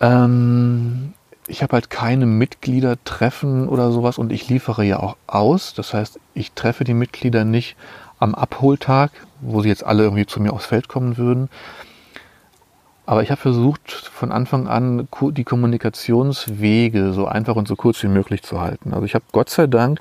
Ähm, 0.00 1.14
ich 1.46 1.62
habe 1.62 1.72
halt 1.72 1.90
keine 1.90 2.26
Mitgliedertreffen 2.26 3.68
oder 3.68 3.90
sowas 3.90 4.18
und 4.18 4.32
ich 4.32 4.48
liefere 4.48 4.84
ja 4.84 5.00
auch 5.00 5.16
aus. 5.26 5.74
Das 5.74 5.94
heißt, 5.94 6.20
ich 6.34 6.52
treffe 6.52 6.84
die 6.84 6.94
Mitglieder 6.94 7.44
nicht 7.44 7.76
am 8.18 8.34
Abholtag, 8.34 9.10
wo 9.40 9.62
sie 9.62 9.68
jetzt 9.68 9.84
alle 9.84 10.04
irgendwie 10.04 10.26
zu 10.26 10.40
mir 10.40 10.52
aufs 10.52 10.66
Feld 10.66 10.88
kommen 10.88 11.16
würden. 11.16 11.48
Aber 13.06 13.22
ich 13.22 13.30
habe 13.30 13.40
versucht, 13.40 13.90
von 13.90 14.30
Anfang 14.30 14.68
an 14.68 15.08
die 15.20 15.44
Kommunikationswege 15.44 17.12
so 17.12 17.26
einfach 17.26 17.56
und 17.56 17.66
so 17.66 17.74
kurz 17.74 18.02
wie 18.04 18.08
möglich 18.08 18.42
zu 18.42 18.60
halten. 18.60 18.92
Also 18.92 19.04
ich 19.04 19.14
habe 19.14 19.24
Gott 19.32 19.50
sei 19.50 19.66
Dank 19.66 20.00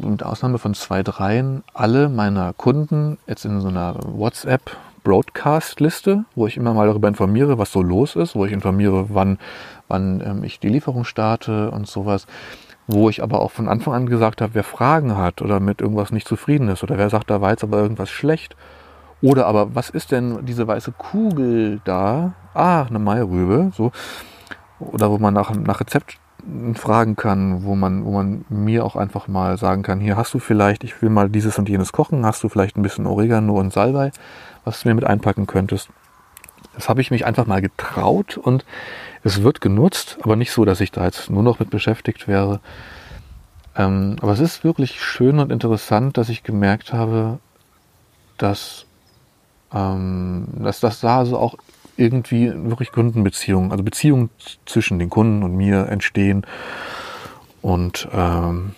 mit 0.00 0.22
Ausnahme 0.22 0.58
von 0.58 0.74
zwei, 0.74 1.02
dreien, 1.02 1.64
alle 1.74 2.08
meiner 2.08 2.52
Kunden 2.52 3.18
jetzt 3.26 3.44
in 3.44 3.60
so 3.60 3.68
einer 3.68 3.96
WhatsApp 4.04 4.76
Broadcast-Liste, 5.04 6.24
wo 6.34 6.46
ich 6.46 6.56
immer 6.56 6.74
mal 6.74 6.86
darüber 6.86 7.08
informiere, 7.08 7.58
was 7.58 7.72
so 7.72 7.82
los 7.82 8.16
ist, 8.16 8.34
wo 8.34 8.44
ich 8.44 8.52
informiere, 8.52 9.06
wann, 9.08 9.38
wann 9.88 10.22
ähm, 10.24 10.44
ich 10.44 10.60
die 10.60 10.68
Lieferung 10.68 11.04
starte 11.04 11.70
und 11.70 11.88
sowas, 11.88 12.26
wo 12.86 13.08
ich 13.08 13.22
aber 13.22 13.40
auch 13.40 13.50
von 13.50 13.68
Anfang 13.68 13.94
an 13.94 14.06
gesagt 14.06 14.40
habe, 14.40 14.54
wer 14.54 14.64
Fragen 14.64 15.16
hat 15.16 15.42
oder 15.42 15.60
mit 15.60 15.80
irgendwas 15.80 16.12
nicht 16.12 16.28
zufrieden 16.28 16.68
ist 16.68 16.82
oder 16.82 16.98
wer 16.98 17.10
sagt, 17.10 17.30
da 17.30 17.40
war 17.40 17.50
jetzt 17.50 17.64
aber 17.64 17.78
irgendwas 17.78 18.10
schlecht 18.10 18.56
oder 19.20 19.46
aber 19.46 19.74
was 19.74 19.90
ist 19.90 20.12
denn 20.12 20.44
diese 20.44 20.66
weiße 20.66 20.92
Kugel 20.92 21.80
da? 21.84 22.34
Ah, 22.54 22.82
eine 22.82 22.98
Mairübe, 22.98 23.72
so 23.74 23.92
oder 24.78 25.10
wo 25.10 25.18
man 25.18 25.34
nach, 25.34 25.54
nach 25.54 25.80
Rezept 25.80 26.18
fragen 26.74 27.16
kann, 27.16 27.64
wo 27.64 27.74
man, 27.74 28.04
wo 28.04 28.10
man 28.10 28.44
mir 28.48 28.84
auch 28.84 28.96
einfach 28.96 29.28
mal 29.28 29.58
sagen 29.58 29.82
kann, 29.82 30.00
hier 30.00 30.16
hast 30.16 30.34
du 30.34 30.38
vielleicht, 30.38 30.84
ich 30.84 31.00
will 31.00 31.10
mal 31.10 31.28
dieses 31.28 31.58
und 31.58 31.68
jenes 31.68 31.92
kochen, 31.92 32.26
hast 32.26 32.42
du 32.42 32.48
vielleicht 32.48 32.76
ein 32.76 32.82
bisschen 32.82 33.06
Oregano 33.06 33.58
und 33.58 33.72
Salbei, 33.72 34.10
was 34.64 34.82
du 34.82 34.88
mir 34.88 34.94
mit 34.94 35.04
einpacken 35.04 35.46
könntest. 35.46 35.88
Das 36.74 36.88
habe 36.88 37.00
ich 37.00 37.10
mich 37.10 37.26
einfach 37.26 37.46
mal 37.46 37.60
getraut 37.60 38.36
und 38.36 38.64
es 39.22 39.42
wird 39.42 39.60
genutzt, 39.60 40.18
aber 40.22 40.36
nicht 40.36 40.52
so, 40.52 40.64
dass 40.64 40.80
ich 40.80 40.90
da 40.90 41.04
jetzt 41.04 41.30
nur 41.30 41.42
noch 41.42 41.60
mit 41.60 41.70
beschäftigt 41.70 42.26
wäre. 42.26 42.60
Ähm, 43.76 44.16
aber 44.20 44.32
es 44.32 44.40
ist 44.40 44.64
wirklich 44.64 45.00
schön 45.00 45.38
und 45.38 45.52
interessant, 45.52 46.16
dass 46.18 46.28
ich 46.28 46.42
gemerkt 46.42 46.92
habe, 46.92 47.38
dass, 48.36 48.86
ähm, 49.72 50.48
dass 50.56 50.80
das 50.80 51.00
da 51.00 51.18
also 51.18 51.38
auch 51.38 51.56
irgendwie 51.96 52.52
wirklich 52.54 52.92
Kundenbeziehungen, 52.92 53.70
also 53.70 53.84
Beziehungen 53.84 54.30
zwischen 54.66 54.98
den 54.98 55.10
Kunden 55.10 55.42
und 55.42 55.56
mir 55.56 55.88
entstehen. 55.88 56.46
Und 57.60 58.08
ähm, 58.12 58.74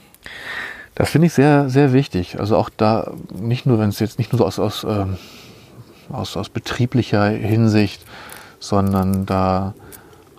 das 0.95 1.11
finde 1.11 1.27
ich 1.27 1.33
sehr, 1.33 1.69
sehr 1.71 1.93
wichtig. 1.93 2.39
Also 2.39 2.57
auch 2.57 2.71
da, 2.71 3.13
nicht 3.35 3.67
nur, 3.67 3.79
wenn 3.79 3.89
es 3.89 3.99
jetzt 3.99 4.19
nicht 4.19 4.33
nur 4.33 4.39
so 4.39 4.47
aus, 4.47 4.59
aus, 4.59 4.85
ähm, 4.85 5.17
aus, 6.11 6.37
aus 6.37 6.49
betrieblicher 6.49 7.29
Hinsicht, 7.29 8.05
sondern 8.61 9.27
da 9.27 9.75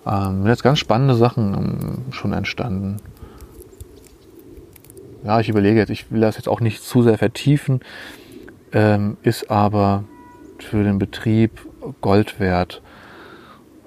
ähm, 0.05 0.41
sind 0.41 0.47
jetzt 0.47 0.63
ganz 0.63 0.79
spannende 0.79 1.15
Sachen 1.15 1.53
ähm, 1.53 2.13
schon 2.13 2.33
entstanden. 2.33 2.97
Ja, 5.23 5.39
ich 5.39 5.49
überlege 5.49 5.79
jetzt, 5.79 5.89
ich 5.89 6.11
will 6.11 6.21
das 6.21 6.35
jetzt 6.35 6.47
auch 6.47 6.61
nicht 6.61 6.83
zu 6.83 7.01
sehr 7.01 7.17
vertiefen, 7.17 7.81
ähm, 8.71 9.17
ist 9.23 9.49
aber 9.49 10.03
für 10.59 10.83
den 10.83 10.99
Betrieb 10.99 11.65
Gold 12.01 12.39
wert. 12.39 12.81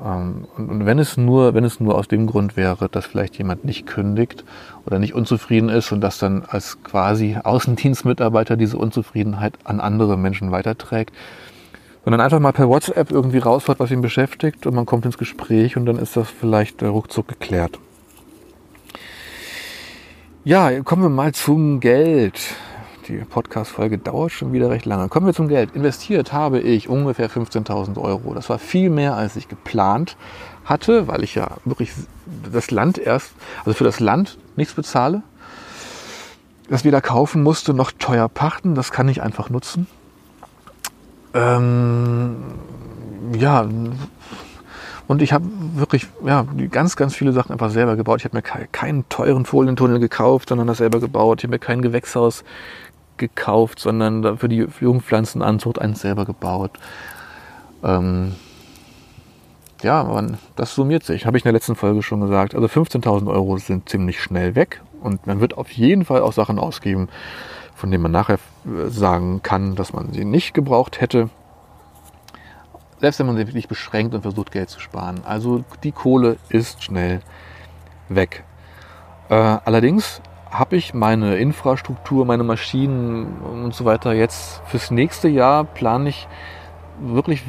Ähm, 0.05 0.47
und 0.57 0.87
wenn 0.87 0.99
es 0.99 1.17
nur, 1.17 1.55
wenn 1.55 1.65
es 1.65 1.81
nur 1.81 1.97
aus 1.97 2.09
dem 2.09 2.27
Grund 2.27 2.57
wäre, 2.57 2.89
dass 2.89 3.07
vielleicht 3.07 3.37
jemand 3.39 3.65
nicht 3.65 3.87
kündigt 3.87 4.45
oder 4.87 4.99
nicht 4.99 5.15
unzufrieden 5.15 5.69
ist 5.69 5.93
und 5.93 6.01
das 6.01 6.19
dann 6.19 6.45
als 6.47 6.83
quasi 6.83 7.37
Außendienstmitarbeiter 7.43 8.57
diese 8.57 8.79
Unzufriedenheit 8.79 9.55
an 9.65 9.81
andere 9.81 10.17
Menschen 10.17 10.51
weiterträgt, 10.51 11.15
sondern 12.05 12.21
einfach 12.21 12.41
mal 12.41 12.53
per 12.53 12.69
WhatsApp 12.69 13.11
irgendwie 13.11 13.39
rausfährt, 13.39 13.81
was 13.81 13.91
ihn 13.91 14.01
beschäftigt 14.01 14.67
und 14.67 14.75
man 14.75 14.87
kommt 14.87 15.05
ins 15.05 15.19
Gespräch 15.19 15.77
und 15.77 15.87
dann 15.87 15.99
ist 15.99 16.17
das 16.17 16.31
vielleicht 16.31 16.83
ruckzuck 16.83 17.29
geklärt. 17.29 17.79
Ja, 20.45 20.81
kommen 20.83 21.03
wir 21.03 21.11
mal 21.11 21.35
zum 21.35 21.81
Geld 21.81 22.41
die 23.09 23.17
Podcast-Folge 23.19 23.99
dauert 23.99 24.33
schon 24.33 24.53
wieder 24.53 24.71
recht 24.71 24.85
lange. 24.85 25.09
Kommen 25.09 25.27
wir 25.27 25.33
zum 25.33 25.49
Geld. 25.49 25.75
Investiert 25.75 26.33
habe 26.33 26.61
ich 26.61 26.89
ungefähr 26.89 27.31
15.000 27.31 27.99
Euro. 28.01 28.35
Das 28.35 28.51
war 28.51 28.59
viel 28.59 28.91
mehr, 28.91 29.15
als 29.15 29.37
ich 29.37 29.49
geplant 29.49 30.17
hatte, 30.65 31.09
weil 31.09 31.25
ich 31.25 31.35
ja 31.35 31.49
wirklich 31.65 31.93
das 32.53 32.71
Land 32.71 32.99
erst, 32.99 33.33
also 33.61 33.73
für 33.73 33.85
das 33.85 34.01
Land 34.01 34.39
nichts 34.57 34.75
bezahle. 34.75 35.23
Das 36.69 36.85
wieder 36.85 37.01
kaufen 37.01 37.43
musste, 37.43 37.73
noch 37.73 37.93
teuer 37.93 38.29
pachten, 38.29 38.75
das 38.75 38.93
kann 38.93 39.09
ich 39.09 39.23
einfach 39.23 39.49
nutzen. 39.49 39.87
Ähm, 41.33 42.37
ja, 43.39 43.67
und 45.07 45.23
ich 45.23 45.33
habe 45.33 45.47
wirklich 45.75 46.07
ja, 46.27 46.45
ganz, 46.71 46.95
ganz 46.95 47.15
viele 47.15 47.33
Sachen 47.33 47.53
einfach 47.53 47.71
selber 47.71 47.97
gebaut. 47.97 48.21
Ich 48.21 48.27
habe 48.27 48.37
mir 48.37 48.43
keinen 48.43 49.09
teuren 49.09 49.47
Folientunnel 49.47 49.99
gekauft, 49.99 50.51
sondern 50.51 50.67
das 50.67 50.79
selber 50.79 51.01
gebaut. 51.01 51.41
Ich 51.41 51.45
habe 51.45 51.55
mir 51.55 51.59
kein 51.59 51.81
Gewächshaus 51.81 52.45
gekauft, 53.19 53.79
sondern 53.79 54.39
für 54.39 54.49
die 54.49 54.67
Jungpflanzenanzucht 54.81 55.81
eins 55.81 56.01
selber 56.01 56.25
gebaut. 56.25 56.73
Ähm, 57.83 58.35
ja, 59.83 60.03
man, 60.03 60.39
das 60.57 60.75
summiert 60.75 61.05
sich, 61.05 61.27
habe 61.27 61.37
ich 61.37 61.45
in 61.45 61.49
der 61.49 61.53
letzten 61.53 61.77
Folge 61.77 62.03
schon 62.03 62.21
gesagt. 62.21 62.55
Also 62.55 62.67
15.000 62.67 63.31
Euro 63.31 63.59
sind 63.59 63.89
ziemlich 63.89 64.21
schnell 64.21 64.55
weg 64.55 64.81
und 65.03 65.27
man 65.27 65.41
wird 65.41 65.57
auf 65.57 65.71
jeden 65.71 66.05
Fall 66.05 66.23
auch 66.23 66.33
Sachen 66.33 66.59
ausgeben, 66.59 67.09
von 67.75 67.91
denen 67.91 68.03
man 68.03 68.13
nachher 68.13 68.39
äh, 68.67 68.89
sagen 68.89 69.43
kann, 69.43 69.77
dass 69.77 69.93
man 69.93 70.13
sie 70.13 70.25
nicht 70.25 70.55
gebraucht 70.55 71.01
hätte. 71.01 71.31
Selbst 73.01 73.21
wenn 73.21 73.27
man 73.27 73.37
sie 73.37 73.47
wirklich 73.47 73.69
beschränkt 73.69 74.15
und 74.15 74.23
versucht, 74.23 74.51
Geld 74.51 74.71
zu 74.71 74.81
sparen. 74.81 75.21
Also 75.25 75.65
die 75.85 75.93
Kohle 75.93 76.37
ist 76.49 76.83
schnell 76.83 77.21
weg. 78.09 78.43
Äh, 79.29 79.35
allerdings 79.35 80.21
habe 80.51 80.77
ich 80.77 80.95
meine 80.95 81.37
Infrastruktur, 81.37 82.25
meine 82.25 82.45
Maschinen 82.45 83.39
und 83.43 83.75
so 83.75 83.85
weiter 83.85 84.13
jetzt 84.13 84.63
fürs 84.67 84.91
nächste 84.91 85.29
Jahr 85.29 85.65
plane 85.65 86.09
ich 86.09 86.29
wirklich, 87.01 87.43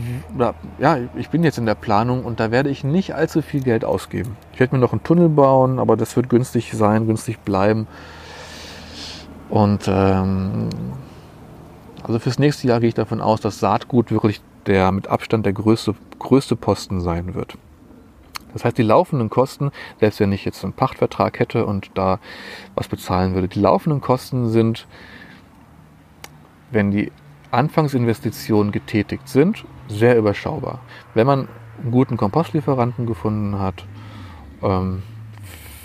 ja, 0.77 0.97
ich 1.15 1.29
bin 1.29 1.43
jetzt 1.43 1.57
in 1.57 1.65
der 1.65 1.75
Planung 1.75 2.23
und 2.23 2.39
da 2.39 2.51
werde 2.51 2.69
ich 2.69 2.83
nicht 2.83 3.15
allzu 3.15 3.41
viel 3.41 3.63
Geld 3.63 3.83
ausgeben. 3.85 4.37
Ich 4.53 4.59
werde 4.59 4.75
mir 4.75 4.79
noch 4.81 4.91
einen 4.91 5.03
Tunnel 5.03 5.29
bauen, 5.29 5.79
aber 5.79 5.97
das 5.97 6.15
wird 6.15 6.29
günstig 6.29 6.71
sein, 6.73 7.07
günstig 7.07 7.39
bleiben. 7.39 7.87
Und 9.49 9.87
ähm, 9.87 10.69
Also 12.03 12.19
fürs 12.19 12.39
nächste 12.39 12.67
Jahr 12.67 12.79
gehe 12.79 12.89
ich 12.89 12.95
davon 12.95 13.21
aus, 13.21 13.41
dass 13.41 13.59
Saatgut 13.59 14.11
wirklich 14.11 14.41
der 14.65 14.91
mit 14.91 15.07
Abstand 15.07 15.45
der 15.45 15.53
größte, 15.53 15.95
größte 16.19 16.55
Posten 16.55 17.01
sein 17.01 17.35
wird. 17.35 17.57
Das 18.53 18.65
heißt, 18.65 18.77
die 18.77 18.83
laufenden 18.83 19.29
Kosten, 19.29 19.71
selbst 19.99 20.19
wenn 20.19 20.31
ich 20.31 20.45
jetzt 20.45 20.63
einen 20.63 20.73
Pachtvertrag 20.73 21.39
hätte 21.39 21.65
und 21.65 21.91
da 21.93 22.19
was 22.75 22.87
bezahlen 22.87 23.33
würde, 23.35 23.47
die 23.47 23.59
laufenden 23.59 24.01
Kosten 24.01 24.49
sind, 24.49 24.87
wenn 26.71 26.91
die 26.91 27.11
Anfangsinvestitionen 27.51 28.71
getätigt 28.71 29.27
sind, 29.27 29.65
sehr 29.87 30.17
überschaubar. 30.17 30.79
Wenn 31.13 31.25
man 31.25 31.47
einen 31.81 31.91
guten 31.91 32.17
Kompostlieferanten 32.17 33.05
gefunden 33.05 33.59
hat, 33.59 33.85
ähm, 34.61 35.01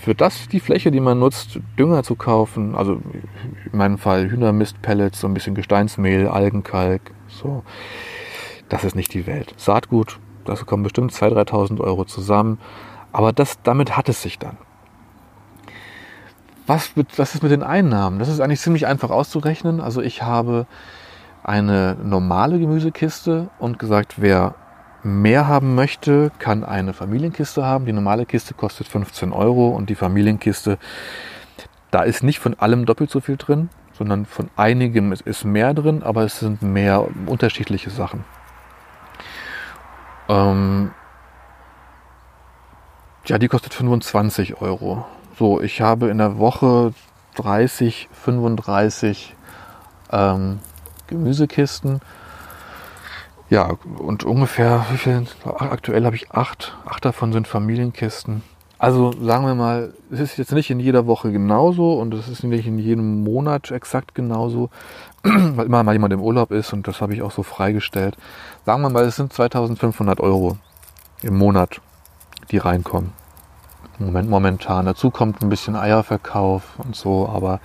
für 0.02 0.14
das 0.14 0.48
die 0.48 0.60
Fläche, 0.60 0.90
die 0.90 1.00
man 1.00 1.18
nutzt, 1.18 1.60
Dünger 1.78 2.02
zu 2.02 2.14
kaufen, 2.14 2.74
also 2.74 3.00
in 3.72 3.78
meinem 3.78 3.96
Fall 3.96 4.30
Hühnermistpellets, 4.30 5.20
so 5.20 5.26
ein 5.26 5.32
bisschen 5.32 5.54
Gesteinsmehl, 5.54 6.28
Algenkalk, 6.28 7.00
so, 7.28 7.64
das 8.68 8.84
ist 8.84 8.96
nicht 8.96 9.14
die 9.14 9.26
Welt. 9.26 9.54
Saatgut, 9.56 10.18
das 10.44 10.66
kommen 10.66 10.82
bestimmt 10.82 11.12
2.000, 11.12 11.48
3.000 11.50 11.80
Euro 11.80 12.04
zusammen, 12.04 12.58
aber 13.12 13.32
das, 13.32 13.60
damit 13.62 13.96
hat 13.96 14.08
es 14.08 14.22
sich 14.22 14.38
dann. 14.38 14.56
Was, 16.66 16.92
was 17.16 17.34
ist 17.34 17.42
mit 17.42 17.52
den 17.52 17.62
Einnahmen? 17.62 18.18
Das 18.18 18.28
ist 18.28 18.40
eigentlich 18.40 18.60
ziemlich 18.60 18.86
einfach 18.86 19.10
auszurechnen. 19.10 19.80
Also 19.80 20.00
ich 20.00 20.22
habe 20.22 20.66
eine 21.42 21.96
normale 22.02 22.58
Gemüsekiste 22.58 23.50
und 23.58 23.78
gesagt, 23.78 24.14
wer 24.16 24.54
mehr 25.02 25.46
haben 25.46 25.74
möchte, 25.74 26.32
kann 26.38 26.64
eine 26.64 26.94
Familienkiste 26.94 27.64
haben. 27.64 27.84
Die 27.84 27.92
normale 27.92 28.24
Kiste 28.24 28.54
kostet 28.54 28.88
15 28.88 29.32
Euro 29.32 29.68
und 29.68 29.90
die 29.90 29.94
Familienkiste, 29.94 30.78
da 31.90 32.02
ist 32.02 32.22
nicht 32.22 32.38
von 32.38 32.54
allem 32.54 32.86
doppelt 32.86 33.10
so 33.10 33.20
viel 33.20 33.36
drin, 33.36 33.68
sondern 33.92 34.24
von 34.24 34.48
einigem 34.56 35.12
ist 35.12 35.44
mehr 35.44 35.74
drin, 35.74 36.02
aber 36.02 36.24
es 36.24 36.40
sind 36.40 36.62
mehr 36.62 37.06
unterschiedliche 37.26 37.90
Sachen. 37.90 38.24
Ähm 40.28 40.92
ja, 43.26 43.38
die 43.38 43.48
kostet 43.48 43.74
25 43.74 44.60
Euro. 44.60 45.04
So, 45.38 45.60
ich 45.60 45.80
habe 45.80 46.08
in 46.08 46.18
der 46.18 46.38
Woche 46.38 46.92
30, 47.36 48.08
35 48.12 49.34
ähm, 50.12 50.60
Gemüsekisten 51.06 52.00
ja, 53.50 53.76
und 53.98 54.24
ungefähr, 54.24 54.86
wie 54.90 54.96
viel? 54.96 55.26
Aktuell 55.44 56.04
habe 56.04 56.16
ich 56.16 56.30
acht. 56.32 56.76
Acht 56.86 57.04
davon 57.04 57.32
sind 57.32 57.46
Familienkisten. 57.46 58.42
Also 58.78 59.12
sagen 59.12 59.46
wir 59.46 59.54
mal, 59.54 59.94
es 60.10 60.20
ist 60.20 60.36
jetzt 60.36 60.52
nicht 60.52 60.70
in 60.70 60.80
jeder 60.80 61.06
Woche 61.06 61.30
genauso 61.30 61.94
und 61.94 62.12
es 62.12 62.28
ist 62.28 62.42
nicht 62.42 62.66
in 62.66 62.78
jedem 62.78 63.22
Monat 63.22 63.70
exakt 63.70 64.14
genauso, 64.14 64.70
weil 65.22 65.66
immer 65.66 65.82
mal 65.82 65.92
jemand 65.92 66.12
im 66.12 66.20
Urlaub 66.20 66.50
ist 66.50 66.72
und 66.72 66.88
das 66.88 67.00
habe 67.00 67.14
ich 67.14 67.22
auch 67.22 67.30
so 67.30 67.42
freigestellt. 67.42 68.16
Sagen 68.66 68.82
wir 68.82 68.90
mal, 68.90 69.04
es 69.04 69.16
sind 69.16 69.32
2500 69.32 70.20
Euro 70.20 70.58
im 71.22 71.38
Monat, 71.38 71.80
die 72.50 72.58
reinkommen. 72.58 73.12
Moment, 73.98 74.28
momentan. 74.28 74.86
Dazu 74.86 75.10
kommt 75.10 75.40
ein 75.40 75.48
bisschen 75.48 75.76
Eierverkauf 75.76 76.64
und 76.78 76.96
so, 76.96 77.28
aber 77.28 77.60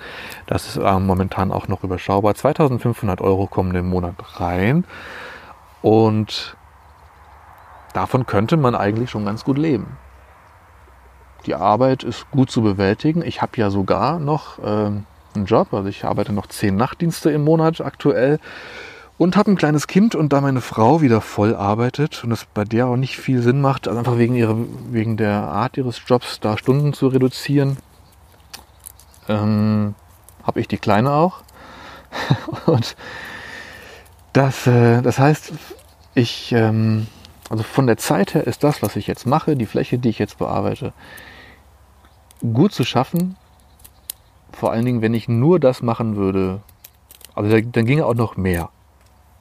das 0.45 0.67
ist 0.67 0.77
äh, 0.77 0.99
momentan 0.99 1.51
auch 1.51 1.67
noch 1.67 1.83
überschaubar. 1.83 2.35
2500 2.35 3.19
Euro 3.21 3.47
kommen 3.47 3.73
im 3.75 3.89
Monat 3.89 4.13
rein. 4.39 4.85
Und 5.81 6.55
davon 7.93 8.27
könnte 8.27 8.57
man 8.57 8.75
eigentlich 8.75 9.09
schon 9.09 9.25
ganz 9.25 9.43
gut 9.43 9.57
leben. 9.57 9.97
Die 11.49 11.55
Arbeit 11.55 12.03
ist 12.03 12.29
gut 12.29 12.51
zu 12.51 12.61
bewältigen. 12.61 13.23
Ich 13.23 13.41
habe 13.41 13.53
ja 13.55 13.71
sogar 13.71 14.19
noch 14.19 14.59
äh, 14.59 14.91
einen 15.33 15.45
Job, 15.45 15.73
also 15.73 15.89
ich 15.89 16.05
arbeite 16.05 16.31
noch 16.31 16.45
zehn 16.45 16.75
Nachtdienste 16.75 17.31
im 17.31 17.43
Monat 17.43 17.81
aktuell 17.81 18.39
und 19.17 19.35
habe 19.35 19.49
ein 19.49 19.55
kleines 19.55 19.87
Kind 19.87 20.13
und 20.13 20.31
da 20.31 20.41
meine 20.41 20.61
Frau 20.61 21.01
wieder 21.01 21.21
voll 21.21 21.55
arbeitet 21.55 22.23
und 22.23 22.31
es 22.31 22.45
bei 22.45 22.65
der 22.65 22.85
auch 22.85 22.97
nicht 22.97 23.17
viel 23.17 23.41
Sinn 23.41 23.61
macht, 23.61 23.87
also 23.87 23.97
einfach 23.97 24.19
wegen, 24.19 24.35
ihrer, 24.35 24.55
wegen 24.91 25.17
der 25.17 25.41
Art 25.41 25.75
ihres 25.75 25.99
Jobs 26.05 26.39
da 26.39 26.55
Stunden 26.55 26.93
zu 26.93 27.07
reduzieren, 27.07 27.77
ähm, 29.27 29.95
habe 30.43 30.59
ich 30.59 30.67
die 30.67 30.77
Kleine 30.77 31.13
auch. 31.13 31.41
und 32.67 32.95
das, 34.33 34.67
äh, 34.67 35.01
das 35.01 35.17
heißt, 35.17 35.53
ich, 36.13 36.51
ähm, 36.51 37.07
also 37.49 37.63
von 37.63 37.87
der 37.87 37.97
Zeit 37.97 38.35
her 38.35 38.45
ist 38.45 38.63
das, 38.63 38.83
was 38.83 38.95
ich 38.95 39.07
jetzt 39.07 39.25
mache, 39.25 39.55
die 39.55 39.65
Fläche, 39.65 39.97
die 39.97 40.09
ich 40.09 40.19
jetzt 40.19 40.37
bearbeite, 40.37 40.93
gut 42.41 42.73
zu 42.73 42.83
schaffen. 42.83 43.35
Vor 44.51 44.71
allen 44.71 44.85
Dingen, 44.85 45.01
wenn 45.01 45.13
ich 45.13 45.27
nur 45.27 45.59
das 45.59 45.81
machen 45.81 46.15
würde, 46.15 46.61
also 47.35 47.49
dann 47.49 47.85
ginge 47.85 48.05
auch 48.05 48.15
noch 48.15 48.37
mehr. 48.37 48.69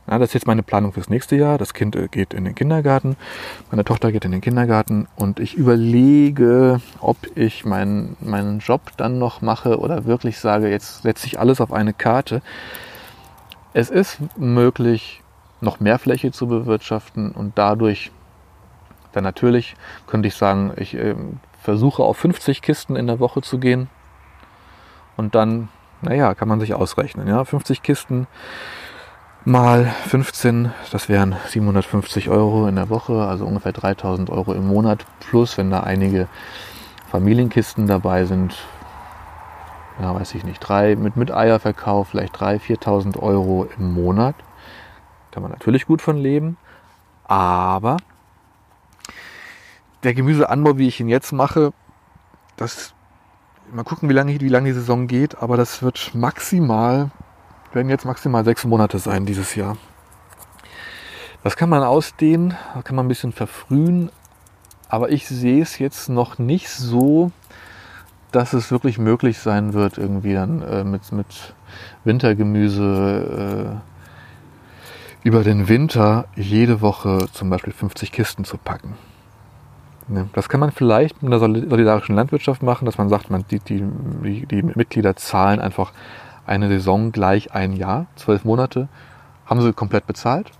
Ja, 0.08 0.18
das 0.18 0.30
ist 0.30 0.34
jetzt 0.34 0.46
meine 0.46 0.62
Planung 0.62 0.92
fürs 0.92 1.10
nächste 1.10 1.36
Jahr. 1.36 1.58
Das 1.58 1.74
Kind 1.74 1.94
äh, 1.94 2.08
geht 2.08 2.32
in 2.32 2.44
den 2.44 2.54
Kindergarten, 2.54 3.16
meine 3.70 3.84
Tochter 3.84 4.10
geht 4.10 4.24
in 4.24 4.32
den 4.32 4.40
Kindergarten 4.40 5.06
und 5.16 5.38
ich 5.38 5.54
überlege, 5.54 6.80
ob 7.00 7.18
ich 7.36 7.66
meinen, 7.66 8.16
meinen 8.20 8.60
Job 8.60 8.80
dann 8.96 9.18
noch 9.18 9.42
mache 9.42 9.78
oder 9.78 10.06
wirklich 10.06 10.38
sage, 10.38 10.70
jetzt 10.70 11.02
setze 11.02 11.26
ich 11.26 11.38
alles 11.38 11.60
auf 11.60 11.72
eine 11.72 11.92
Karte. 11.92 12.40
Es 13.74 13.90
ist 13.90 14.18
möglich, 14.38 15.22
noch 15.60 15.78
mehr 15.78 15.98
Fläche 15.98 16.32
zu 16.32 16.46
bewirtschaften 16.46 17.32
und 17.32 17.58
dadurch 17.58 18.10
dann 19.12 19.24
natürlich 19.24 19.74
könnte 20.06 20.28
ich 20.28 20.34
sagen, 20.34 20.72
ich 20.76 20.94
äh, 20.94 21.16
versuche 21.68 22.02
auf 22.02 22.16
50 22.16 22.62
Kisten 22.62 22.96
in 22.96 23.06
der 23.06 23.20
Woche 23.20 23.42
zu 23.42 23.58
gehen 23.58 23.90
und 25.18 25.34
dann, 25.34 25.68
naja, 26.00 26.34
kann 26.34 26.48
man 26.48 26.60
sich 26.60 26.72
ausrechnen. 26.72 27.28
Ja? 27.28 27.44
50 27.44 27.82
Kisten 27.82 28.26
mal 29.44 29.84
15, 30.06 30.72
das 30.90 31.10
wären 31.10 31.36
750 31.48 32.30
Euro 32.30 32.68
in 32.68 32.76
der 32.76 32.88
Woche, 32.88 33.22
also 33.22 33.44
ungefähr 33.44 33.72
3000 33.72 34.30
Euro 34.30 34.54
im 34.54 34.66
Monat 34.66 35.04
plus, 35.20 35.58
wenn 35.58 35.70
da 35.70 35.80
einige 35.80 36.26
Familienkisten 37.10 37.86
dabei 37.86 38.24
sind, 38.24 38.56
ja, 40.00 40.14
weiß 40.14 40.36
ich 40.36 40.44
nicht, 40.44 40.60
drei, 40.60 40.96
mit, 40.96 41.16
mit 41.16 41.30
Eierverkauf 41.30 42.08
vielleicht 42.08 42.34
3.000, 42.34 42.78
4.000 42.80 43.18
Euro 43.18 43.68
im 43.76 43.92
Monat. 43.92 44.36
Kann 45.32 45.42
man 45.42 45.52
natürlich 45.52 45.84
gut 45.84 46.00
von 46.00 46.16
leben, 46.16 46.56
aber 47.24 47.98
der 50.08 50.14
Gemüseanbau, 50.14 50.78
wie 50.78 50.88
ich 50.88 51.00
ihn 51.00 51.08
jetzt 51.10 51.32
mache, 51.32 51.74
das, 52.56 52.94
mal 53.70 53.82
gucken, 53.82 54.08
wie 54.08 54.14
lange, 54.14 54.40
wie 54.40 54.48
lange 54.48 54.70
die 54.70 54.74
Saison 54.74 55.06
geht, 55.06 55.42
aber 55.42 55.58
das 55.58 55.82
wird 55.82 56.12
maximal, 56.14 57.10
werden 57.74 57.90
jetzt 57.90 58.06
maximal 58.06 58.42
sechs 58.42 58.64
Monate 58.64 58.98
sein 59.00 59.26
dieses 59.26 59.54
Jahr. 59.54 59.76
Das 61.44 61.56
kann 61.56 61.68
man 61.68 61.82
ausdehnen, 61.82 62.56
kann 62.84 62.96
man 62.96 63.04
ein 63.04 63.08
bisschen 63.08 63.32
verfrühen, 63.32 64.10
aber 64.88 65.10
ich 65.10 65.28
sehe 65.28 65.60
es 65.60 65.78
jetzt 65.78 66.08
noch 66.08 66.38
nicht 66.38 66.70
so, 66.70 67.30
dass 68.32 68.54
es 68.54 68.70
wirklich 68.70 68.96
möglich 68.96 69.38
sein 69.38 69.74
wird, 69.74 69.98
irgendwie 69.98 70.32
dann 70.32 70.62
äh, 70.62 70.84
mit, 70.84 71.12
mit 71.12 71.52
Wintergemüse 72.04 73.82
äh, 75.22 75.26
über 75.28 75.44
den 75.44 75.68
Winter 75.68 76.28
jede 76.34 76.80
Woche 76.80 77.28
zum 77.30 77.50
Beispiel 77.50 77.74
50 77.74 78.10
Kisten 78.10 78.46
zu 78.46 78.56
packen. 78.56 78.96
Ne? 80.08 80.28
Das 80.32 80.48
kann 80.48 80.60
man 80.60 80.70
vielleicht 80.70 81.22
mit 81.22 81.32
einer 81.32 81.40
solidarischen 81.40 82.16
Landwirtschaft 82.16 82.62
machen, 82.62 82.86
dass 82.86 82.98
man 82.98 83.08
sagt, 83.08 83.30
man, 83.30 83.44
die, 83.50 83.60
die, 83.60 83.82
die, 84.46 84.62
Mitglieder 84.62 85.16
zahlen 85.16 85.60
einfach 85.60 85.92
eine 86.46 86.68
Saison 86.68 87.12
gleich 87.12 87.52
ein 87.52 87.74
Jahr, 87.74 88.06
zwölf 88.16 88.44
Monate, 88.44 88.88
haben 89.46 89.60
sie 89.60 89.72
komplett 89.72 90.06
bezahlt. 90.06 90.50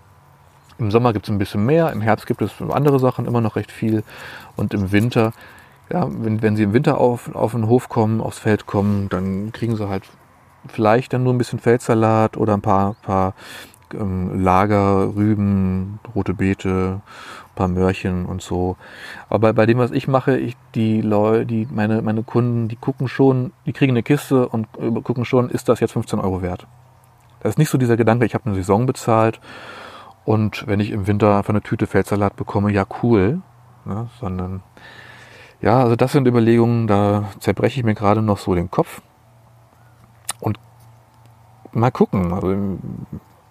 Im 0.78 0.90
Sommer 0.90 1.12
gibt 1.12 1.26
es 1.26 1.30
ein 1.30 1.38
bisschen 1.38 1.64
mehr, 1.66 1.90
im 1.92 2.00
Herbst 2.00 2.26
gibt 2.26 2.42
es 2.42 2.52
andere 2.70 3.00
Sachen 3.00 3.26
immer 3.26 3.40
noch 3.40 3.56
recht 3.56 3.72
viel 3.72 4.04
und 4.56 4.74
im 4.74 4.92
Winter 4.92 5.32
ja, 5.90 6.06
wenn, 6.10 6.42
wenn 6.42 6.56
sie 6.56 6.64
im 6.64 6.72
Winter 6.72 6.98
auf, 6.98 7.34
auf 7.34 7.52
den 7.52 7.66
Hof 7.66 7.88
kommen, 7.88 8.20
aufs 8.20 8.38
Feld 8.38 8.66
kommen, 8.66 9.08
dann 9.08 9.52
kriegen 9.52 9.76
sie 9.76 9.88
halt 9.88 10.04
vielleicht 10.66 11.12
dann 11.12 11.22
nur 11.22 11.32
ein 11.32 11.38
bisschen 11.38 11.58
Feldsalat 11.58 12.36
oder 12.36 12.54
ein 12.54 12.60
paar, 12.60 12.94
paar 13.02 13.34
ähm, 13.94 14.42
Lager, 14.42 15.14
Rüben, 15.14 15.98
rote 16.14 16.34
Beete, 16.34 17.00
paar 17.58 17.68
Möhrchen 17.68 18.24
und 18.24 18.40
so. 18.40 18.76
Aber 19.28 19.52
bei 19.52 19.66
dem, 19.66 19.78
was 19.78 19.90
ich 19.90 20.08
mache, 20.08 20.38
ich, 20.38 20.56
die 20.74 21.02
Leute, 21.02 21.44
die, 21.44 21.68
meine, 21.70 22.00
meine 22.02 22.22
Kunden, 22.22 22.68
die 22.68 22.76
gucken 22.76 23.08
schon, 23.08 23.52
die 23.66 23.72
kriegen 23.72 23.92
eine 23.92 24.02
Kiste 24.02 24.48
und 24.48 24.68
gucken 25.04 25.24
schon, 25.24 25.50
ist 25.50 25.68
das 25.68 25.80
jetzt 25.80 25.92
15 25.92 26.20
Euro 26.20 26.40
wert? 26.40 26.66
Das 27.40 27.50
ist 27.50 27.58
nicht 27.58 27.70
so 27.70 27.78
dieser 27.78 27.96
Gedanke, 27.96 28.24
ich 28.24 28.34
habe 28.34 28.46
eine 28.46 28.54
Saison 28.54 28.86
bezahlt 28.86 29.40
und 30.24 30.66
wenn 30.66 30.80
ich 30.80 30.90
im 30.90 31.06
Winter 31.06 31.36
einfach 31.36 31.50
eine 31.50 31.62
Tüte 31.62 31.86
Feldsalat 31.86 32.36
bekomme, 32.36 32.72
ja 32.72 32.84
cool, 33.02 33.40
ne? 33.84 34.08
sondern 34.20 34.62
ja, 35.60 35.82
also 35.82 35.96
das 35.96 36.12
sind 36.12 36.28
Überlegungen, 36.28 36.86
da 36.86 37.24
zerbreche 37.40 37.80
ich 37.80 37.84
mir 37.84 37.94
gerade 37.94 38.22
noch 38.22 38.38
so 38.38 38.54
den 38.54 38.70
Kopf. 38.70 39.02
Und 40.40 40.58
mal 41.72 41.90
gucken. 41.90 42.32
Also, 42.32 42.54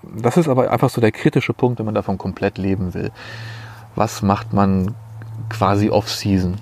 das 0.03 0.37
ist 0.37 0.47
aber 0.47 0.71
einfach 0.71 0.89
so 0.89 1.01
der 1.01 1.11
kritische 1.11 1.53
Punkt, 1.53 1.79
wenn 1.79 1.85
man 1.85 1.95
davon 1.95 2.17
komplett 2.17 2.57
leben 2.57 2.93
will. 2.93 3.11
Was 3.97 4.21
macht 4.21 4.53
man 4.53 4.93
quasi 5.49 5.89
off-season? 5.89 6.57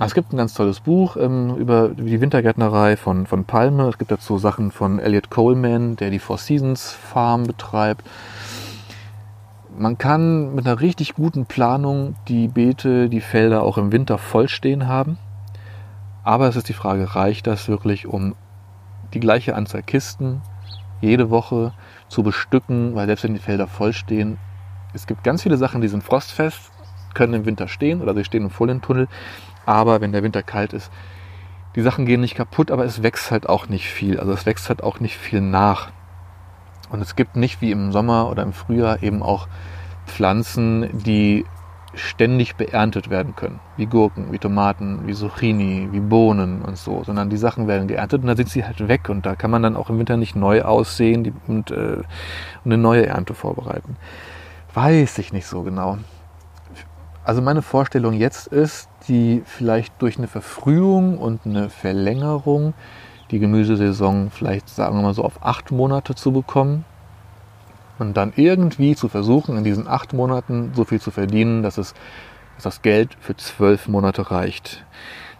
Es 0.00 0.12
gibt 0.12 0.32
ein 0.32 0.38
ganz 0.38 0.54
tolles 0.54 0.80
Buch 0.80 1.16
ähm, 1.16 1.54
über 1.54 1.90
die 1.90 2.20
Wintergärtnerei 2.20 2.96
von, 2.96 3.28
von 3.28 3.44
Palme. 3.44 3.88
Es 3.88 3.96
gibt 3.96 4.10
dazu 4.10 4.38
Sachen 4.38 4.72
von 4.72 4.98
Elliot 4.98 5.30
Coleman, 5.30 5.94
der 5.94 6.10
die 6.10 6.18
Four 6.18 6.38
Seasons 6.38 6.90
Farm 6.90 7.44
betreibt. 7.44 8.04
Man 9.78 9.98
kann 9.98 10.52
mit 10.56 10.66
einer 10.66 10.80
richtig 10.80 11.14
guten 11.14 11.46
Planung 11.46 12.16
die 12.26 12.48
Beete, 12.48 13.08
die 13.08 13.20
Felder 13.20 13.62
auch 13.62 13.78
im 13.78 13.92
Winter 13.92 14.18
vollstehen 14.18 14.88
haben. 14.88 15.16
Aber 16.24 16.48
es 16.48 16.56
ist 16.56 16.68
die 16.68 16.72
Frage, 16.72 17.14
reicht 17.14 17.46
das 17.46 17.68
wirklich, 17.68 18.08
um 18.08 18.34
die 19.14 19.20
gleiche 19.20 19.54
Anzahl 19.54 19.84
Kisten 19.84 20.42
jede 21.00 21.30
Woche 21.30 21.72
zu 22.08 22.24
bestücken, 22.24 22.96
weil 22.96 23.06
selbst 23.06 23.22
wenn 23.22 23.34
die 23.34 23.38
Felder 23.38 23.68
vollstehen, 23.68 24.38
es 24.96 25.06
gibt 25.06 25.22
ganz 25.22 25.42
viele 25.42 25.58
Sachen, 25.58 25.82
die 25.82 25.88
sind 25.88 26.02
frostfest, 26.02 26.72
können 27.14 27.34
im 27.34 27.44
Winter 27.44 27.68
stehen 27.68 28.00
oder 28.00 28.14
sie 28.14 28.24
stehen 28.24 28.44
im 28.44 28.50
Folientunnel. 28.50 29.08
Aber 29.66 30.00
wenn 30.00 30.12
der 30.12 30.22
Winter 30.22 30.42
kalt 30.42 30.72
ist, 30.72 30.90
die 31.74 31.82
Sachen 31.82 32.06
gehen 32.06 32.22
nicht 32.22 32.34
kaputt, 32.34 32.70
aber 32.70 32.84
es 32.84 33.02
wächst 33.02 33.30
halt 33.30 33.48
auch 33.48 33.68
nicht 33.68 33.88
viel. 33.88 34.18
Also 34.18 34.32
es 34.32 34.46
wächst 34.46 34.68
halt 34.68 34.82
auch 34.82 35.00
nicht 35.00 35.16
viel 35.16 35.42
nach. 35.42 35.90
Und 36.90 37.02
es 37.02 37.14
gibt 37.14 37.36
nicht 37.36 37.60
wie 37.60 37.72
im 37.72 37.92
Sommer 37.92 38.30
oder 38.30 38.42
im 38.42 38.52
Frühjahr 38.52 39.02
eben 39.02 39.22
auch 39.22 39.48
Pflanzen, 40.06 40.88
die 41.04 41.44
ständig 41.94 42.56
beerntet 42.56 43.10
werden 43.10 43.34
können. 43.36 43.60
Wie 43.76 43.86
Gurken, 43.86 44.32
wie 44.32 44.38
Tomaten, 44.38 45.06
wie 45.06 45.14
Zucchini, 45.14 45.88
wie 45.92 46.00
Bohnen 46.00 46.62
und 46.62 46.78
so. 46.78 47.04
Sondern 47.04 47.28
die 47.28 47.36
Sachen 47.36 47.66
werden 47.68 47.88
geerntet 47.88 48.22
und 48.22 48.28
dann 48.28 48.36
sind 48.36 48.48
sie 48.48 48.64
halt 48.64 48.88
weg. 48.88 49.08
Und 49.10 49.26
da 49.26 49.34
kann 49.34 49.50
man 49.50 49.62
dann 49.62 49.76
auch 49.76 49.90
im 49.90 49.98
Winter 49.98 50.16
nicht 50.16 50.36
neu 50.36 50.62
aussehen 50.62 51.34
und, 51.46 51.70
äh, 51.70 52.02
eine 52.64 52.78
neue 52.78 53.06
Ernte 53.06 53.34
vorbereiten. 53.34 53.96
Weiß 54.76 55.16
ich 55.16 55.32
nicht 55.32 55.46
so 55.46 55.62
genau. 55.62 55.96
Also 57.24 57.40
meine 57.40 57.62
Vorstellung 57.62 58.12
jetzt 58.12 58.46
ist, 58.46 58.90
die 59.08 59.42
vielleicht 59.46 60.02
durch 60.02 60.18
eine 60.18 60.26
Verfrühung 60.26 61.16
und 61.16 61.46
eine 61.46 61.70
Verlängerung 61.70 62.74
die 63.30 63.38
Gemüsesaison 63.38 64.30
vielleicht, 64.30 64.68
sagen 64.68 64.98
wir 64.98 65.02
mal 65.02 65.14
so, 65.14 65.24
auf 65.24 65.42
acht 65.42 65.72
Monate 65.72 66.14
zu 66.14 66.30
bekommen 66.30 66.84
und 67.98 68.18
dann 68.18 68.34
irgendwie 68.36 68.94
zu 68.94 69.08
versuchen, 69.08 69.56
in 69.56 69.64
diesen 69.64 69.88
acht 69.88 70.12
Monaten 70.12 70.72
so 70.74 70.84
viel 70.84 71.00
zu 71.00 71.10
verdienen, 71.10 71.62
dass, 71.62 71.78
es, 71.78 71.94
dass 72.56 72.64
das 72.64 72.82
Geld 72.82 73.16
für 73.18 73.34
zwölf 73.34 73.88
Monate 73.88 74.30
reicht. 74.30 74.84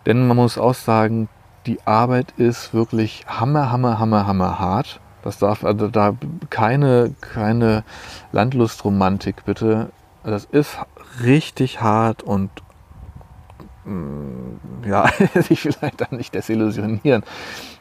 Denn 0.07 0.27
man 0.27 0.39
muss 0.39 0.57
auch 0.57 0.73
sagen, 0.73 1.29
die 1.67 1.87
Arbeit 1.87 2.33
ist 2.39 2.73
wirklich 2.73 3.27
hammer, 3.27 3.71
hammer, 3.71 3.99
hammer, 3.99 4.27
hammer 4.27 4.59
hart. 4.59 4.99
Das 5.27 5.39
darf 5.39 5.65
also 5.65 5.89
da 5.89 6.15
keine, 6.51 7.13
keine 7.21 7.83
Landlustromantik 8.31 9.45
bitte. 9.45 9.91
Das 10.23 10.45
ist 10.45 10.79
richtig 11.21 11.81
hart 11.81 12.23
und 12.23 12.49
mm, 13.87 14.87
ja, 14.89 15.09
sich 15.35 15.63
vielleicht 15.63 16.01
dann 16.01 16.17
nicht 16.17 16.33
desillusionieren. 16.33 17.25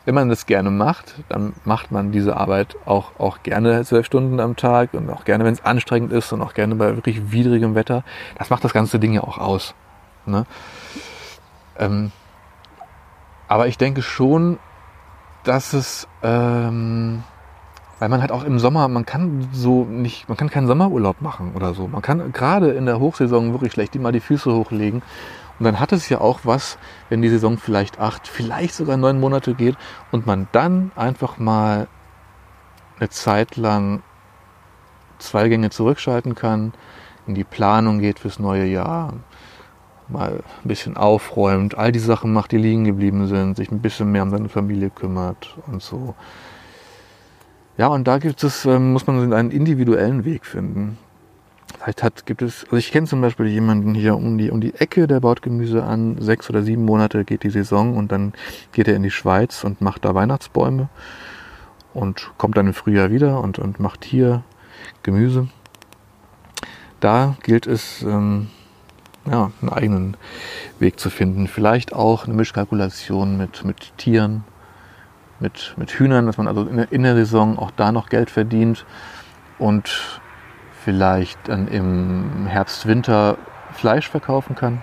Wenn 0.05 0.15
man 0.15 0.27
das 0.27 0.47
gerne 0.47 0.71
macht, 0.71 1.13
dann 1.29 1.53
macht 1.65 1.91
man 1.91 2.11
diese 2.11 2.35
Arbeit 2.35 2.77
auch, 2.85 3.11
auch 3.19 3.43
gerne 3.43 3.83
zwölf 3.85 4.07
Stunden 4.07 4.39
am 4.39 4.55
Tag 4.55 4.95
und 4.95 5.07
auch 5.11 5.23
gerne, 5.23 5.43
wenn 5.43 5.53
es 5.53 5.63
anstrengend 5.63 6.13
ist 6.13 6.33
und 6.33 6.41
auch 6.41 6.55
gerne 6.55 6.73
bei 6.73 6.95
wirklich 6.95 7.31
widrigem 7.31 7.75
Wetter. 7.75 8.03
Das 8.39 8.49
macht 8.49 8.63
das 8.63 8.73
ganze 8.73 8.97
Ding 8.97 9.13
ja 9.13 9.21
auch 9.21 9.37
aus. 9.37 9.75
Ne? 10.25 10.47
Ähm, 11.77 12.11
aber 13.47 13.67
ich 13.67 13.77
denke 13.77 14.01
schon, 14.01 14.57
dass 15.43 15.73
es 15.73 16.07
ähm, 16.23 17.23
weil 18.05 18.09
man 18.11 18.21
halt 18.21 18.31
auch 18.31 18.43
im 18.43 18.59
Sommer, 18.59 18.87
man 18.87 19.03
kann 19.07 19.47
so 19.51 19.83
nicht, 19.83 20.29
man 20.29 20.37
kann 20.37 20.51
keinen 20.51 20.67
Sommerurlaub 20.67 21.21
machen 21.21 21.53
oder 21.55 21.73
so. 21.73 21.87
Man 21.87 22.03
kann 22.03 22.31
gerade 22.33 22.69
in 22.69 22.85
der 22.85 22.99
Hochsaison 22.99 23.51
wirklich 23.51 23.73
schlecht 23.73 23.95
mal 23.95 24.11
die 24.11 24.19
Füße 24.19 24.53
hochlegen. 24.53 25.01
Und 25.57 25.65
dann 25.65 25.79
hat 25.79 25.91
es 25.91 26.07
ja 26.07 26.21
auch 26.21 26.41
was, 26.43 26.77
wenn 27.09 27.23
die 27.23 27.29
Saison 27.29 27.57
vielleicht 27.57 27.99
acht, 27.99 28.27
vielleicht 28.27 28.75
sogar 28.75 28.95
neun 28.95 29.19
Monate 29.19 29.55
geht 29.55 29.75
und 30.11 30.27
man 30.27 30.47
dann 30.51 30.91
einfach 30.95 31.39
mal 31.39 31.87
eine 32.99 33.09
Zeit 33.09 33.57
lang 33.57 34.03
zwei 35.17 35.49
Gänge 35.49 35.71
zurückschalten 35.71 36.35
kann, 36.35 36.73
in 37.25 37.33
die 37.33 37.43
Planung 37.43 37.97
geht 37.97 38.19
fürs 38.19 38.37
neue 38.37 38.65
Jahr, 38.65 39.13
mal 40.09 40.43
ein 40.63 40.67
bisschen 40.67 40.95
aufräumt, 40.95 41.75
all 41.75 41.91
die 41.91 41.97
Sachen 41.97 42.33
macht, 42.33 42.51
die 42.51 42.57
liegen 42.57 42.83
geblieben 42.83 43.25
sind, 43.25 43.57
sich 43.57 43.71
ein 43.71 43.81
bisschen 43.81 44.11
mehr 44.11 44.21
um 44.21 44.29
seine 44.29 44.49
Familie 44.49 44.91
kümmert 44.91 45.57
und 45.65 45.81
so. 45.81 46.13
Ja, 47.77 47.87
und 47.87 48.07
da 48.07 48.19
gibt 48.19 48.43
es, 48.43 48.65
ähm, 48.65 48.93
muss 48.93 49.05
man 49.05 49.33
einen 49.33 49.51
individuellen 49.51 50.23
Weg 50.23 50.45
finden. 50.45 50.97
Vielleicht 51.77 52.03
hat, 52.03 52.25
gibt 52.25 52.41
es, 52.41 52.63
also 52.63 52.77
ich 52.77 52.91
kenne 52.91 53.05
zum 53.05 53.21
Beispiel 53.21 53.47
jemanden 53.47 53.93
hier 53.93 54.15
um 54.15 54.37
die, 54.37 54.49
um 54.49 54.61
die 54.61 54.73
Ecke, 54.75 55.07
der 55.07 55.19
baut 55.19 55.41
Gemüse 55.41 55.83
an. 55.83 56.17
Sechs 56.19 56.49
oder 56.49 56.63
sieben 56.63 56.85
Monate 56.85 57.25
geht 57.25 57.43
die 57.43 57.49
Saison 57.49 57.97
und 57.97 58.11
dann 58.11 58.33
geht 58.71 58.87
er 58.87 58.95
in 58.95 59.03
die 59.03 59.11
Schweiz 59.11 59.63
und 59.63 59.81
macht 59.81 60.05
da 60.05 60.15
Weihnachtsbäume 60.15 60.89
und 61.93 62.31
kommt 62.37 62.57
dann 62.57 62.67
im 62.67 62.73
Frühjahr 62.73 63.11
wieder 63.11 63.41
und, 63.41 63.59
und 63.59 63.79
macht 63.79 64.05
hier 64.05 64.43
Gemüse. 65.03 65.47
Da 67.01 67.35
gilt 67.43 67.67
es, 67.67 68.01
ähm, 68.03 68.47
ja, 69.29 69.51
einen 69.61 69.69
eigenen 69.69 70.17
Weg 70.79 70.99
zu 70.99 71.09
finden. 71.09 71.47
Vielleicht 71.47 71.93
auch 71.93 72.25
eine 72.25 72.33
Mischkalkulation 72.33 73.37
mit, 73.37 73.65
mit 73.65 73.97
Tieren, 73.97 74.43
mit, 75.39 75.73
mit 75.77 75.91
Hühnern, 75.91 76.25
dass 76.25 76.37
man 76.37 76.47
also 76.47 76.63
in 76.63 76.77
der, 76.77 76.91
in 76.91 77.03
der 77.03 77.15
Saison 77.15 77.59
auch 77.59 77.71
da 77.71 77.91
noch 77.91 78.09
Geld 78.09 78.29
verdient 78.29 78.85
und 79.59 80.21
vielleicht 80.83 81.39
dann 81.47 81.67
im 81.67 82.45
Herbst, 82.47 82.85
Winter 82.85 83.37
Fleisch 83.73 84.09
verkaufen 84.09 84.55
kann. 84.55 84.81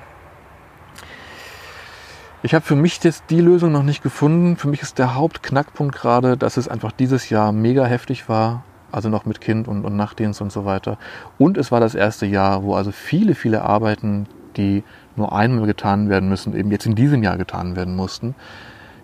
Ich 2.44 2.54
habe 2.54 2.64
für 2.64 2.74
mich 2.74 3.02
jetzt 3.04 3.24
die 3.30 3.40
Lösung 3.40 3.70
noch 3.70 3.84
nicht 3.84 4.02
gefunden. 4.02 4.56
Für 4.56 4.66
mich 4.66 4.82
ist 4.82 4.98
der 4.98 5.14
Hauptknackpunkt 5.14 5.94
gerade, 5.94 6.36
dass 6.36 6.56
es 6.56 6.66
einfach 6.66 6.90
dieses 6.90 7.30
Jahr 7.30 7.52
mega 7.52 7.84
heftig 7.84 8.28
war. 8.28 8.64
Also 8.90 9.08
noch 9.08 9.24
mit 9.24 9.40
Kind 9.40 9.68
und, 9.68 9.84
und 9.84 9.96
Nachtdienst 9.96 10.42
und 10.42 10.50
so 10.50 10.64
weiter. 10.64 10.98
Und 11.38 11.56
es 11.56 11.70
war 11.70 11.78
das 11.78 11.94
erste 11.94 12.26
Jahr, 12.26 12.64
wo 12.64 12.74
also 12.74 12.90
viele, 12.90 13.36
viele 13.36 13.62
Arbeiten, 13.62 14.26
die 14.56 14.82
nur 15.14 15.32
einmal 15.32 15.66
getan 15.66 16.10
werden 16.10 16.28
müssen, 16.28 16.54
eben 16.54 16.70
jetzt 16.72 16.84
in 16.84 16.96
diesem 16.96 17.22
Jahr 17.22 17.38
getan 17.38 17.76
werden 17.76 17.94
mussten. 17.94 18.34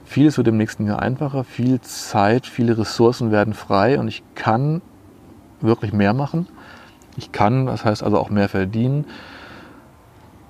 Vieles 0.08 0.38
wird 0.38 0.48
im 0.48 0.56
nächsten 0.56 0.86
Jahr 0.86 1.02
einfacher, 1.02 1.44
viel 1.44 1.82
Zeit, 1.82 2.46
viele 2.46 2.78
Ressourcen 2.78 3.30
werden 3.30 3.52
frei 3.52 4.00
und 4.00 4.08
ich 4.08 4.22
kann 4.34 4.80
wirklich 5.60 5.92
mehr 5.92 6.14
machen. 6.14 6.48
Ich 7.18 7.30
kann, 7.30 7.66
das 7.66 7.84
heißt 7.84 8.02
also 8.02 8.18
auch 8.18 8.30
mehr 8.30 8.48
verdienen. 8.48 9.04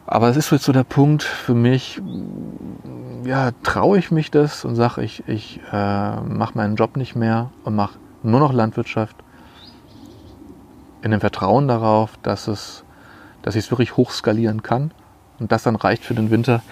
Aber 0.06 0.28
es 0.28 0.36
ist 0.36 0.52
jetzt 0.52 0.62
so 0.62 0.70
der 0.70 0.84
Punkt 0.84 1.24
für 1.24 1.54
mich, 1.54 2.00
ja, 3.24 3.50
traue 3.64 3.98
ich 3.98 4.12
mich 4.12 4.30
das 4.30 4.64
und 4.64 4.76
sage, 4.76 5.02
ich, 5.02 5.24
ich 5.26 5.58
äh, 5.72 6.20
mache 6.20 6.56
meinen 6.56 6.76
Job 6.76 6.96
nicht 6.96 7.16
mehr 7.16 7.50
und 7.64 7.74
mache 7.74 7.98
nur 8.22 8.38
noch 8.38 8.52
Landwirtschaft 8.52 9.16
in 11.02 11.10
dem 11.10 11.18
Vertrauen 11.18 11.66
darauf, 11.66 12.12
dass, 12.22 12.46
es, 12.46 12.84
dass 13.42 13.56
ich 13.56 13.64
es 13.64 13.72
wirklich 13.72 13.96
hochskalieren 13.96 14.62
kann 14.62 14.92
und 15.40 15.50
das 15.50 15.64
dann 15.64 15.74
reicht 15.74 16.04
für 16.04 16.14
den 16.14 16.30
Winter. 16.30 16.62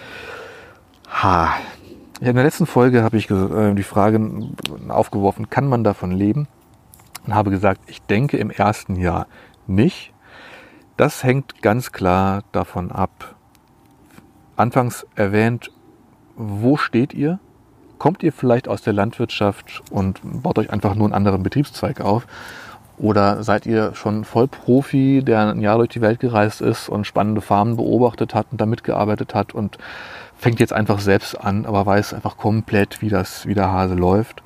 Ha, 1.10 1.52
in 2.20 2.34
der 2.34 2.44
letzten 2.44 2.66
Folge 2.66 3.02
habe 3.02 3.16
ich 3.16 3.30
äh, 3.30 3.74
die 3.74 3.82
Frage 3.82 4.20
aufgeworfen, 4.88 5.50
kann 5.50 5.68
man 5.68 5.84
davon 5.84 6.10
leben? 6.10 6.48
Und 7.26 7.34
habe 7.34 7.50
gesagt, 7.50 7.80
ich 7.86 8.00
denke 8.02 8.36
im 8.36 8.50
ersten 8.50 8.96
Jahr 8.96 9.26
nicht. 9.66 10.12
Das 10.96 11.24
hängt 11.24 11.60
ganz 11.60 11.92
klar 11.92 12.42
davon 12.52 12.90
ab. 12.92 13.34
Anfangs 14.56 15.06
erwähnt, 15.14 15.70
wo 16.36 16.76
steht 16.76 17.12
ihr? 17.12 17.38
Kommt 17.98 18.22
ihr 18.22 18.32
vielleicht 18.32 18.68
aus 18.68 18.82
der 18.82 18.92
Landwirtschaft 18.92 19.82
und 19.90 20.20
baut 20.22 20.58
euch 20.58 20.70
einfach 20.70 20.94
nur 20.94 21.06
einen 21.06 21.14
anderen 21.14 21.42
Betriebszweig 21.42 22.00
auf? 22.00 22.26
Oder 22.98 23.42
seid 23.42 23.66
ihr 23.66 23.94
schon 23.94 24.24
Vollprofi, 24.24 25.22
der 25.22 25.48
ein 25.50 25.60
Jahr 25.60 25.76
durch 25.76 25.90
die 25.90 26.00
Welt 26.00 26.20
gereist 26.20 26.62
ist 26.62 26.88
und 26.88 27.06
spannende 27.06 27.42
Farmen 27.42 27.76
beobachtet 27.76 28.34
hat 28.34 28.46
und 28.50 28.60
da 28.60 28.64
mitgearbeitet 28.64 29.34
hat 29.34 29.54
und 29.54 29.76
fängt 30.36 30.60
jetzt 30.60 30.72
einfach 30.72 30.98
selbst 31.00 31.40
an, 31.40 31.66
aber 31.66 31.86
weiß 31.86 32.14
einfach 32.14 32.36
komplett, 32.36 33.02
wie 33.02 33.08
das, 33.08 33.46
wie 33.46 33.54
der 33.54 33.72
Hase 33.72 33.94
läuft. 33.94 34.42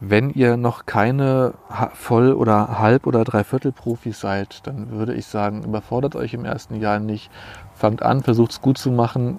Wenn 0.00 0.30
ihr 0.30 0.56
noch 0.56 0.86
keine 0.86 1.54
Voll- 1.94 2.34
oder 2.34 2.78
Halb- 2.78 3.06
oder 3.06 3.24
Dreiviertel-Profis 3.24 4.20
seid, 4.20 4.66
dann 4.66 4.90
würde 4.90 5.14
ich 5.14 5.26
sagen, 5.26 5.62
überfordert 5.62 6.16
euch 6.16 6.34
im 6.34 6.44
ersten 6.44 6.74
Jahr 6.80 6.98
nicht. 6.98 7.30
Fangt 7.74 8.02
an, 8.02 8.22
versucht 8.22 8.50
es 8.52 8.60
gut 8.60 8.76
zu 8.76 8.90
machen, 8.90 9.38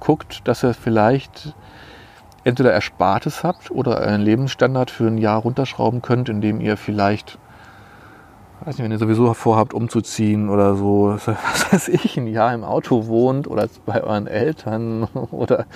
guckt, 0.00 0.46
dass 0.46 0.62
ihr 0.62 0.74
vielleicht 0.74 1.54
entweder 2.44 2.72
Erspartes 2.72 3.44
habt 3.44 3.70
oder 3.70 3.98
euren 3.98 4.20
Lebensstandard 4.20 4.90
für 4.90 5.06
ein 5.06 5.18
Jahr 5.18 5.40
runterschrauben 5.40 6.02
könnt, 6.02 6.28
indem 6.28 6.60
ihr 6.60 6.76
vielleicht 6.76 7.38
weiß 8.64 8.76
nicht, 8.76 8.84
wenn 8.84 8.92
ihr 8.92 8.98
sowieso 8.98 9.32
vorhabt, 9.34 9.74
umzuziehen 9.74 10.48
oder 10.48 10.74
so, 10.74 11.16
was 11.26 11.72
weiß 11.72 11.88
ich, 11.88 12.16
ein 12.16 12.26
Jahr 12.26 12.54
im 12.54 12.64
Auto 12.64 13.06
wohnt 13.06 13.48
oder 13.48 13.68
bei 13.86 14.02
euren 14.02 14.26
Eltern 14.26 15.04
oder 15.30 15.66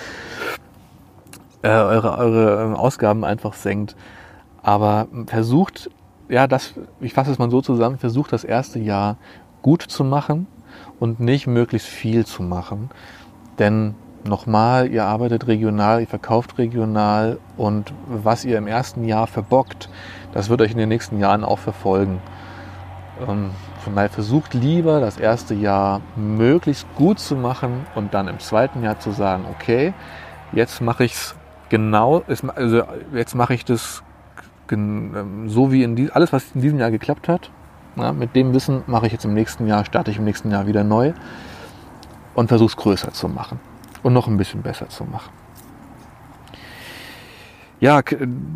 äh, 1.62 1.68
eure, 1.68 2.18
eure 2.18 2.62
ähm, 2.62 2.74
Ausgaben 2.74 3.24
einfach 3.24 3.54
senkt. 3.54 3.96
Aber 4.62 5.08
versucht, 5.26 5.90
ja, 6.28 6.46
das, 6.46 6.74
ich 7.00 7.14
fasse 7.14 7.32
es 7.32 7.38
mal 7.38 7.50
so 7.50 7.60
zusammen, 7.60 7.98
versucht 7.98 8.32
das 8.32 8.44
erste 8.44 8.78
Jahr 8.78 9.16
gut 9.60 9.82
zu 9.82 10.04
machen 10.04 10.46
und 11.00 11.20
nicht 11.20 11.46
möglichst 11.46 11.88
viel 11.88 12.26
zu 12.26 12.42
machen. 12.42 12.90
Denn 13.58 13.94
nochmal, 14.24 14.90
ihr 14.90 15.04
arbeitet 15.04 15.46
regional, 15.46 16.00
ihr 16.00 16.06
verkauft 16.06 16.58
regional 16.58 17.38
und 17.56 17.92
was 18.06 18.44
ihr 18.44 18.58
im 18.58 18.66
ersten 18.66 19.04
Jahr 19.04 19.26
verbockt, 19.26 19.88
das 20.32 20.48
wird 20.48 20.62
euch 20.62 20.72
in 20.72 20.78
den 20.78 20.88
nächsten 20.88 21.18
Jahren 21.18 21.44
auch 21.44 21.58
verfolgen. 21.58 22.20
Ähm, 23.20 23.50
von 23.84 23.94
daher 23.94 24.10
versucht 24.10 24.54
lieber 24.54 25.00
das 25.00 25.18
erste 25.18 25.54
Jahr 25.54 26.00
möglichst 26.16 26.86
gut 26.96 27.18
zu 27.18 27.36
machen 27.36 27.86
und 27.94 28.14
dann 28.14 28.28
im 28.28 28.38
zweiten 28.38 28.82
Jahr 28.82 28.98
zu 28.98 29.10
sagen, 29.12 29.44
okay, 29.50 29.92
jetzt 30.52 30.80
mache 30.80 31.04
ich 31.04 31.12
es 31.12 31.34
genau, 31.68 32.22
also 32.54 32.82
jetzt 33.12 33.34
mache 33.34 33.54
ich 33.54 33.64
das 33.64 34.02
ähm, 34.70 35.48
so 35.48 35.70
wie 35.70 35.82
in 35.82 35.96
die, 35.96 36.10
alles, 36.10 36.32
was 36.32 36.52
in 36.54 36.62
diesem 36.62 36.78
Jahr 36.78 36.90
geklappt 36.90 37.28
hat. 37.28 37.50
Ja, 37.96 38.12
mit 38.12 38.34
dem 38.34 38.54
Wissen 38.54 38.82
mache 38.86 39.06
ich 39.06 39.12
jetzt 39.12 39.26
im 39.26 39.34
nächsten 39.34 39.66
Jahr, 39.66 39.84
starte 39.84 40.10
ich 40.10 40.16
im 40.16 40.24
nächsten 40.24 40.50
Jahr 40.50 40.66
wieder 40.66 40.82
neu 40.82 41.12
und 42.34 42.48
versuche 42.48 42.68
es 42.68 42.76
größer 42.76 43.12
zu 43.12 43.28
machen 43.28 43.60
und 44.02 44.14
noch 44.14 44.28
ein 44.28 44.38
bisschen 44.38 44.62
besser 44.62 44.88
zu 44.88 45.04
machen. 45.04 45.30
Ja, 47.82 48.00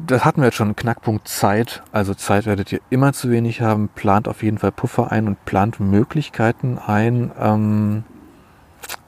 das 0.07 0.25
hatten 0.25 0.41
wir 0.41 0.47
jetzt 0.47 0.55
schon, 0.55 0.77
Knackpunkt 0.77 1.27
Zeit. 1.27 1.83
Also 1.91 2.15
Zeit 2.15 2.47
werdet 2.47 2.71
ihr 2.71 2.79
immer 2.91 3.13
zu 3.13 3.29
wenig 3.29 3.61
haben. 3.61 3.89
Plant 3.89 4.29
auf 4.29 4.45
jeden 4.45 4.59
Fall 4.59 4.71
Puffer 4.71 5.11
ein 5.11 5.27
und 5.27 5.45
plant 5.45 5.81
Möglichkeiten 5.81 6.79
ein. 6.79 7.33
Ähm, 7.37 8.05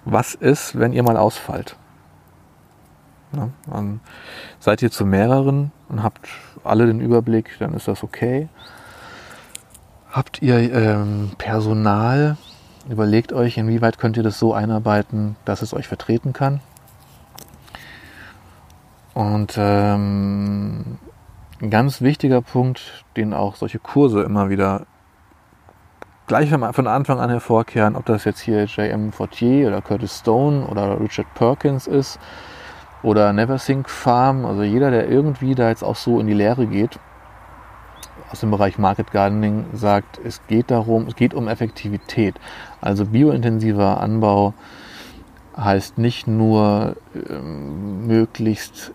was 0.05 0.35
ist, 0.35 0.77
wenn 0.77 0.93
ihr 0.93 1.05
mal 1.05 1.17
ausfallt? 1.17 1.77
Ja, 3.33 3.51
dann 3.71 4.01
seid 4.59 4.83
ihr 4.83 4.91
zu 4.91 5.07
mehreren 5.07 5.71
und 5.89 6.03
habt 6.03 6.27
alle 6.65 6.89
den 6.89 7.01
Überblick, 7.01 7.55
dann 7.61 7.75
ist 7.75 7.87
das 7.87 8.03
okay. 8.03 8.49
Habt 10.11 10.43
ihr 10.43 10.57
ähm, 10.75 11.31
Personal? 11.39 12.37
Überlegt 12.91 13.33
euch, 13.33 13.57
inwieweit 13.57 13.99
könnt 13.99 14.17
ihr 14.17 14.25
das 14.25 14.41
so 14.41 14.53
einarbeiten, 14.53 15.37
dass 15.45 15.63
es 15.63 15.73
euch 15.73 15.87
vertreten 15.87 16.33
kann. 16.33 16.61
Und 19.19 19.57
ähm, 19.59 20.97
ein 21.61 21.71
ganz 21.71 22.03
wichtiger 22.03 22.41
Punkt, 22.41 23.05
den 23.17 23.35
auch 23.35 23.57
solche 23.57 23.81
Kurse 23.81 24.23
immer 24.23 24.49
wieder 24.49 24.87
gleich 26.29 26.51
von 26.51 26.87
Anfang 26.87 27.19
an 27.19 27.29
hervorkehren, 27.29 27.97
ob 27.97 28.07
das 28.07 28.25
jetzt 28.25 28.39
hier 28.39 28.67
J.M. 28.67 29.11
Fortier 29.11 29.67
oder 29.67 29.83
Curtis 29.83 30.21
Stone 30.21 30.67
oder 30.69 31.01
Richard 31.01 31.27
Perkins 31.35 31.89
ist 31.89 32.21
oder 33.03 33.33
Neversink 33.33 33.91
Farm, 33.91 34.45
also 34.45 34.63
jeder, 34.63 34.93
der 34.93 35.09
irgendwie 35.09 35.57
da 35.57 35.69
jetzt 35.69 35.83
auch 35.83 35.97
so 35.97 36.21
in 36.21 36.29
die 36.29 36.35
Lehre 36.35 36.69
geht, 36.69 37.01
aus 38.31 38.39
dem 38.39 38.53
Bereich 38.53 38.79
Market 38.79 39.11
Gardening 39.11 39.67
sagt, 39.73 40.21
es 40.25 40.47
geht 40.47 40.71
darum, 40.71 41.09
es 41.09 41.17
geht 41.17 41.35
um 41.35 41.49
Effektivität. 41.49 42.37
Also 42.81 43.07
biointensiver 43.07 44.01
Anbau 44.01 44.55
heißt 45.57 45.99
nicht 45.99 46.29
nur 46.29 46.95
ähm, 47.29 48.07
möglichst 48.07 48.93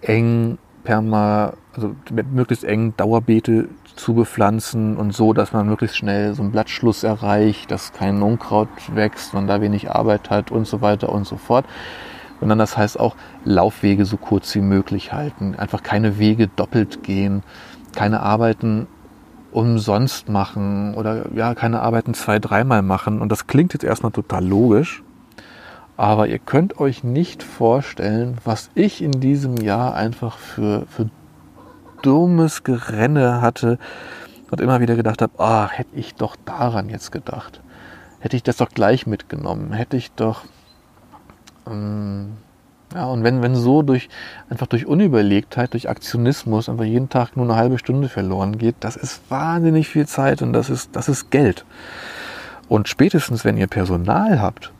eng 0.00 0.58
perma, 0.84 1.52
also 1.74 1.94
möglichst 2.32 2.64
eng 2.64 2.94
Dauerbeete 2.96 3.68
zu 3.96 4.14
bepflanzen 4.14 4.96
und 4.96 5.14
so, 5.14 5.32
dass 5.32 5.52
man 5.52 5.66
möglichst 5.66 5.96
schnell 5.96 6.34
so 6.34 6.42
einen 6.42 6.52
Blattschluss 6.52 7.02
erreicht, 7.02 7.70
dass 7.70 7.92
kein 7.92 8.22
Unkraut 8.22 8.68
wächst, 8.94 9.34
man 9.34 9.46
da 9.46 9.60
wenig 9.60 9.90
Arbeit 9.90 10.30
hat 10.30 10.50
und 10.50 10.66
so 10.66 10.80
weiter 10.80 11.10
und 11.10 11.26
so 11.26 11.36
fort. 11.36 11.64
Sondern 12.40 12.58
das 12.58 12.76
heißt 12.76 13.00
auch 13.00 13.16
Laufwege 13.44 14.04
so 14.04 14.16
kurz 14.18 14.54
wie 14.54 14.60
möglich 14.60 15.12
halten, 15.12 15.54
einfach 15.56 15.82
keine 15.82 16.18
Wege 16.18 16.48
doppelt 16.48 17.02
gehen, 17.02 17.42
keine 17.94 18.20
Arbeiten 18.20 18.86
umsonst 19.52 20.28
machen 20.28 20.94
oder 20.94 21.32
ja, 21.34 21.54
keine 21.54 21.80
Arbeiten 21.80 22.12
zwei, 22.12 22.38
dreimal 22.38 22.82
machen. 22.82 23.22
Und 23.22 23.32
das 23.32 23.46
klingt 23.46 23.72
jetzt 23.72 23.84
erstmal 23.84 24.12
total 24.12 24.44
logisch, 24.44 25.02
aber 25.96 26.28
ihr 26.28 26.38
könnt 26.38 26.78
euch 26.78 27.04
nicht 27.04 27.42
vorstellen, 27.42 28.38
was 28.44 28.70
ich 28.74 29.02
in 29.02 29.12
diesem 29.12 29.56
Jahr 29.56 29.94
einfach 29.94 30.36
für, 30.38 30.86
für 30.86 31.08
dummes 32.02 32.64
Gerenne 32.64 33.40
hatte 33.40 33.78
und 34.50 34.60
immer 34.60 34.80
wieder 34.80 34.96
gedacht 34.96 35.22
habe, 35.22 35.32
ah, 35.38 35.68
hätte 35.70 35.96
ich 35.96 36.14
doch 36.14 36.36
daran 36.44 36.88
jetzt 36.88 37.12
gedacht. 37.12 37.60
Hätte 38.20 38.36
ich 38.36 38.42
das 38.42 38.58
doch 38.58 38.70
gleich 38.70 39.06
mitgenommen. 39.06 39.72
Hätte 39.72 39.96
ich 39.96 40.12
doch. 40.12 40.44
Ähm, 41.66 42.36
ja, 42.94 43.06
und 43.06 43.24
wenn, 43.24 43.42
wenn 43.42 43.56
so 43.56 43.82
durch, 43.82 44.08
einfach 44.48 44.66
durch 44.66 44.86
Unüberlegtheit, 44.86 45.72
durch 45.72 45.88
Aktionismus 45.88 46.68
einfach 46.68 46.84
jeden 46.84 47.08
Tag 47.08 47.36
nur 47.36 47.46
eine 47.46 47.56
halbe 47.56 47.78
Stunde 47.78 48.08
verloren 48.08 48.58
geht, 48.58 48.76
das 48.80 48.96
ist 48.96 49.28
wahnsinnig 49.30 49.88
viel 49.88 50.06
Zeit 50.06 50.42
und 50.42 50.52
das 50.52 50.70
ist, 50.70 50.94
das 50.94 51.08
ist 51.08 51.30
Geld. 51.30 51.64
Und 52.68 52.88
spätestens, 52.88 53.44
wenn 53.44 53.56
ihr 53.56 53.66
Personal 53.66 54.40
habt, 54.40 54.72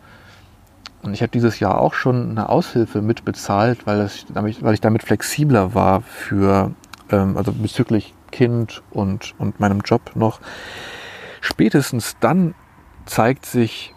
und 1.06 1.14
ich 1.14 1.22
habe 1.22 1.30
dieses 1.30 1.60
Jahr 1.60 1.80
auch 1.80 1.94
schon 1.94 2.30
eine 2.30 2.48
Aushilfe 2.48 3.00
mitbezahlt, 3.00 3.86
weil, 3.86 3.98
das, 3.98 4.26
weil 4.34 4.74
ich 4.74 4.80
damit 4.80 5.02
flexibler 5.02 5.74
war 5.74 6.02
für, 6.02 6.72
ähm, 7.10 7.36
also 7.36 7.52
bezüglich 7.52 8.14
Kind 8.32 8.82
und, 8.90 9.34
und 9.38 9.60
meinem 9.60 9.80
Job 9.80 10.12
noch. 10.14 10.40
Spätestens 11.40 12.16
dann 12.20 12.54
zeigt 13.06 13.46
sich, 13.46 13.94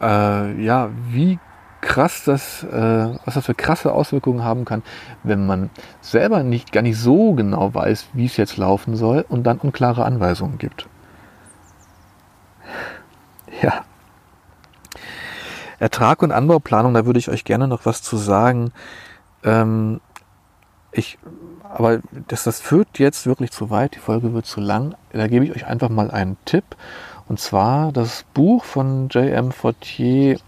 äh, 0.00 0.60
ja, 0.60 0.90
wie 1.08 1.38
krass 1.80 2.24
das, 2.24 2.64
äh, 2.64 3.16
was 3.24 3.34
das 3.34 3.46
für 3.46 3.54
krasse 3.54 3.92
Auswirkungen 3.92 4.42
haben 4.42 4.64
kann, 4.64 4.82
wenn 5.22 5.46
man 5.46 5.70
selber 6.00 6.42
nicht 6.42 6.72
gar 6.72 6.82
nicht 6.82 6.98
so 6.98 7.34
genau 7.34 7.72
weiß, 7.72 8.08
wie 8.12 8.26
es 8.26 8.36
jetzt 8.36 8.56
laufen 8.56 8.96
soll 8.96 9.24
und 9.28 9.44
dann 9.44 9.58
unklare 9.58 10.04
Anweisungen 10.04 10.58
gibt. 10.58 10.88
Ja, 13.60 13.84
Ertrag 15.78 16.22
und 16.22 16.32
Anbauplanung, 16.32 16.94
da 16.94 17.06
würde 17.06 17.18
ich 17.18 17.28
euch 17.28 17.44
gerne 17.44 17.68
noch 17.68 17.86
was 17.86 18.02
zu 18.02 18.16
sagen. 18.16 18.72
Ähm, 19.44 20.00
ich, 20.90 21.18
aber 21.62 22.00
das, 22.26 22.44
das 22.44 22.60
führt 22.60 22.98
jetzt 22.98 23.26
wirklich 23.26 23.52
zu 23.52 23.70
weit, 23.70 23.94
die 23.94 24.00
Folge 24.00 24.34
wird 24.34 24.46
zu 24.46 24.60
lang. 24.60 24.94
Da 25.12 25.28
gebe 25.28 25.44
ich 25.44 25.52
euch 25.54 25.66
einfach 25.66 25.88
mal 25.88 26.10
einen 26.10 26.36
Tipp. 26.44 26.64
Und 27.28 27.38
zwar 27.38 27.92
das 27.92 28.24
Buch 28.34 28.64
von 28.64 29.08
J.M. 29.10 29.52
Fortier. 29.52 30.40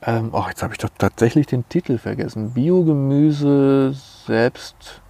Ähm, 0.00 0.30
oh, 0.32 0.44
jetzt 0.48 0.62
habe 0.62 0.72
ich 0.72 0.78
doch 0.78 0.90
tatsächlich 0.96 1.46
den 1.46 1.68
Titel 1.68 1.98
vergessen. 1.98 2.52
Biogemüse 2.52 3.94
selbst. 4.26 5.02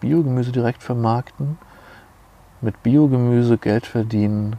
Biogemüse 0.00 0.52
direkt 0.52 0.82
vermarkten. 0.82 1.58
Mit 2.60 2.82
Biogemüse 2.82 3.58
Geld 3.58 3.86
verdienen 3.86 4.56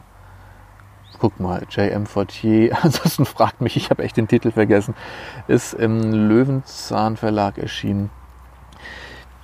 guck 1.24 1.40
mal, 1.40 1.62
J.M. 1.70 2.04
Fortier, 2.04 2.76
ansonsten 2.82 3.24
fragt 3.24 3.62
mich, 3.62 3.78
ich 3.78 3.88
habe 3.88 4.02
echt 4.02 4.18
den 4.18 4.28
Titel 4.28 4.50
vergessen, 4.50 4.94
ist 5.48 5.72
im 5.72 6.12
Löwenzahn 6.28 7.16
Verlag 7.16 7.56
erschienen. 7.56 8.10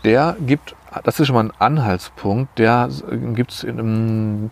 Der 0.05 0.37
gibt, 0.39 0.77
das 1.05 1.19
ist 1.19 1.27
schon 1.27 1.37
mal 1.37 1.45
ein 1.45 1.53
Anhaltspunkt, 1.59 2.59
der 2.59 2.91
gibt 3.35 3.67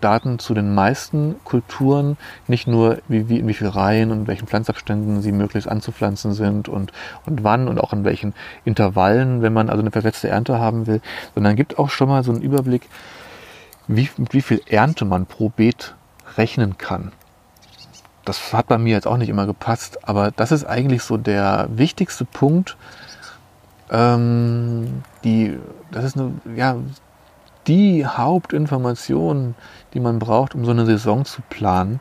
Daten 0.01 0.39
zu 0.39 0.55
den 0.55 0.75
meisten 0.75 1.37
Kulturen, 1.45 2.17
nicht 2.47 2.67
nur 2.67 3.03
wie, 3.09 3.29
wie, 3.29 3.41
in 3.41 3.49
wie 3.49 3.53
viel 3.53 3.69
Reihen 3.69 4.11
und 4.11 4.27
welchen 4.27 4.47
Pflanzabständen 4.47 5.21
sie 5.21 5.33
möglichst 5.33 5.69
anzupflanzen 5.69 6.33
sind 6.33 6.71
und, 6.71 6.95
und 7.27 7.45
wann 7.45 7.69
und 7.69 7.79
auch 7.79 7.93
in 7.93 8.05
welchen 8.05 8.33
Intervallen, 8.65 9.43
wenn 9.43 9.53
man 9.53 9.69
also 9.69 9.83
eine 9.83 9.91
versetzte 9.91 10.29
Ernte 10.29 10.59
haben 10.59 10.87
will, 10.87 11.03
sondern 11.35 11.57
gibt 11.57 11.79
auch 11.79 11.91
schon 11.91 12.09
mal 12.09 12.25
so 12.25 12.33
einen 12.33 12.41
Überblick, 12.41 12.89
wie, 13.87 14.09
wie 14.17 14.41
viel 14.41 14.63
Ernte 14.67 15.05
man 15.05 15.27
pro 15.27 15.51
Beet 15.51 15.95
rechnen 16.37 16.79
kann. 16.79 17.13
Das 18.29 18.53
hat 18.53 18.67
bei 18.67 18.77
mir 18.77 18.93
jetzt 18.93 19.07
auch 19.07 19.17
nicht 19.17 19.31
immer 19.31 19.47
gepasst, 19.47 20.07
aber 20.07 20.31
das 20.31 20.53
ist 20.53 20.65
eigentlich 20.65 21.03
so 21.03 21.17
der 21.17 21.67
wichtigste 21.71 22.27
Punkt. 22.27 22.77
Ähm, 23.91 25.03
die, 25.25 25.59
das 25.91 26.05
ist 26.05 26.19
eine, 26.19 26.35
ja, 26.55 26.77
die 27.67 28.05
Hauptinformation, 28.05 29.55
die 29.95 30.01
man 30.01 30.19
braucht, 30.19 30.55
um 30.55 30.67
so 30.67 30.73
eine 30.73 30.85
Saison 30.85 31.25
zu 31.25 31.41
planen. 31.49 32.01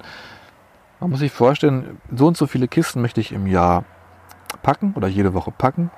Man 0.99 1.11
muss 1.11 1.19
sich 1.19 1.31
vorstellen, 1.31 2.01
so 2.13 2.27
und 2.27 2.35
so 2.35 2.45
viele 2.45 2.67
Kisten 2.67 3.01
möchte 3.01 3.21
ich 3.21 3.31
im 3.31 3.47
Jahr 3.47 3.85
packen 4.63 4.95
oder 4.97 5.07
jede 5.07 5.33
Woche 5.33 5.51
packen. 5.51 5.91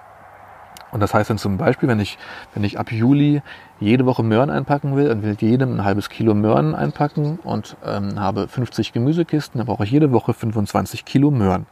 Und 0.92 1.02
das 1.02 1.14
heißt 1.14 1.30
dann 1.30 1.38
zum 1.38 1.58
Beispiel, 1.58 1.88
wenn 1.90 2.00
ich, 2.00 2.18
wenn 2.54 2.64
ich 2.64 2.80
ab 2.80 2.92
Juli 2.92 3.42
jede 3.80 4.06
Woche 4.06 4.24
Möhren 4.24 4.50
einpacken 4.50 4.96
will 4.96 5.12
und 5.12 5.24
will 5.24 5.38
jedem 5.40 5.76
ein 5.76 5.84
halbes 5.84 6.10
Kilo 6.10 6.34
Möhren 6.34 6.76
einpacken 6.76 7.40
und 7.44 7.78
ähm, 7.86 8.20
habe 8.20 8.48
50 8.48 8.94
Gemüsekisten, 8.94 9.60
dann 9.60 9.68
brauche 9.68 9.84
ich 9.84 9.92
jede 9.92 10.12
Woche 10.12 10.34
25 10.34 11.06
Kilo 11.06 11.32
Möhren. 11.32 11.66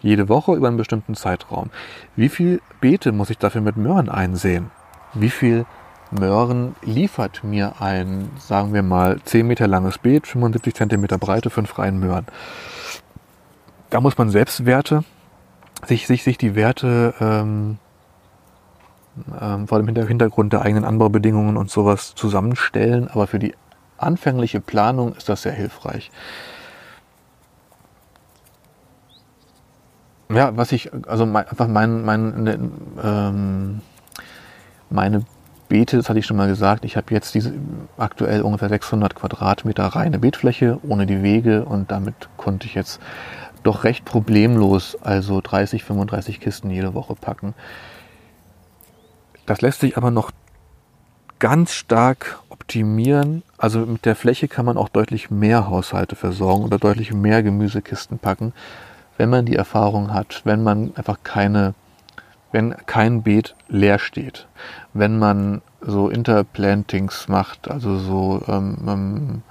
Jede 0.00 0.28
Woche 0.28 0.54
über 0.54 0.68
einen 0.68 0.76
bestimmten 0.76 1.14
Zeitraum. 1.14 1.70
Wie 2.16 2.28
viel 2.28 2.60
Beete 2.80 3.12
muss 3.12 3.30
ich 3.30 3.38
dafür 3.38 3.60
mit 3.60 3.76
Möhren 3.76 4.08
einsehen? 4.08 4.70
Wie 5.14 5.30
viel 5.30 5.66
Möhren 6.10 6.76
liefert 6.82 7.42
mir 7.42 7.74
ein, 7.80 8.30
sagen 8.38 8.72
wir 8.72 8.82
mal, 8.82 9.18
10 9.24 9.46
Meter 9.46 9.66
langes 9.66 9.98
Beet, 9.98 10.26
75 10.26 10.74
Zentimeter 10.74 11.18
Breite, 11.18 11.50
5 11.50 11.78
Reihen 11.78 11.98
Möhren? 11.98 12.26
Da 13.90 14.00
muss 14.00 14.16
man 14.18 14.30
selbst 14.30 14.66
Werte, 14.66 15.04
sich, 15.86 16.06
sich, 16.06 16.24
sich 16.24 16.38
die 16.38 16.54
Werte 16.54 17.14
ähm, 17.20 17.78
ähm, 19.40 19.68
vor 19.68 19.82
dem 19.82 19.88
Hintergrund 19.88 20.52
der 20.52 20.62
eigenen 20.62 20.84
Anbaubedingungen 20.84 21.56
und 21.56 21.70
sowas 21.70 22.14
zusammenstellen. 22.14 23.08
Aber 23.08 23.26
für 23.26 23.38
die 23.38 23.54
anfängliche 23.98 24.60
Planung 24.60 25.14
ist 25.14 25.28
das 25.28 25.42
sehr 25.42 25.52
hilfreich. 25.52 26.10
ja, 30.34 30.56
was 30.56 30.72
ich, 30.72 30.90
also 31.06 31.26
mein, 31.26 31.46
einfach 31.48 31.68
mein, 31.68 32.04
mein, 32.04 32.42
ne, 32.42 32.58
ähm, 33.02 33.80
meine 34.90 35.24
Beete, 35.68 35.96
das 35.96 36.08
hatte 36.08 36.18
ich 36.18 36.26
schon 36.26 36.36
mal 36.36 36.48
gesagt, 36.48 36.84
ich 36.84 36.96
habe 36.96 37.12
jetzt 37.12 37.34
diese 37.34 37.52
aktuell 37.96 38.42
ungefähr 38.42 38.68
600 38.68 39.14
Quadratmeter 39.14 39.84
reine 39.84 40.18
Beetfläche 40.18 40.78
ohne 40.82 41.06
die 41.06 41.22
Wege 41.22 41.64
und 41.64 41.90
damit 41.90 42.14
konnte 42.36 42.66
ich 42.66 42.74
jetzt 42.74 43.00
doch 43.62 43.84
recht 43.84 44.04
problemlos 44.04 44.96
also 45.00 45.40
30, 45.40 45.84
35 45.84 46.40
Kisten 46.40 46.70
jede 46.70 46.94
Woche 46.94 47.14
packen. 47.14 47.54
Das 49.46 49.60
lässt 49.60 49.80
sich 49.80 49.96
aber 49.96 50.10
noch 50.10 50.30
ganz 51.38 51.72
stark 51.72 52.38
optimieren. 52.48 53.42
Also 53.58 53.80
mit 53.80 54.04
der 54.04 54.16
Fläche 54.16 54.48
kann 54.48 54.64
man 54.64 54.76
auch 54.76 54.88
deutlich 54.88 55.30
mehr 55.30 55.68
Haushalte 55.68 56.16
versorgen 56.16 56.64
oder 56.64 56.78
deutlich 56.78 57.12
mehr 57.12 57.42
Gemüsekisten 57.42 58.18
packen, 58.18 58.52
wenn 59.18 59.28
man 59.28 59.44
die 59.44 59.56
Erfahrung 59.56 60.12
hat, 60.12 60.42
wenn 60.44 60.62
man 60.62 60.92
einfach 60.96 61.18
keine, 61.22 61.74
wenn 62.52 62.74
kein 62.86 63.22
Beet 63.22 63.54
leer 63.68 63.98
steht, 63.98 64.46
wenn 64.92 65.18
man 65.18 65.60
so 65.80 66.08
Interplantings 66.08 67.28
macht, 67.28 67.70
also 67.70 67.98
so 67.98 68.42
ähm, 68.48 68.78
ähm, 68.86 69.42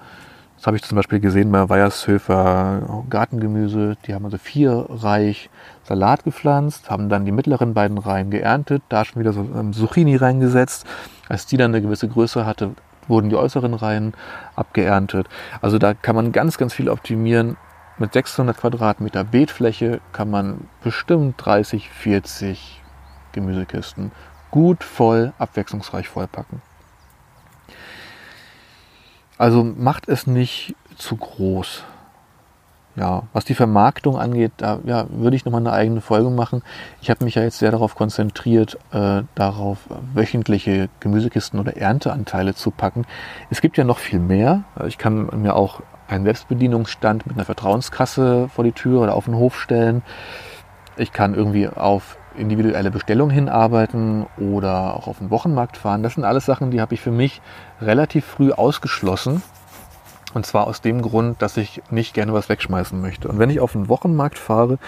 das 0.63 0.67
habe 0.67 0.77
ich 0.77 0.83
zum 0.83 0.95
Beispiel 0.95 1.19
gesehen 1.19 1.51
bei 1.51 1.67
Weiershöfer 1.67 3.03
Gartengemüse. 3.09 3.97
Die 4.07 4.13
haben 4.13 4.23
also 4.23 4.37
vier 4.37 4.85
Reich 4.87 5.49
Salat 5.83 6.23
gepflanzt, 6.23 6.89
haben 6.89 7.09
dann 7.09 7.25
die 7.25 7.33
mittleren 7.33 7.73
beiden 7.73 7.97
Reihen 7.97 8.31
geerntet, 8.31 8.81
da 8.87 9.03
schon 9.03 9.19
wieder 9.19 9.33
so 9.33 9.41
ähm, 9.41 9.73
Zucchini 9.73 10.15
reingesetzt. 10.15 10.87
Als 11.27 11.47
die 11.47 11.57
dann 11.57 11.71
eine 11.71 11.81
gewisse 11.81 12.07
Größe 12.07 12.45
hatte, 12.45 12.71
wurden 13.09 13.29
die 13.29 13.35
äußeren 13.35 13.73
Reihen 13.73 14.13
abgeerntet. 14.55 15.27
Also 15.61 15.79
da 15.79 15.93
kann 15.93 16.15
man 16.15 16.31
ganz, 16.31 16.57
ganz 16.57 16.73
viel 16.73 16.87
optimieren. 16.87 17.57
Mit 17.97 18.13
600 18.13 18.55
Quadratmeter 18.55 19.25
Beetfläche 19.25 19.99
kann 20.13 20.29
man 20.29 20.69
bestimmt 20.81 21.35
30, 21.45 21.89
40 21.89 22.81
Gemüsekisten 23.33 24.13
gut 24.49 24.81
voll, 24.85 25.33
abwechslungsreich 25.39 26.07
vollpacken. 26.07 26.61
Also 29.37 29.63
macht 29.63 30.07
es 30.07 30.27
nicht 30.27 30.75
zu 30.97 31.15
groß. 31.17 31.83
Ja, 32.95 33.23
was 33.33 33.43
die 33.43 33.55
Vermarktung 33.55 34.19
angeht, 34.19 34.51
da 34.57 34.79
ja, 34.85 35.07
würde 35.09 35.35
ich 35.35 35.45
nochmal 35.45 35.61
eine 35.61 35.71
eigene 35.71 35.99
Folge 35.99 36.29
machen. 36.29 36.61
Ich 37.01 37.09
habe 37.09 37.25
mich 37.25 37.33
ja 37.33 37.41
jetzt 37.41 37.57
sehr 37.57 37.71
darauf 37.71 37.95
konzentriert, 37.95 38.77
äh, 38.91 39.23
darauf 39.33 39.79
wöchentliche 40.13 40.89
Gemüsekisten 40.99 41.59
oder 41.59 41.75
Ernteanteile 41.75 42.53
zu 42.53 42.69
packen. 42.69 43.05
Es 43.49 43.61
gibt 43.61 43.77
ja 43.77 43.83
noch 43.83 43.97
viel 43.97 44.19
mehr. 44.19 44.63
Ich 44.85 44.99
kann 44.99 45.27
mir 45.41 45.55
auch 45.55 45.81
einen 46.07 46.25
Selbstbedienungsstand 46.25 47.25
mit 47.25 47.35
einer 47.35 47.45
Vertrauenskasse 47.45 48.47
vor 48.49 48.63
die 48.63 48.73
Tür 48.73 49.01
oder 49.01 49.15
auf 49.15 49.25
den 49.25 49.35
Hof 49.35 49.59
stellen. 49.59 50.03
Ich 50.95 51.11
kann 51.11 51.33
irgendwie 51.33 51.67
auf 51.67 52.17
individuelle 52.37 52.91
Bestellung 52.91 53.29
hinarbeiten 53.29 54.25
oder 54.37 54.95
auch 54.95 55.07
auf 55.07 55.19
den 55.19 55.29
Wochenmarkt 55.29 55.77
fahren. 55.77 56.03
Das 56.03 56.15
sind 56.15 56.23
alles 56.23 56.45
Sachen, 56.45 56.71
die 56.71 56.81
habe 56.81 56.93
ich 56.93 57.01
für 57.01 57.11
mich 57.11 57.41
relativ 57.81 58.25
früh 58.25 58.51
ausgeschlossen. 58.51 59.41
Und 60.33 60.47
zwar 60.47 60.65
aus 60.65 60.81
dem 60.81 61.03
Grund, 61.03 61.41
dass 61.43 61.57
ich 61.57 61.83
nicht 61.91 62.15
gerne 62.15 62.33
was 62.33 62.49
wegschmeißen 62.49 62.99
möchte. 62.99 63.27
Und 63.27 63.37
wenn 63.37 63.51
ich 63.51 63.59
auf 63.59 63.73
den 63.73 63.87
Wochenmarkt 63.87 64.39
fahre, 64.39 64.79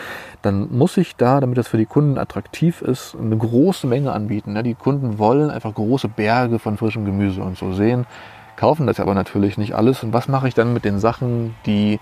dann 0.42 0.76
muss 0.76 0.98
ich 0.98 1.16
da, 1.16 1.40
damit 1.40 1.58
das 1.58 1.68
für 1.68 1.78
die 1.78 1.86
Kunden 1.86 2.18
attraktiv 2.18 2.82
ist, 2.82 3.16
eine 3.16 3.38
große 3.38 3.86
Menge 3.86 4.12
anbieten. 4.12 4.60
Die 4.64 4.74
Kunden 4.74 5.20
wollen 5.20 5.52
einfach 5.52 5.74
große 5.74 6.08
Berge 6.08 6.58
von 6.58 6.78
frischem 6.78 7.06
Gemüse 7.06 7.44
und 7.44 7.58
so 7.58 7.74
sehen, 7.74 8.08
kaufen 8.56 8.88
das 8.88 9.00
aber 9.00 9.14
natürlich 9.14 9.58
nicht 9.60 9.76
alles. 9.76 10.02
Und 10.02 10.14
was 10.14 10.28
mache 10.28 10.48
ich 10.48 10.56
dann 10.56 10.74
mit 10.74 10.84
den 10.84 11.00
Sachen, 11.00 11.56
die 11.68 12.00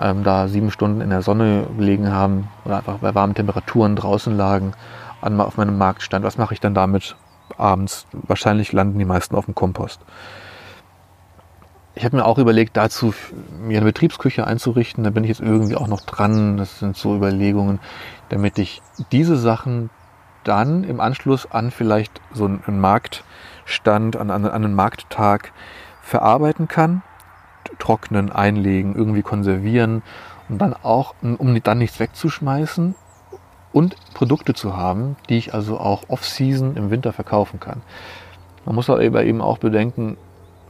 ähm, 0.00 0.24
da 0.24 0.48
sieben 0.48 0.70
Stunden 0.70 1.00
in 1.00 1.10
der 1.10 1.22
Sonne 1.22 1.66
gelegen 1.76 2.12
haben 2.12 2.48
oder 2.64 2.78
einfach 2.78 2.98
bei 2.98 3.14
warmen 3.14 3.34
Temperaturen 3.34 3.96
draußen 3.96 4.36
lagen 4.36 4.72
an, 5.20 5.40
auf 5.40 5.56
meinem 5.56 5.78
Marktstand. 5.78 6.24
Was 6.24 6.38
mache 6.38 6.54
ich 6.54 6.60
dann 6.60 6.74
damit 6.74 7.16
abends? 7.56 8.06
Wahrscheinlich 8.12 8.72
landen 8.72 8.98
die 8.98 9.04
meisten 9.04 9.36
auf 9.36 9.46
dem 9.46 9.54
Kompost. 9.54 10.00
Ich 11.94 12.04
habe 12.04 12.16
mir 12.16 12.26
auch 12.26 12.36
überlegt, 12.36 12.76
dazu 12.76 13.14
mir 13.58 13.78
eine 13.78 13.86
Betriebsküche 13.86 14.46
einzurichten. 14.46 15.02
Da 15.02 15.10
bin 15.10 15.24
ich 15.24 15.30
jetzt 15.30 15.40
irgendwie 15.40 15.76
auch 15.76 15.88
noch 15.88 16.02
dran. 16.02 16.58
Das 16.58 16.78
sind 16.78 16.94
so 16.94 17.16
Überlegungen, 17.16 17.80
damit 18.28 18.58
ich 18.58 18.82
diese 19.12 19.36
Sachen 19.38 19.88
dann 20.44 20.84
im 20.84 21.00
Anschluss 21.00 21.50
an 21.50 21.70
vielleicht 21.70 22.20
so 22.32 22.44
einen 22.44 22.80
Marktstand, 22.80 24.16
an, 24.16 24.30
an, 24.30 24.44
an 24.44 24.64
einen 24.64 24.74
Markttag 24.74 25.52
verarbeiten 26.02 26.68
kann 26.68 27.02
trocknen, 27.78 28.32
einlegen, 28.32 28.94
irgendwie 28.94 29.22
konservieren 29.22 30.02
und 30.48 30.58
dann 30.58 30.74
auch, 30.74 31.14
um 31.22 31.62
dann 31.62 31.78
nichts 31.78 32.00
wegzuschmeißen 32.00 32.94
und 33.72 33.96
Produkte 34.14 34.54
zu 34.54 34.76
haben, 34.76 35.16
die 35.28 35.36
ich 35.36 35.54
also 35.54 35.78
auch 35.78 36.04
off-season 36.08 36.76
im 36.76 36.90
Winter 36.90 37.12
verkaufen 37.12 37.60
kann. 37.60 37.82
Man 38.64 38.74
muss 38.74 38.90
aber 38.90 39.24
eben 39.24 39.40
auch 39.40 39.58
bedenken, 39.58 40.16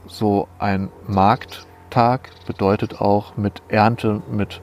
so 0.07 0.47
ein 0.59 0.89
Markttag 1.07 2.29
bedeutet 2.45 3.01
auch 3.01 3.37
mit 3.37 3.61
Ernte, 3.69 4.21
mit 4.31 4.61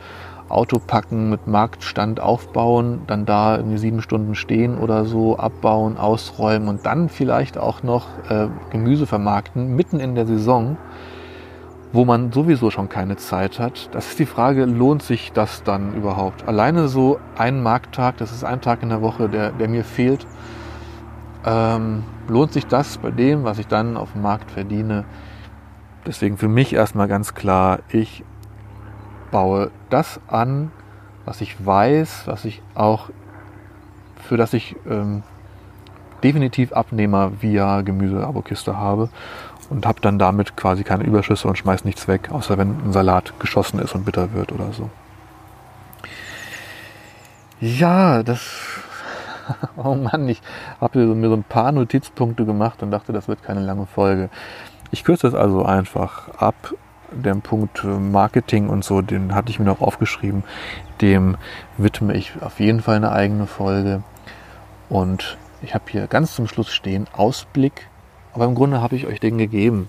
Auto 0.48 0.78
packen, 0.78 1.30
mit 1.30 1.46
Marktstand 1.46 2.20
aufbauen, 2.20 3.02
dann 3.06 3.24
da 3.24 3.56
irgendwie 3.56 3.78
sieben 3.78 4.02
Stunden 4.02 4.34
stehen 4.34 4.78
oder 4.78 5.04
so, 5.04 5.38
abbauen, 5.38 5.96
ausräumen 5.96 6.68
und 6.68 6.86
dann 6.86 7.08
vielleicht 7.08 7.56
auch 7.58 7.82
noch 7.82 8.06
äh, 8.28 8.48
Gemüse 8.70 9.06
vermarkten, 9.06 9.74
mitten 9.74 10.00
in 10.00 10.14
der 10.14 10.26
Saison 10.26 10.76
wo 11.94 12.04
man 12.04 12.32
sowieso 12.32 12.72
schon 12.72 12.88
keine 12.88 13.16
Zeit 13.16 13.60
hat. 13.60 13.88
Das 13.94 14.08
ist 14.08 14.18
die 14.18 14.26
Frage, 14.26 14.64
lohnt 14.64 15.04
sich 15.04 15.30
das 15.30 15.62
dann 15.62 15.94
überhaupt? 15.94 16.46
Alleine 16.48 16.88
so 16.88 17.20
ein 17.38 17.62
Markttag, 17.62 18.16
das 18.16 18.32
ist 18.32 18.42
ein 18.42 18.60
Tag 18.60 18.82
in 18.82 18.88
der 18.88 19.00
Woche, 19.00 19.28
der, 19.28 19.52
der 19.52 19.68
mir 19.68 19.84
fehlt, 19.84 20.26
ähm, 21.46 22.02
lohnt 22.26 22.52
sich 22.52 22.66
das 22.66 22.98
bei 22.98 23.12
dem, 23.12 23.44
was 23.44 23.60
ich 23.60 23.68
dann 23.68 23.96
auf 23.96 24.10
dem 24.12 24.22
Markt 24.22 24.50
verdiene? 24.50 25.04
Deswegen 26.04 26.36
für 26.36 26.48
mich 26.48 26.72
erstmal 26.72 27.06
ganz 27.06 27.34
klar, 27.34 27.78
ich 27.88 28.24
baue 29.30 29.70
das 29.88 30.18
an, 30.26 30.72
was 31.24 31.40
ich 31.40 31.64
weiß, 31.64 32.24
was 32.26 32.44
ich 32.44 32.60
auch, 32.74 33.10
für 34.16 34.36
das 34.36 34.52
ich 34.52 34.74
ähm, 34.90 35.22
definitiv 36.24 36.72
Abnehmer 36.72 37.40
via 37.40 37.82
Gemüse-Abokiste 37.82 38.76
habe 38.76 39.10
und 39.74 39.86
habe 39.86 40.00
dann 40.00 40.18
damit 40.18 40.56
quasi 40.56 40.84
keine 40.84 41.02
Überschüsse 41.02 41.48
und 41.48 41.58
schmeiß 41.58 41.84
nichts 41.84 42.06
weg, 42.06 42.30
außer 42.30 42.56
wenn 42.56 42.86
ein 42.86 42.92
Salat 42.92 43.34
geschossen 43.40 43.80
ist 43.80 43.94
und 43.94 44.04
bitter 44.04 44.32
wird 44.32 44.52
oder 44.52 44.72
so. 44.72 44.88
Ja, 47.60 48.22
das. 48.22 48.40
Oh 49.76 49.94
Mann, 49.94 50.26
ich 50.26 50.40
habe 50.80 51.04
mir 51.04 51.28
so 51.28 51.34
ein 51.34 51.44
paar 51.44 51.70
Notizpunkte 51.70 52.46
gemacht 52.46 52.82
und 52.82 52.90
dachte, 52.90 53.12
das 53.12 53.28
wird 53.28 53.42
keine 53.42 53.60
lange 53.60 53.84
Folge. 53.84 54.30
Ich 54.90 55.04
kürze 55.04 55.26
das 55.26 55.34
also 55.38 55.66
einfach 55.66 56.28
ab. 56.38 56.54
Den 57.10 57.42
Punkt 57.42 57.84
Marketing 57.84 58.70
und 58.70 58.84
so, 58.84 59.02
den 59.02 59.34
hatte 59.34 59.50
ich 59.50 59.58
mir 59.58 59.66
noch 59.66 59.82
aufgeschrieben. 59.82 60.44
Dem 61.02 61.36
widme 61.76 62.14
ich 62.14 62.32
auf 62.40 62.58
jeden 62.58 62.80
Fall 62.80 62.96
eine 62.96 63.12
eigene 63.12 63.46
Folge. 63.46 64.02
Und 64.88 65.36
ich 65.60 65.74
habe 65.74 65.84
hier 65.88 66.06
ganz 66.06 66.34
zum 66.34 66.48
Schluss 66.48 66.72
stehen 66.72 67.06
Ausblick 67.12 67.88
aber 68.34 68.44
im 68.44 68.54
Grunde 68.54 68.82
habe 68.82 68.96
ich 68.96 69.06
euch 69.06 69.20
den 69.20 69.38
gegeben. 69.38 69.88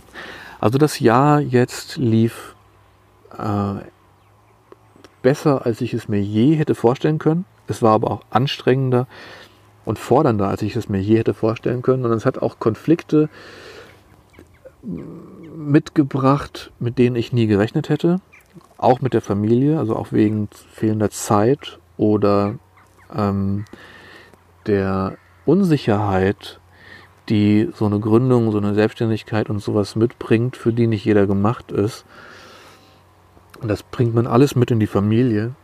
Also 0.60 0.78
das 0.78 1.00
Jahr 1.00 1.40
jetzt 1.40 1.98
lief 1.98 2.56
äh, 3.38 3.82
besser, 5.22 5.66
als 5.66 5.82
ich 5.82 5.94
es 5.94 6.08
mir 6.08 6.22
je 6.22 6.56
hätte 6.56 6.76
vorstellen 6.76 7.18
können. 7.18 7.46
Es 7.68 7.82
war 7.82 7.94
aber 7.94 8.12
auch 8.12 8.22
anstrengender 8.30 9.08
und 9.84 10.00
fordernder, 10.00 10.48
als 10.48 10.62
ich 10.62 10.76
es 10.76 10.88
mir 10.88 11.02
je 11.02 11.18
hätte 11.18 11.34
vorstellen 11.34 11.82
können. 11.82 12.06
Und 12.06 12.12
es 12.12 12.26
hat 12.26 12.38
auch 12.38 12.60
Konflikte 12.60 13.30
mitgebracht, 15.56 16.72
mit 16.80 16.98
denen 16.98 17.16
ich 17.16 17.34
nie 17.34 17.48
gerechnet 17.48 17.90
hätte. 17.90 18.22
Auch 18.78 19.02
mit 19.02 19.14
der 19.14 19.22
Familie, 19.22 19.80
also 19.80 19.96
auch 19.96 20.12
wegen 20.12 20.48
fehlender 20.72 21.10
Zeit 21.10 21.80
oder 21.98 22.56
ähm, 23.16 23.66
der 24.68 25.18
Unsicherheit, 25.46 26.60
die 27.30 27.70
so 27.74 27.86
eine 27.86 28.00
Gründung, 28.00 28.52
so 28.52 28.58
eine 28.58 28.76
Selbstständigkeit 28.76 29.50
und 29.50 29.60
sowas 29.60 29.96
mitbringt, 29.96 30.58
für 30.58 30.74
die 30.74 30.88
nicht 30.88 31.06
jeder 31.06 31.28
gemacht 31.28 31.72
ist. 31.72 32.06
Und 33.62 33.68
das 33.70 33.84
bringt 33.84 34.14
man 34.14 34.28
alles 34.28 34.56
mit 34.56 34.72
in 34.72 34.80
die 34.80 34.88
Familie. 34.88 35.56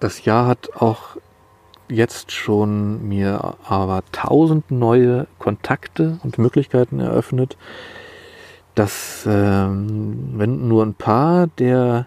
Das 0.00 0.24
Jahr 0.24 0.46
hat 0.46 0.70
auch 0.76 1.16
jetzt 1.88 2.32
schon 2.32 3.06
mir 3.08 3.56
aber 3.66 4.02
tausend 4.10 4.70
neue 4.70 5.26
Kontakte 5.38 6.18
und 6.22 6.38
Möglichkeiten 6.38 6.98
eröffnet, 6.98 7.56
dass 8.74 9.24
ähm, 9.28 10.32
wenn 10.34 10.66
nur 10.66 10.84
ein 10.84 10.94
paar 10.94 11.46
der 11.46 12.06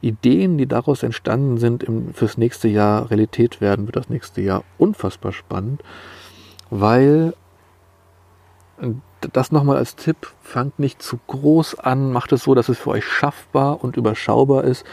Ideen, 0.00 0.58
die 0.58 0.66
daraus 0.66 1.02
entstanden 1.02 1.58
sind, 1.58 1.82
im, 1.82 2.14
fürs 2.14 2.38
nächste 2.38 2.68
Jahr 2.68 3.10
Realität 3.10 3.60
werden, 3.60 3.86
wird 3.86 3.96
das 3.96 4.10
nächste 4.10 4.42
Jahr 4.42 4.62
unfassbar 4.78 5.32
spannend 5.32 5.82
weil 6.70 7.34
das 9.32 9.50
nochmal 9.50 9.76
als 9.76 9.96
Tipp, 9.96 10.32
fangt 10.42 10.78
nicht 10.78 11.02
zu 11.02 11.18
groß 11.26 11.78
an, 11.78 12.12
macht 12.12 12.32
es 12.32 12.44
so, 12.44 12.54
dass 12.54 12.68
es 12.68 12.78
für 12.78 12.90
euch 12.90 13.04
schaffbar 13.04 13.82
und 13.82 13.96
überschaubar 13.96 14.64
ist 14.64 14.84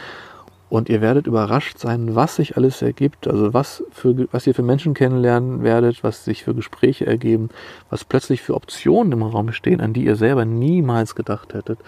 Und 0.74 0.88
ihr 0.88 1.00
werdet 1.00 1.26
überrascht 1.28 1.78
sein, 1.78 2.16
was 2.16 2.36
sich 2.36 2.56
alles 2.56 2.82
ergibt, 2.82 3.28
also 3.28 3.54
was, 3.54 3.84
für, 3.92 4.26
was 4.32 4.46
ihr 4.46 4.54
für 4.54 4.62
Menschen 4.62 4.94
kennenlernen 4.94 5.62
werdet, 5.62 6.02
was 6.02 6.24
sich 6.24 6.42
für 6.42 6.54
Gespräche 6.54 7.06
ergeben, 7.06 7.50
was 7.90 8.04
plötzlich 8.04 8.42
für 8.42 8.54
Optionen 8.54 9.12
im 9.12 9.22
Raum 9.22 9.52
stehen, 9.52 9.80
an 9.80 9.92
die 9.92 10.04
ihr 10.04 10.16
selber 10.16 10.44
niemals 10.44 11.14
gedacht 11.14 11.54
hättet. 11.54 11.78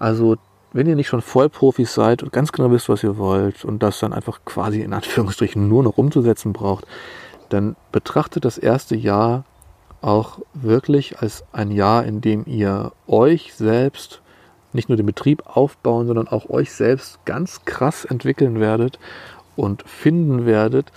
Also 0.00 0.36
wenn 0.72 0.88
ihr 0.88 0.96
nicht 0.96 1.08
schon 1.08 1.22
Vollprofis 1.22 1.94
seid 1.94 2.22
und 2.22 2.32
ganz 2.32 2.50
genau 2.50 2.70
wisst, 2.70 2.88
was 2.88 3.04
ihr 3.04 3.18
wollt 3.18 3.64
und 3.64 3.82
das 3.82 4.00
dann 4.00 4.12
einfach 4.12 4.40
quasi 4.44 4.80
in 4.80 4.94
Anführungsstrichen 4.94 5.68
nur 5.68 5.82
noch 5.82 5.96
umzusetzen 5.96 6.52
braucht, 6.52 6.86
dann 7.48 7.76
betrachtet 7.92 8.44
das 8.44 8.58
erste 8.58 8.96
Jahr 8.96 9.44
auch 10.00 10.40
wirklich 10.54 11.18
als 11.20 11.44
ein 11.52 11.70
Jahr, 11.70 12.04
in 12.04 12.20
dem 12.20 12.44
ihr 12.46 12.92
euch 13.06 13.54
selbst 13.54 14.22
nicht 14.72 14.88
nur 14.88 14.96
den 14.96 15.06
Betrieb 15.06 15.42
aufbauen, 15.46 16.06
sondern 16.06 16.28
auch 16.28 16.50
euch 16.50 16.72
selbst 16.72 17.24
ganz 17.24 17.64
krass 17.64 18.04
entwickeln 18.04 18.60
werdet 18.60 18.98
und 19.56 19.82
finden 19.82 20.46
werdet 20.46 20.92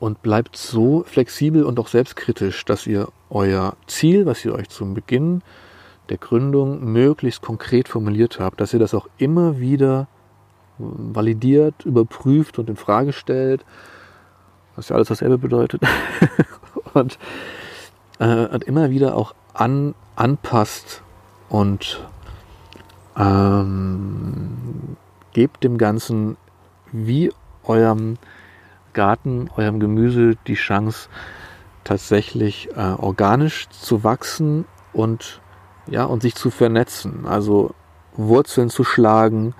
und 0.00 0.22
bleibt 0.22 0.56
so 0.56 1.04
flexibel 1.06 1.64
und 1.64 1.78
auch 1.78 1.88
selbstkritisch, 1.88 2.64
dass 2.64 2.86
ihr 2.86 3.08
euer 3.30 3.76
Ziel, 3.86 4.26
was 4.26 4.44
ihr 4.44 4.54
euch 4.54 4.68
zum 4.70 4.94
Beginn 4.94 5.42
der 6.08 6.18
Gründung 6.18 6.92
möglichst 6.92 7.42
konkret 7.42 7.88
formuliert 7.88 8.40
habt, 8.40 8.60
dass 8.60 8.72
ihr 8.72 8.80
das 8.80 8.94
auch 8.94 9.08
immer 9.18 9.58
wieder 9.60 10.08
validiert, 10.78 11.84
überprüft 11.84 12.58
und 12.58 12.70
in 12.70 12.76
Frage 12.76 13.12
stellt, 13.12 13.64
was 14.78 14.88
ja 14.90 14.94
alles 14.94 15.08
dasselbe 15.08 15.38
bedeutet, 15.38 15.82
und, 16.94 17.18
äh, 18.20 18.46
und 18.46 18.62
immer 18.64 18.90
wieder 18.90 19.16
auch 19.16 19.34
an, 19.52 19.96
anpasst 20.14 21.02
und 21.48 22.06
ähm, 23.16 24.96
gebt 25.32 25.64
dem 25.64 25.78
Ganzen 25.78 26.36
wie 26.92 27.32
eurem 27.64 28.18
Garten, 28.92 29.50
eurem 29.56 29.80
Gemüse 29.80 30.36
die 30.46 30.54
Chance, 30.54 31.08
tatsächlich 31.82 32.68
äh, 32.76 32.92
organisch 32.96 33.68
zu 33.70 34.04
wachsen 34.04 34.64
und 34.92 35.40
ja, 35.88 36.04
und 36.04 36.22
sich 36.22 36.36
zu 36.36 36.50
vernetzen, 36.50 37.26
also 37.26 37.74
Wurzeln 38.14 38.70
zu 38.70 38.84
schlagen 38.84 39.54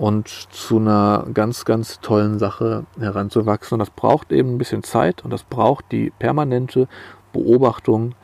und 0.00 0.28
zu 0.28 0.78
einer 0.78 1.26
ganz, 1.34 1.66
ganz 1.66 2.00
tollen 2.00 2.38
Sache 2.38 2.86
heranzuwachsen. 2.98 3.74
Und 3.74 3.80
das 3.80 3.90
braucht 3.90 4.32
eben 4.32 4.54
ein 4.54 4.58
bisschen 4.58 4.82
Zeit 4.82 5.22
und 5.26 5.30
das 5.30 5.42
braucht 5.42 5.92
die 5.92 6.08
permanente 6.18 6.88
Beobachtung, 7.34 8.14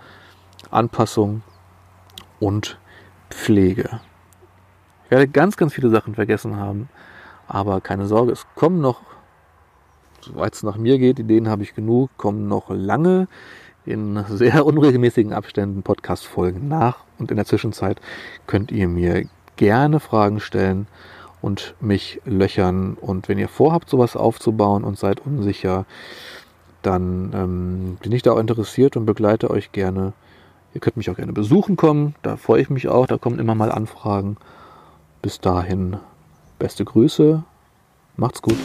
Anpassung 0.70 1.42
und 2.40 2.78
Pflege. 3.28 4.00
Ich 5.04 5.10
werde 5.10 5.28
ganz, 5.28 5.58
ganz 5.58 5.74
viele 5.74 5.90
Sachen 5.90 6.14
vergessen 6.14 6.56
haben, 6.56 6.88
aber 7.46 7.82
keine 7.82 8.06
Sorge, 8.06 8.32
es 8.32 8.46
kommen 8.54 8.80
noch, 8.80 9.02
soweit 10.22 10.54
es 10.54 10.62
nach 10.62 10.78
mir 10.78 10.98
geht, 10.98 11.18
Ideen 11.18 11.50
habe 11.50 11.62
ich 11.62 11.74
genug, 11.74 12.08
kommen 12.16 12.48
noch 12.48 12.70
lange 12.70 13.28
in 13.84 14.24
sehr 14.30 14.64
unregelmäßigen 14.64 15.34
Abständen 15.34 15.82
Podcast-Folgen 15.82 16.68
nach. 16.68 17.04
Und 17.18 17.30
in 17.30 17.36
der 17.36 17.44
Zwischenzeit 17.44 18.00
könnt 18.46 18.72
ihr 18.72 18.88
mir 18.88 19.26
gerne 19.56 20.00
Fragen 20.00 20.40
stellen 20.40 20.86
und 21.46 21.76
mich 21.80 22.20
löchern. 22.24 22.98
Und 23.00 23.28
wenn 23.28 23.38
ihr 23.38 23.48
vorhabt, 23.48 23.88
sowas 23.88 24.16
aufzubauen 24.16 24.82
und 24.82 24.98
seid 24.98 25.24
unsicher, 25.24 25.86
dann 26.82 27.30
ähm, 27.34 27.98
bin 28.02 28.10
ich 28.10 28.22
da 28.22 28.32
auch 28.32 28.38
interessiert 28.38 28.96
und 28.96 29.06
begleite 29.06 29.48
euch 29.50 29.70
gerne. 29.70 30.12
Ihr 30.74 30.80
könnt 30.80 30.96
mich 30.96 31.08
auch 31.08 31.14
gerne 31.14 31.32
besuchen 31.32 31.76
kommen, 31.76 32.16
da 32.22 32.36
freue 32.36 32.60
ich 32.60 32.68
mich 32.68 32.88
auch, 32.88 33.06
da 33.06 33.16
kommen 33.16 33.38
immer 33.38 33.54
mal 33.54 33.70
Anfragen. 33.70 34.36
Bis 35.22 35.40
dahin, 35.40 35.98
beste 36.58 36.84
Grüße, 36.84 37.44
macht's 38.16 38.42
gut. 38.42 38.58